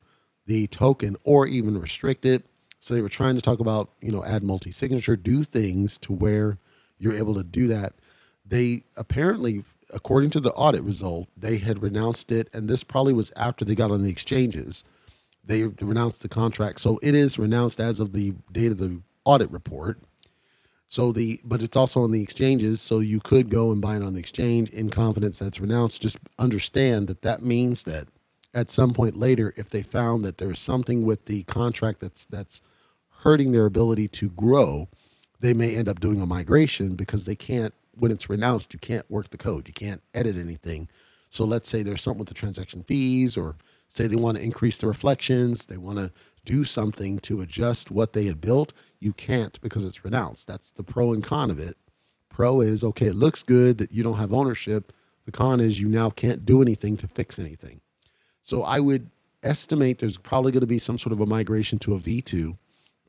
the 0.46 0.66
token 0.68 1.16
or 1.24 1.46
even 1.46 1.78
restrict 1.78 2.24
it 2.24 2.46
so 2.86 2.94
they 2.94 3.02
were 3.02 3.08
trying 3.08 3.34
to 3.34 3.42
talk 3.42 3.58
about, 3.58 3.90
you 4.00 4.12
know, 4.12 4.24
add 4.24 4.44
multi 4.44 4.70
signature, 4.70 5.16
do 5.16 5.42
things 5.42 5.98
to 5.98 6.12
where 6.12 6.58
you're 7.00 7.16
able 7.16 7.34
to 7.34 7.42
do 7.42 7.66
that. 7.66 7.94
They 8.46 8.84
apparently, 8.96 9.64
according 9.92 10.30
to 10.30 10.40
the 10.40 10.52
audit 10.52 10.82
result, 10.82 11.26
they 11.36 11.56
had 11.56 11.82
renounced 11.82 12.30
it. 12.30 12.48
And 12.52 12.68
this 12.68 12.84
probably 12.84 13.12
was 13.12 13.32
after 13.34 13.64
they 13.64 13.74
got 13.74 13.90
on 13.90 14.02
the 14.02 14.08
exchanges. 14.08 14.84
they 15.44 15.64
renounced 15.64 16.22
the 16.22 16.28
contract. 16.28 16.78
So 16.78 17.00
it 17.02 17.16
is 17.16 17.40
renounced 17.40 17.80
as 17.80 17.98
of 17.98 18.12
the 18.12 18.34
date 18.52 18.70
of 18.70 18.78
the 18.78 19.00
audit 19.24 19.50
report. 19.50 19.98
So 20.86 21.10
the 21.10 21.40
but 21.42 21.64
it's 21.64 21.76
also 21.76 22.04
on 22.04 22.12
the 22.12 22.22
exchanges, 22.22 22.80
so 22.80 23.00
you 23.00 23.18
could 23.18 23.50
go 23.50 23.72
and 23.72 23.82
buy 23.82 23.96
it 23.96 24.02
on 24.04 24.14
the 24.14 24.20
exchange 24.20 24.70
in 24.70 24.90
confidence 24.90 25.40
that's 25.40 25.58
renounced. 25.58 26.02
Just 26.02 26.18
understand 26.38 27.08
that 27.08 27.22
that 27.22 27.42
means 27.42 27.82
that 27.82 28.06
at 28.54 28.70
some 28.70 28.94
point 28.94 29.18
later, 29.18 29.52
if 29.56 29.70
they 29.70 29.82
found 29.82 30.24
that 30.24 30.38
there's 30.38 30.60
something 30.60 31.04
with 31.04 31.24
the 31.24 31.42
contract 31.42 31.98
that's 31.98 32.26
that's 32.26 32.62
hurting 33.26 33.50
their 33.50 33.66
ability 33.66 34.06
to 34.06 34.30
grow, 34.30 34.88
they 35.40 35.52
may 35.52 35.74
end 35.74 35.88
up 35.88 35.98
doing 35.98 36.20
a 36.20 36.26
migration 36.26 36.94
because 36.94 37.24
they 37.24 37.34
can't 37.34 37.74
when 37.98 38.12
it's 38.12 38.30
renounced, 38.30 38.72
you 38.72 38.78
can't 38.78 39.10
work 39.10 39.30
the 39.30 39.36
code, 39.36 39.66
you 39.66 39.74
can't 39.74 40.00
edit 40.14 40.36
anything. 40.36 40.88
So 41.28 41.44
let's 41.44 41.68
say 41.68 41.82
there's 41.82 42.02
something 42.02 42.20
with 42.20 42.28
the 42.28 42.34
transaction 42.34 42.84
fees, 42.84 43.36
or 43.36 43.56
say 43.88 44.06
they 44.06 44.14
want 44.14 44.36
to 44.36 44.44
increase 44.44 44.76
the 44.76 44.86
reflections, 44.86 45.66
they 45.66 45.76
want 45.76 45.98
to 45.98 46.12
do 46.44 46.64
something 46.64 47.18
to 47.20 47.40
adjust 47.40 47.90
what 47.90 48.12
they 48.12 48.26
had 48.26 48.40
built. 48.40 48.72
You 49.00 49.12
can't 49.12 49.60
because 49.60 49.84
it's 49.84 50.04
renounced. 50.04 50.46
That's 50.46 50.70
the 50.70 50.84
pro 50.84 51.12
and 51.12 51.24
con 51.24 51.50
of 51.50 51.58
it. 51.58 51.76
Pro 52.28 52.60
is 52.60 52.84
okay, 52.84 53.06
it 53.06 53.16
looks 53.16 53.42
good 53.42 53.78
that 53.78 53.90
you 53.90 54.04
don't 54.04 54.18
have 54.18 54.32
ownership. 54.32 54.92
The 55.24 55.32
con 55.32 55.58
is 55.58 55.80
you 55.80 55.88
now 55.88 56.10
can't 56.10 56.46
do 56.46 56.62
anything 56.62 56.96
to 56.98 57.08
fix 57.08 57.40
anything. 57.40 57.80
So 58.42 58.62
I 58.62 58.78
would 58.78 59.10
estimate 59.42 59.98
there's 59.98 60.16
probably 60.16 60.52
going 60.52 60.60
to 60.60 60.66
be 60.68 60.78
some 60.78 60.96
sort 60.96 61.12
of 61.12 61.20
a 61.20 61.26
migration 61.26 61.80
to 61.80 61.94
a 61.94 61.98
V2, 61.98 62.56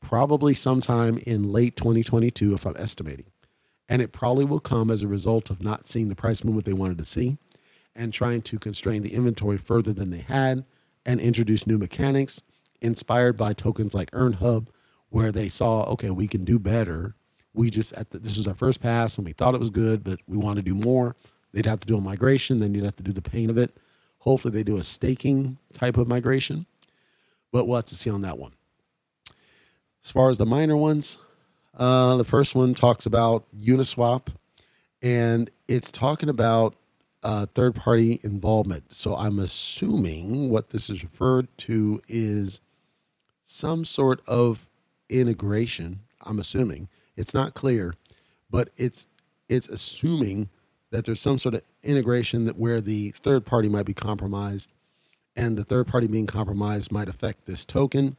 probably 0.01 0.53
sometime 0.53 1.17
in 1.19 1.51
late 1.51 1.75
2022, 1.75 2.53
if 2.53 2.65
I'm 2.65 2.75
estimating. 2.77 3.25
And 3.89 4.01
it 4.01 4.11
probably 4.11 4.45
will 4.45 4.59
come 4.59 4.91
as 4.91 5.01
a 5.01 5.07
result 5.07 5.49
of 5.49 5.61
not 5.61 5.87
seeing 5.87 6.09
the 6.09 6.15
price 6.15 6.43
movement 6.43 6.65
they 6.65 6.73
wanted 6.73 6.97
to 6.97 7.05
see 7.05 7.37
and 7.95 8.13
trying 8.13 8.41
to 8.43 8.59
constrain 8.59 9.01
the 9.01 9.13
inventory 9.13 9.57
further 9.57 9.93
than 9.93 10.09
they 10.09 10.19
had 10.19 10.65
and 11.05 11.19
introduce 11.19 11.65
new 11.65 11.77
mechanics 11.77 12.41
inspired 12.81 13.37
by 13.37 13.53
tokens 13.53 13.95
like 13.95 14.11
EarnHub, 14.11 14.67
where 15.09 15.31
they 15.31 15.47
saw, 15.47 15.83
okay, 15.83 16.09
we 16.09 16.27
can 16.27 16.43
do 16.43 16.59
better. 16.59 17.15
We 17.53 17.69
just, 17.69 17.93
at 17.93 18.11
the, 18.11 18.19
this 18.19 18.37
was 18.37 18.47
our 18.47 18.53
first 18.53 18.81
pass 18.81 19.17
and 19.17 19.25
we 19.25 19.33
thought 19.33 19.55
it 19.55 19.59
was 19.59 19.69
good, 19.69 20.03
but 20.03 20.19
we 20.27 20.37
want 20.37 20.57
to 20.57 20.63
do 20.63 20.75
more. 20.75 21.15
They'd 21.53 21.65
have 21.65 21.79
to 21.79 21.87
do 21.87 21.97
a 21.97 22.01
migration, 22.01 22.59
then 22.59 22.73
you'd 22.73 22.83
have 22.83 22.97
to 22.97 23.03
do 23.03 23.13
the 23.13 23.21
pain 23.21 23.49
of 23.49 23.57
it 23.57 23.75
Hopefully, 24.27 24.53
they 24.53 24.63
do 24.63 24.75
a 24.75 24.83
staking 24.83 25.57
type 25.73 25.95
of 25.95 26.05
migration, 26.05 26.65
but 27.53 27.65
we'll 27.65 27.77
have 27.77 27.85
to 27.85 27.95
see 27.95 28.09
on 28.09 28.23
that 28.23 28.37
one. 28.37 28.51
As 30.07 30.11
far 30.11 30.29
as 30.29 30.37
the 30.37 30.45
minor 30.45 30.77
ones, 30.77 31.17
uh, 31.75 32.15
the 32.15 32.23
first 32.23 32.55
one 32.55 32.73
talks 32.73 33.05
about 33.05 33.43
Uniswap, 33.59 34.29
and 35.01 35.51
it's 35.67 35.91
talking 35.91 36.29
about 36.29 36.75
uh, 37.23 37.45
third 37.47 37.75
party 37.75 38.21
involvement. 38.23 38.95
So 38.95 39.17
I'm 39.17 39.37
assuming 39.37 40.49
what 40.49 40.69
this 40.69 40.89
is 40.89 41.03
referred 41.03 41.49
to 41.57 42.01
is 42.07 42.61
some 43.43 43.83
sort 43.83 44.21
of 44.29 44.69
integration. 45.09 45.99
I'm 46.21 46.39
assuming 46.39 46.87
it's 47.17 47.33
not 47.33 47.53
clear, 47.53 47.93
but 48.49 48.69
it's 48.77 49.07
it's 49.49 49.67
assuming 49.67 50.47
that 50.89 51.03
there's 51.03 51.19
some 51.19 51.37
sort 51.37 51.55
of 51.55 51.63
integration 51.83 52.45
that 52.45 52.57
where 52.57 52.79
the 52.79 53.09
third 53.09 53.45
party 53.45 53.67
might 53.67 53.85
be 53.85 53.93
compromised 53.93 54.71
and 55.35 55.57
the 55.57 55.65
third 55.65 55.85
party 55.85 56.07
being 56.07 56.27
compromised 56.27 56.93
might 56.93 57.09
affect 57.09 57.45
this 57.45 57.65
token 57.65 58.15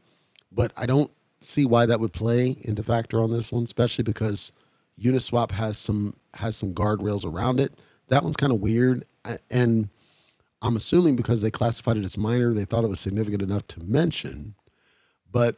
but 0.53 0.71
i 0.77 0.87
don't 0.87 1.11
see 1.41 1.65
why 1.65 1.87
that 1.87 2.01
would 2.01 2.13
play 2.13 2.57
into 2.63 2.83
factor 2.83 3.21
on 3.21 3.31
this 3.31 3.53
one 3.53 3.65
especially 3.65 4.03
because 4.03 4.53
uniswap 5.01 5.51
has 5.53 5.79
some 5.79 6.15
has 6.35 6.57
some 6.57 6.75
guardrails 6.75 7.25
around 7.25 7.61
it 7.61 7.73
that 8.09 8.23
one's 8.23 8.37
kind 8.37 8.53
of 8.53 8.61
weird 8.61 9.05
and 9.51 9.89
i'm 10.63 10.77
assuming 10.77 11.17
because 11.17 11.41
they 11.41 11.51
classified 11.51 11.97
it 11.97 12.05
as 12.05 12.17
minor 12.17 12.53
they 12.53 12.65
thought 12.65 12.85
it 12.85 12.89
was 12.89 13.01
significant 13.01 13.43
enough 13.43 13.67
to 13.67 13.81
mention 13.81 14.55
but 15.31 15.57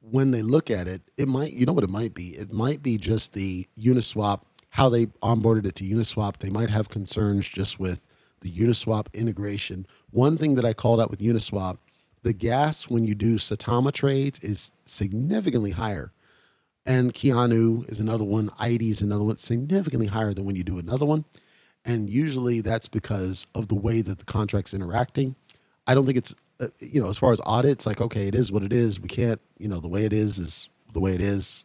when 0.00 0.30
they 0.30 0.42
look 0.42 0.70
at 0.70 0.86
it 0.86 1.02
it 1.16 1.26
might 1.26 1.52
you 1.52 1.64
know 1.64 1.72
what 1.72 1.84
it 1.84 1.90
might 1.90 2.14
be 2.14 2.28
it 2.36 2.52
might 2.52 2.82
be 2.82 2.96
just 2.98 3.32
the 3.32 3.66
uniswap 3.78 4.40
how 4.74 4.88
they 4.88 5.06
onboarded 5.22 5.64
it 5.66 5.76
to 5.76 5.84
Uniswap. 5.84 6.38
They 6.38 6.50
might 6.50 6.68
have 6.68 6.88
concerns 6.88 7.48
just 7.48 7.78
with 7.78 8.04
the 8.40 8.50
Uniswap 8.50 9.06
integration. 9.14 9.86
One 10.10 10.36
thing 10.36 10.56
that 10.56 10.64
I 10.64 10.72
called 10.72 11.00
out 11.00 11.10
with 11.10 11.20
Uniswap, 11.20 11.78
the 12.24 12.32
gas 12.32 12.88
when 12.88 13.04
you 13.04 13.14
do 13.14 13.36
Saitama 13.36 13.92
trades 13.92 14.40
is 14.40 14.72
significantly 14.84 15.70
higher. 15.70 16.10
And 16.86 17.14
Keanu 17.14 17.88
is 17.88 18.00
another 18.00 18.24
one. 18.24 18.50
ID 18.58 18.90
is 18.90 19.00
another 19.00 19.24
one, 19.24 19.38
significantly 19.38 20.08
higher 20.08 20.34
than 20.34 20.44
when 20.44 20.56
you 20.56 20.64
do 20.64 20.78
another 20.78 21.06
one. 21.06 21.24
And 21.84 22.10
usually 22.10 22.60
that's 22.60 22.88
because 22.88 23.46
of 23.54 23.68
the 23.68 23.74
way 23.74 24.02
that 24.02 24.18
the 24.18 24.24
contract's 24.24 24.74
interacting. 24.74 25.36
I 25.86 25.94
don't 25.94 26.06
think 26.06 26.18
it's, 26.18 26.34
uh, 26.60 26.68
you 26.80 27.00
know, 27.00 27.08
as 27.08 27.18
far 27.18 27.32
as 27.32 27.40
audits, 27.44 27.86
like, 27.86 28.00
okay, 28.00 28.26
it 28.26 28.34
is 28.34 28.50
what 28.50 28.62
it 28.62 28.72
is. 28.72 28.98
We 28.98 29.08
can't, 29.08 29.40
you 29.58 29.68
know, 29.68 29.80
the 29.80 29.88
way 29.88 30.04
it 30.04 30.12
is 30.12 30.38
is 30.38 30.68
the 30.92 31.00
way 31.00 31.14
it 31.14 31.20
is. 31.20 31.64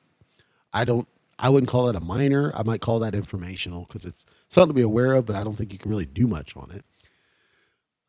I 0.74 0.84
don't 0.84 1.08
I 1.40 1.50
wouldn't 1.50 1.70
call 1.70 1.88
it 1.88 1.96
a 1.96 2.02
minor. 2.02 2.52
I 2.54 2.64
might 2.64 2.82
call 2.82 3.00
that 3.00 3.16
informational 3.16 3.86
because 3.88 4.06
it's 4.06 4.26
something 4.50 4.70
to 4.70 4.74
be 4.74 4.82
aware 4.82 5.14
of, 5.14 5.26
but 5.26 5.38
I 5.38 5.44
don't 5.46 5.56
think 5.56 5.72
you 5.72 5.80
can 5.80 5.90
really 5.90 6.06
do 6.06 6.28
much 6.28 6.56
on 6.58 6.70
it. 6.72 6.84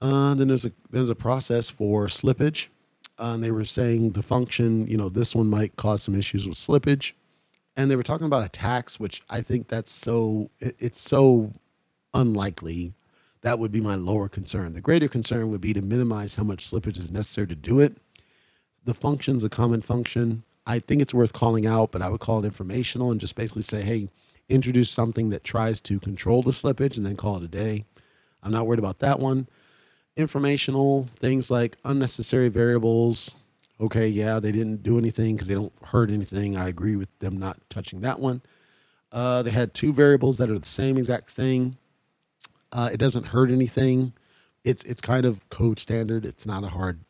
Uh, 0.00 0.34
then 0.34 0.48
there's 0.48 0.64
a 0.64 0.72
there's 0.90 1.10
a 1.10 1.14
process 1.14 1.68
for 1.68 2.06
slippage. 2.06 2.68
Uh, 3.18 3.34
and 3.34 3.44
they 3.44 3.50
were 3.50 3.66
saying 3.66 4.12
the 4.12 4.22
function, 4.22 4.86
you 4.86 4.96
know, 4.96 5.10
this 5.10 5.34
one 5.34 5.46
might 5.46 5.76
cause 5.76 6.02
some 6.02 6.14
issues 6.14 6.48
with 6.48 6.56
slippage. 6.56 7.12
And 7.76 7.90
they 7.90 7.96
were 7.96 8.02
talking 8.02 8.26
about 8.26 8.44
a 8.44 8.48
tax, 8.48 8.98
which 8.98 9.22
I 9.28 9.42
think 9.42 9.68
that's 9.68 9.92
so 9.92 10.50
it, 10.58 10.76
it's 10.78 11.00
so 11.00 11.52
unlikely. 12.14 12.94
That 13.42 13.58
would 13.58 13.72
be 13.72 13.80
my 13.80 13.94
lower 13.94 14.28
concern. 14.28 14.74
The 14.74 14.80
greater 14.80 15.08
concern 15.08 15.50
would 15.50 15.60
be 15.60 15.72
to 15.72 15.82
minimize 15.82 16.34
how 16.34 16.44
much 16.44 16.70
slippage 16.70 16.98
is 16.98 17.10
necessary 17.10 17.46
to 17.48 17.54
do 17.54 17.80
it. 17.80 17.96
The 18.84 18.94
function's 18.94 19.44
a 19.44 19.48
common 19.48 19.82
function. 19.82 20.42
I 20.66 20.78
think 20.78 21.00
it's 21.00 21.14
worth 21.14 21.32
calling 21.32 21.66
out, 21.66 21.90
but 21.90 22.02
I 22.02 22.08
would 22.08 22.20
call 22.20 22.42
it 22.42 22.46
informational 22.46 23.10
and 23.10 23.20
just 23.20 23.34
basically 23.34 23.62
say, 23.62 23.82
hey, 23.82 24.08
introduce 24.48 24.90
something 24.90 25.30
that 25.30 25.44
tries 25.44 25.80
to 25.80 25.98
control 26.00 26.42
the 26.42 26.50
slippage 26.50 26.96
and 26.96 27.06
then 27.06 27.16
call 27.16 27.36
it 27.36 27.44
a 27.44 27.48
day. 27.48 27.84
I'm 28.42 28.52
not 28.52 28.66
worried 28.66 28.78
about 28.78 28.98
that 28.98 29.20
one. 29.20 29.48
Informational 30.16 31.08
things 31.18 31.50
like 31.50 31.76
unnecessary 31.84 32.48
variables. 32.48 33.34
Okay, 33.80 34.08
yeah, 34.08 34.40
they 34.40 34.52
didn't 34.52 34.82
do 34.82 34.98
anything 34.98 35.34
because 35.34 35.48
they 35.48 35.54
don't 35.54 35.72
hurt 35.84 36.10
anything. 36.10 36.56
I 36.56 36.68
agree 36.68 36.96
with 36.96 37.08
them 37.20 37.38
not 37.38 37.58
touching 37.70 38.02
that 38.02 38.20
one. 38.20 38.42
Uh, 39.12 39.42
they 39.42 39.50
had 39.50 39.72
two 39.72 39.92
variables 39.92 40.36
that 40.36 40.50
are 40.50 40.58
the 40.58 40.66
same 40.66 40.98
exact 40.98 41.28
thing. 41.28 41.76
Uh, 42.72 42.90
it 42.92 42.98
doesn't 42.98 43.26
hurt 43.26 43.50
anything. 43.50 44.12
It's 44.64 44.84
it's 44.84 45.00
kind 45.00 45.24
of 45.24 45.48
code 45.48 45.78
standard. 45.78 46.26
It's 46.26 46.46
not 46.46 46.64
a 46.64 46.68
hard 46.68 47.00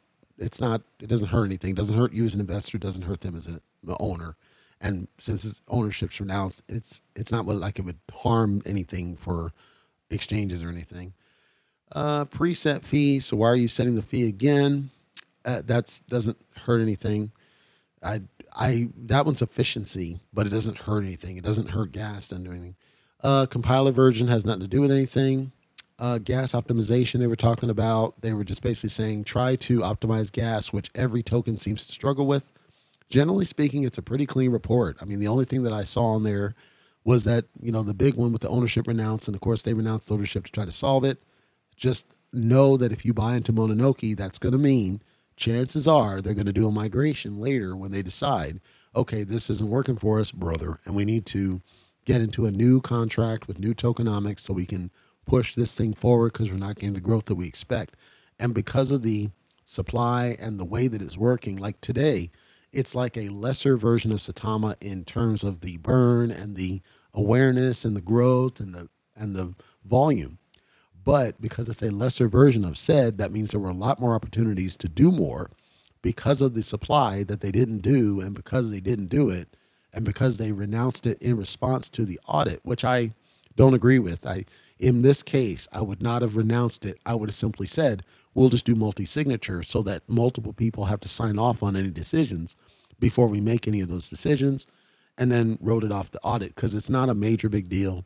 it's 0.40 0.60
not 0.60 0.82
it 1.00 1.08
doesn't 1.08 1.28
hurt 1.28 1.44
anything. 1.44 1.70
It 1.70 1.76
doesn't 1.76 1.96
hurt 1.96 2.12
you 2.12 2.24
as 2.24 2.34
an 2.34 2.40
investor. 2.40 2.76
It 2.76 2.82
doesn't 2.82 3.02
hurt 3.02 3.20
them 3.20 3.36
as 3.36 3.46
an 3.46 3.60
owner. 4.00 4.36
And 4.80 5.08
since 5.18 5.44
its 5.44 5.60
ownership's 5.68 6.18
renounced, 6.20 6.64
it's 6.68 7.02
it's 7.14 7.30
not 7.30 7.46
like 7.46 7.78
it 7.78 7.84
would 7.84 7.98
harm 8.12 8.62
anything 8.64 9.16
for 9.16 9.52
exchanges 10.10 10.64
or 10.64 10.70
anything. 10.70 11.12
Uh, 11.92 12.24
preset 12.26 12.84
fee. 12.84 13.18
So 13.18 13.36
why 13.38 13.48
are 13.48 13.56
you 13.56 13.68
setting 13.68 13.96
the 13.96 14.02
fee 14.02 14.28
again? 14.28 14.90
Uh, 15.44 15.62
that's 15.64 16.00
doesn't 16.00 16.38
hurt 16.64 16.80
anything. 16.80 17.32
I 18.02 18.22
I 18.54 18.88
that 19.06 19.26
one's 19.26 19.42
efficiency, 19.42 20.20
but 20.32 20.46
it 20.46 20.50
doesn't 20.50 20.78
hurt 20.78 21.04
anything. 21.04 21.36
It 21.36 21.44
doesn't 21.44 21.70
hurt 21.70 21.92
gas. 21.92 22.28
Doesn't 22.28 22.44
do 22.44 22.50
anything. 22.50 22.76
Uh, 23.22 23.46
compiler 23.46 23.92
version 23.92 24.28
has 24.28 24.44
nothing 24.44 24.62
to 24.62 24.68
do 24.68 24.80
with 24.80 24.90
anything 24.90 25.52
uh, 26.00 26.18
gas 26.18 26.52
optimization 26.52 27.20
they 27.20 27.26
were 27.26 27.36
talking 27.36 27.70
about. 27.70 28.20
They 28.22 28.32
were 28.32 28.44
just 28.44 28.62
basically 28.62 28.90
saying 28.90 29.24
try 29.24 29.54
to 29.56 29.80
optimize 29.80 30.32
gas, 30.32 30.72
which 30.72 30.90
every 30.94 31.22
token 31.22 31.56
seems 31.56 31.84
to 31.86 31.92
struggle 31.92 32.26
with. 32.26 32.50
Generally 33.10 33.44
speaking, 33.44 33.84
it's 33.84 33.98
a 33.98 34.02
pretty 34.02 34.24
clean 34.24 34.50
report. 34.50 34.96
I 35.00 35.04
mean, 35.04 35.20
the 35.20 35.28
only 35.28 35.44
thing 35.44 35.62
that 35.64 35.72
I 35.72 35.84
saw 35.84 36.06
on 36.06 36.22
there 36.22 36.54
was 37.04 37.24
that, 37.24 37.44
you 37.60 37.70
know, 37.70 37.82
the 37.82 37.94
big 37.94 38.14
one 38.14 38.32
with 38.32 38.40
the 38.40 38.48
ownership 38.48 38.86
renounced, 38.86 39.28
and 39.28 39.34
of 39.34 39.40
course 39.40 39.62
they 39.62 39.74
renounced 39.74 40.10
ownership 40.10 40.44
to 40.46 40.52
try 40.52 40.64
to 40.64 40.72
solve 40.72 41.04
it. 41.04 41.18
Just 41.80 42.06
know 42.30 42.76
that 42.76 42.92
if 42.92 43.06
you 43.06 43.14
buy 43.14 43.36
into 43.36 43.54
Mononoke, 43.54 44.14
that's 44.14 44.38
going 44.38 44.52
to 44.52 44.58
mean 44.58 45.00
chances 45.34 45.88
are 45.88 46.20
they're 46.20 46.34
going 46.34 46.44
to 46.44 46.52
do 46.52 46.68
a 46.68 46.70
migration 46.70 47.40
later 47.40 47.74
when 47.74 47.90
they 47.90 48.02
decide, 48.02 48.60
okay, 48.94 49.24
this 49.24 49.48
isn't 49.48 49.70
working 49.70 49.96
for 49.96 50.20
us, 50.20 50.30
brother, 50.30 50.78
and 50.84 50.94
we 50.94 51.06
need 51.06 51.24
to 51.24 51.62
get 52.04 52.20
into 52.20 52.44
a 52.44 52.50
new 52.50 52.82
contract 52.82 53.48
with 53.48 53.58
new 53.58 53.74
tokenomics 53.74 54.40
so 54.40 54.52
we 54.52 54.66
can 54.66 54.90
push 55.26 55.54
this 55.54 55.74
thing 55.74 55.94
forward 55.94 56.34
because 56.34 56.50
we're 56.50 56.58
not 56.58 56.76
getting 56.76 56.92
the 56.92 57.00
growth 57.00 57.24
that 57.24 57.36
we 57.36 57.46
expect. 57.46 57.96
And 58.38 58.52
because 58.52 58.90
of 58.90 59.00
the 59.00 59.30
supply 59.64 60.36
and 60.38 60.60
the 60.60 60.64
way 60.66 60.86
that 60.86 61.00
it's 61.00 61.16
working, 61.16 61.56
like 61.56 61.80
today, 61.80 62.30
it's 62.72 62.94
like 62.94 63.16
a 63.16 63.30
lesser 63.30 63.78
version 63.78 64.12
of 64.12 64.18
Saitama 64.18 64.76
in 64.82 65.04
terms 65.04 65.42
of 65.42 65.62
the 65.62 65.78
burn 65.78 66.30
and 66.30 66.56
the 66.56 66.82
awareness 67.14 67.86
and 67.86 67.96
the 67.96 68.02
growth 68.02 68.60
and 68.60 68.74
the 68.74 68.88
and 69.16 69.34
the 69.34 69.54
volume. 69.84 70.39
But 71.04 71.40
because 71.40 71.68
it's 71.68 71.82
a 71.82 71.90
lesser 71.90 72.28
version 72.28 72.64
of 72.64 72.76
said, 72.76 73.18
that 73.18 73.32
means 73.32 73.50
there 73.50 73.60
were 73.60 73.70
a 73.70 73.74
lot 73.74 74.00
more 74.00 74.14
opportunities 74.14 74.76
to 74.78 74.88
do 74.88 75.10
more 75.10 75.50
because 76.02 76.40
of 76.40 76.54
the 76.54 76.62
supply 76.62 77.22
that 77.24 77.40
they 77.40 77.50
didn't 77.50 77.78
do 77.78 78.20
and 78.20 78.34
because 78.34 78.70
they 78.70 78.80
didn't 78.80 79.08
do 79.08 79.28
it 79.30 79.56
and 79.92 80.04
because 80.04 80.36
they 80.36 80.52
renounced 80.52 81.06
it 81.06 81.20
in 81.20 81.36
response 81.36 81.88
to 81.90 82.04
the 82.04 82.20
audit, 82.26 82.60
which 82.62 82.84
I 82.84 83.12
don't 83.56 83.74
agree 83.74 83.98
with. 83.98 84.26
I 84.26 84.44
in 84.78 85.02
this 85.02 85.22
case, 85.22 85.68
I 85.72 85.82
would 85.82 86.02
not 86.02 86.22
have 86.22 86.36
renounced 86.36 86.86
it. 86.86 86.98
I 87.04 87.14
would 87.14 87.28
have 87.28 87.34
simply 87.34 87.66
said, 87.66 88.02
we'll 88.32 88.48
just 88.48 88.64
do 88.64 88.74
multi 88.74 89.04
signature 89.04 89.62
so 89.62 89.82
that 89.82 90.08
multiple 90.08 90.54
people 90.54 90.86
have 90.86 91.00
to 91.00 91.08
sign 91.08 91.38
off 91.38 91.62
on 91.62 91.76
any 91.76 91.90
decisions 91.90 92.56
before 92.98 93.26
we 93.26 93.42
make 93.42 93.68
any 93.68 93.82
of 93.82 93.88
those 93.88 94.08
decisions 94.08 94.66
and 95.18 95.30
then 95.30 95.58
wrote 95.60 95.84
it 95.84 95.92
off 95.92 96.10
the 96.10 96.20
audit 96.22 96.54
because 96.54 96.74
it's 96.74 96.88
not 96.88 97.10
a 97.10 97.14
major 97.14 97.50
big 97.50 97.68
deal 97.68 98.04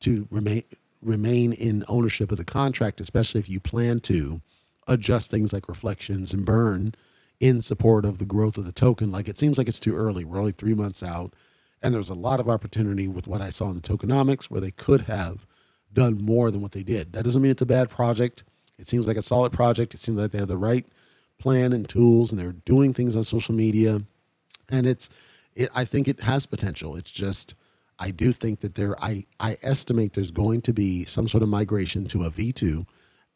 to 0.00 0.26
remain 0.30 0.62
remain 1.04 1.52
in 1.52 1.84
ownership 1.88 2.30
of 2.32 2.38
the 2.38 2.44
contract, 2.44 3.00
especially 3.00 3.40
if 3.40 3.48
you 3.48 3.60
plan 3.60 4.00
to 4.00 4.40
adjust 4.86 5.30
things 5.30 5.52
like 5.52 5.68
reflections 5.68 6.32
and 6.32 6.44
burn 6.44 6.94
in 7.40 7.60
support 7.60 8.04
of 8.04 8.18
the 8.18 8.24
growth 8.24 8.56
of 8.56 8.64
the 8.64 8.72
token. 8.72 9.10
Like 9.10 9.28
it 9.28 9.38
seems 9.38 9.58
like 9.58 9.68
it's 9.68 9.80
too 9.80 9.96
early. 9.96 10.24
We're 10.24 10.38
only 10.38 10.52
three 10.52 10.74
months 10.74 11.02
out, 11.02 11.34
and 11.82 11.94
there's 11.94 12.10
a 12.10 12.14
lot 12.14 12.40
of 12.40 12.48
opportunity 12.48 13.08
with 13.08 13.26
what 13.26 13.40
I 13.40 13.50
saw 13.50 13.68
in 13.68 13.74
the 13.74 13.80
tokenomics 13.80 14.44
where 14.44 14.60
they 14.60 14.70
could 14.70 15.02
have 15.02 15.46
done 15.92 16.22
more 16.22 16.50
than 16.50 16.60
what 16.60 16.72
they 16.72 16.82
did. 16.82 17.12
That 17.12 17.24
doesn't 17.24 17.40
mean 17.40 17.50
it's 17.50 17.62
a 17.62 17.66
bad 17.66 17.88
project. 17.88 18.42
It 18.78 18.88
seems 18.88 19.06
like 19.06 19.16
a 19.16 19.22
solid 19.22 19.52
project. 19.52 19.94
It 19.94 19.98
seems 19.98 20.18
like 20.18 20.32
they 20.32 20.38
have 20.38 20.48
the 20.48 20.56
right 20.56 20.86
plan 21.38 21.72
and 21.72 21.88
tools, 21.88 22.32
and 22.32 22.40
they're 22.40 22.52
doing 22.52 22.94
things 22.94 23.16
on 23.16 23.24
social 23.24 23.54
media, 23.54 24.02
and 24.70 24.86
it's. 24.86 25.08
It, 25.54 25.70
I 25.72 25.84
think 25.84 26.08
it 26.08 26.22
has 26.22 26.46
potential. 26.46 26.96
It's 26.96 27.12
just 27.12 27.54
I 27.98 28.10
do 28.10 28.32
think 28.32 28.60
that 28.60 28.74
there, 28.74 28.96
I, 29.02 29.26
I 29.38 29.56
estimate 29.62 30.14
there's 30.14 30.30
going 30.30 30.62
to 30.62 30.72
be 30.72 31.04
some 31.04 31.28
sort 31.28 31.42
of 31.42 31.48
migration 31.48 32.06
to 32.06 32.24
a 32.24 32.30
V2 32.30 32.86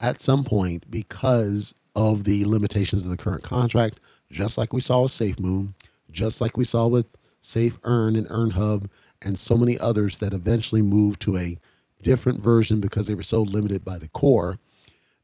at 0.01 0.21
some 0.21 0.45
point 0.45 0.91
because 0.91 1.75
of 1.95 2.25
the 2.25 2.45
limitations 2.45 3.05
of 3.05 3.11
the 3.11 3.17
current 3.17 3.43
contract, 3.43 4.01
just 4.31 4.59
like 4.59 4.73
we 4.73 4.81
saw 4.81 5.03
with 5.03 5.13
SafeMoon, 5.13 5.75
just 6.11 6.41
like 6.41 6.57
we 6.57 6.65
saw 6.65 6.87
with 6.87 7.07
Safe 7.41 7.79
Earn 7.85 8.17
and 8.17 8.29
EarnHub, 8.29 8.89
and 9.23 9.39
so 9.39 9.57
many 9.57 9.79
others 9.79 10.19
that 10.19 10.33
eventually 10.33 10.83
moved 10.83 11.21
to 11.23 11.37
a 11.37 11.59
different 12.03 12.41
version 12.41 12.81
because 12.81 13.07
they 13.07 13.15
were 13.15 13.23
so 13.23 13.43
limited 13.43 13.85
by 13.85 13.99
the 13.99 14.09
core. 14.09 14.59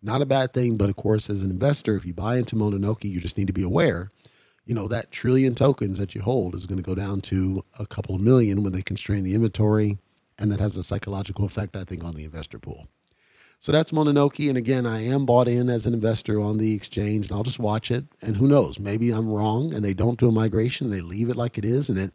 Not 0.02 0.22
a 0.22 0.26
bad 0.26 0.52
thing, 0.52 0.76
but 0.76 0.90
of 0.90 0.96
course, 0.96 1.30
as 1.30 1.42
an 1.42 1.50
investor, 1.50 1.96
if 1.96 2.04
you 2.04 2.12
buy 2.12 2.36
into 2.36 2.56
Mononoke, 2.56 3.04
you 3.04 3.20
just 3.20 3.38
need 3.38 3.46
to 3.46 3.52
be 3.52 3.62
aware 3.62 4.10
you 4.66 4.74
know, 4.74 4.88
that 4.88 5.10
trillion 5.10 5.54
tokens 5.54 5.98
that 5.98 6.14
you 6.14 6.22
hold 6.22 6.54
is 6.54 6.66
going 6.66 6.82
to 6.82 6.82
go 6.82 6.94
down 6.94 7.20
to 7.22 7.64
a 7.78 7.86
couple 7.86 8.14
of 8.14 8.20
million 8.20 8.62
when 8.62 8.72
they 8.72 8.82
constrain 8.82 9.24
the 9.24 9.34
inventory. 9.34 9.98
And 10.38 10.50
that 10.50 10.60
has 10.60 10.76
a 10.76 10.82
psychological 10.82 11.44
effect, 11.44 11.76
I 11.76 11.84
think, 11.84 12.02
on 12.02 12.14
the 12.14 12.24
investor 12.24 12.58
pool. 12.58 12.88
So 13.60 13.72
that's 13.72 13.92
Mononoke. 13.92 14.48
And 14.48 14.58
again, 14.58 14.84
I 14.84 15.04
am 15.04 15.26
bought 15.26 15.48
in 15.48 15.68
as 15.70 15.86
an 15.86 15.94
investor 15.94 16.40
on 16.40 16.58
the 16.58 16.74
exchange 16.74 17.28
and 17.28 17.36
I'll 17.36 17.44
just 17.44 17.58
watch 17.58 17.90
it. 17.90 18.04
And 18.20 18.36
who 18.36 18.48
knows, 18.48 18.78
maybe 18.78 19.10
I'm 19.10 19.30
wrong 19.30 19.72
and 19.72 19.84
they 19.84 19.94
don't 19.94 20.18
do 20.18 20.28
a 20.28 20.32
migration. 20.32 20.90
They 20.90 21.00
leave 21.00 21.30
it 21.30 21.36
like 21.36 21.56
it 21.56 21.64
is. 21.64 21.88
And 21.88 21.98
it, 21.98 22.12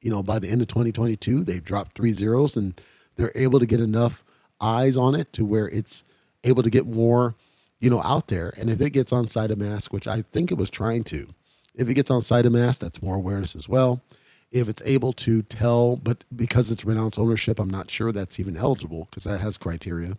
you 0.00 0.10
know, 0.10 0.22
by 0.22 0.38
the 0.38 0.48
end 0.48 0.60
of 0.60 0.68
2022, 0.68 1.44
they've 1.44 1.64
dropped 1.64 1.96
three 1.96 2.12
zeros 2.12 2.56
and 2.56 2.80
they're 3.16 3.32
able 3.34 3.58
to 3.58 3.66
get 3.66 3.80
enough 3.80 4.22
eyes 4.60 4.96
on 4.96 5.14
it 5.14 5.32
to 5.32 5.44
where 5.44 5.68
it's 5.68 6.04
able 6.44 6.62
to 6.62 6.70
get 6.70 6.86
more, 6.86 7.34
you 7.80 7.90
know, 7.90 8.02
out 8.02 8.28
there. 8.28 8.52
And 8.56 8.70
if 8.70 8.80
it 8.80 8.90
gets 8.90 9.12
on 9.12 9.26
SaitaMask, 9.26 9.92
which 9.92 10.06
I 10.06 10.22
think 10.22 10.50
it 10.50 10.58
was 10.58 10.70
trying 10.70 11.04
to, 11.04 11.28
if 11.74 11.88
it 11.88 11.94
gets 11.94 12.10
on 12.10 12.20
SaitaMask, 12.20 12.78
that's 12.78 13.02
more 13.02 13.16
awareness 13.16 13.56
as 13.56 13.68
well. 13.68 14.02
If 14.50 14.68
it's 14.68 14.82
able 14.84 15.12
to 15.14 15.42
tell, 15.42 15.96
but 15.96 16.24
because 16.34 16.70
it's 16.70 16.84
renounced 16.84 17.18
ownership, 17.18 17.58
I'm 17.58 17.70
not 17.70 17.90
sure 17.90 18.12
that's 18.12 18.38
even 18.38 18.56
eligible 18.56 19.06
because 19.10 19.24
that 19.24 19.40
has 19.40 19.56
criteria. 19.56 20.18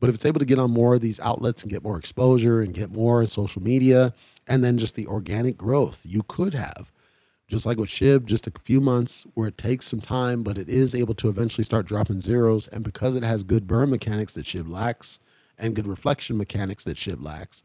But 0.00 0.10
if 0.10 0.16
it's 0.16 0.26
able 0.26 0.40
to 0.40 0.46
get 0.46 0.58
on 0.58 0.70
more 0.70 0.94
of 0.94 1.00
these 1.00 1.18
outlets 1.20 1.62
and 1.62 1.72
get 1.72 1.82
more 1.82 1.98
exposure 1.98 2.60
and 2.60 2.74
get 2.74 2.92
more 2.92 3.20
in 3.20 3.26
social 3.26 3.62
media, 3.62 4.12
and 4.46 4.62
then 4.62 4.78
just 4.78 4.94
the 4.94 5.06
organic 5.06 5.56
growth 5.56 6.02
you 6.04 6.22
could 6.28 6.54
have, 6.54 6.92
just 7.48 7.66
like 7.66 7.78
with 7.78 7.90
SHIB, 7.90 8.26
just 8.26 8.46
a 8.46 8.52
few 8.62 8.80
months 8.80 9.26
where 9.34 9.48
it 9.48 9.58
takes 9.58 9.86
some 9.86 10.00
time, 10.00 10.42
but 10.42 10.58
it 10.58 10.68
is 10.68 10.94
able 10.94 11.14
to 11.14 11.28
eventually 11.28 11.64
start 11.64 11.86
dropping 11.86 12.20
zeros. 12.20 12.68
And 12.68 12.84
because 12.84 13.16
it 13.16 13.22
has 13.22 13.44
good 13.44 13.66
burn 13.66 13.90
mechanics 13.90 14.34
that 14.34 14.46
SHIB 14.46 14.68
lacks 14.68 15.18
and 15.58 15.74
good 15.74 15.86
reflection 15.86 16.36
mechanics 16.36 16.84
that 16.84 16.96
SHIB 16.96 17.22
lacks, 17.24 17.62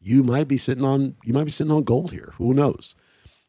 you 0.00 0.22
might 0.22 0.48
be 0.48 0.56
sitting 0.56 0.84
on 0.84 1.16
you 1.24 1.32
might 1.32 1.44
be 1.44 1.50
sitting 1.50 1.72
on 1.72 1.84
gold 1.84 2.12
here. 2.12 2.32
Who 2.38 2.54
knows? 2.54 2.94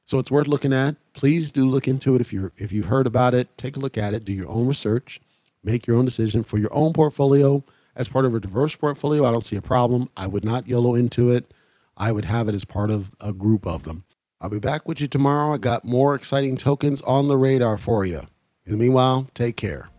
So 0.03 0.19
it's 0.19 0.31
worth 0.31 0.47
looking 0.47 0.73
at. 0.73 0.97
Please 1.13 1.51
do 1.51 1.65
look 1.65 1.87
into 1.87 2.15
it 2.15 2.21
if 2.21 2.33
you're 2.33 2.51
if 2.57 2.71
you 2.71 2.83
heard 2.83 3.07
about 3.07 3.33
it. 3.33 3.57
Take 3.57 3.77
a 3.77 3.79
look 3.79 3.97
at 3.97 4.13
it. 4.13 4.25
Do 4.25 4.33
your 4.33 4.49
own 4.49 4.67
research. 4.67 5.21
Make 5.63 5.87
your 5.87 5.97
own 5.97 6.05
decision 6.05 6.43
for 6.43 6.57
your 6.57 6.73
own 6.73 6.93
portfolio 6.93 7.63
as 7.95 8.07
part 8.07 8.25
of 8.25 8.33
a 8.33 8.39
diverse 8.39 8.75
portfolio. 8.75 9.25
I 9.25 9.31
don't 9.31 9.45
see 9.45 9.55
a 9.55 9.61
problem. 9.61 10.09
I 10.17 10.27
would 10.27 10.43
not 10.43 10.67
yellow 10.67 10.95
into 10.95 11.29
it. 11.29 11.53
I 11.97 12.11
would 12.11 12.25
have 12.25 12.47
it 12.47 12.55
as 12.55 12.65
part 12.65 12.89
of 12.89 13.11
a 13.19 13.31
group 13.31 13.65
of 13.67 13.83
them. 13.83 14.05
I'll 14.39 14.49
be 14.49 14.59
back 14.59 14.87
with 14.87 14.99
you 14.99 15.07
tomorrow. 15.07 15.53
I 15.53 15.57
got 15.57 15.85
more 15.85 16.15
exciting 16.15 16.57
tokens 16.57 17.01
on 17.01 17.27
the 17.27 17.37
radar 17.37 17.77
for 17.77 18.05
you. 18.05 18.21
In 18.65 18.71
the 18.71 18.77
meanwhile, 18.77 19.27
take 19.35 19.55
care. 19.55 19.89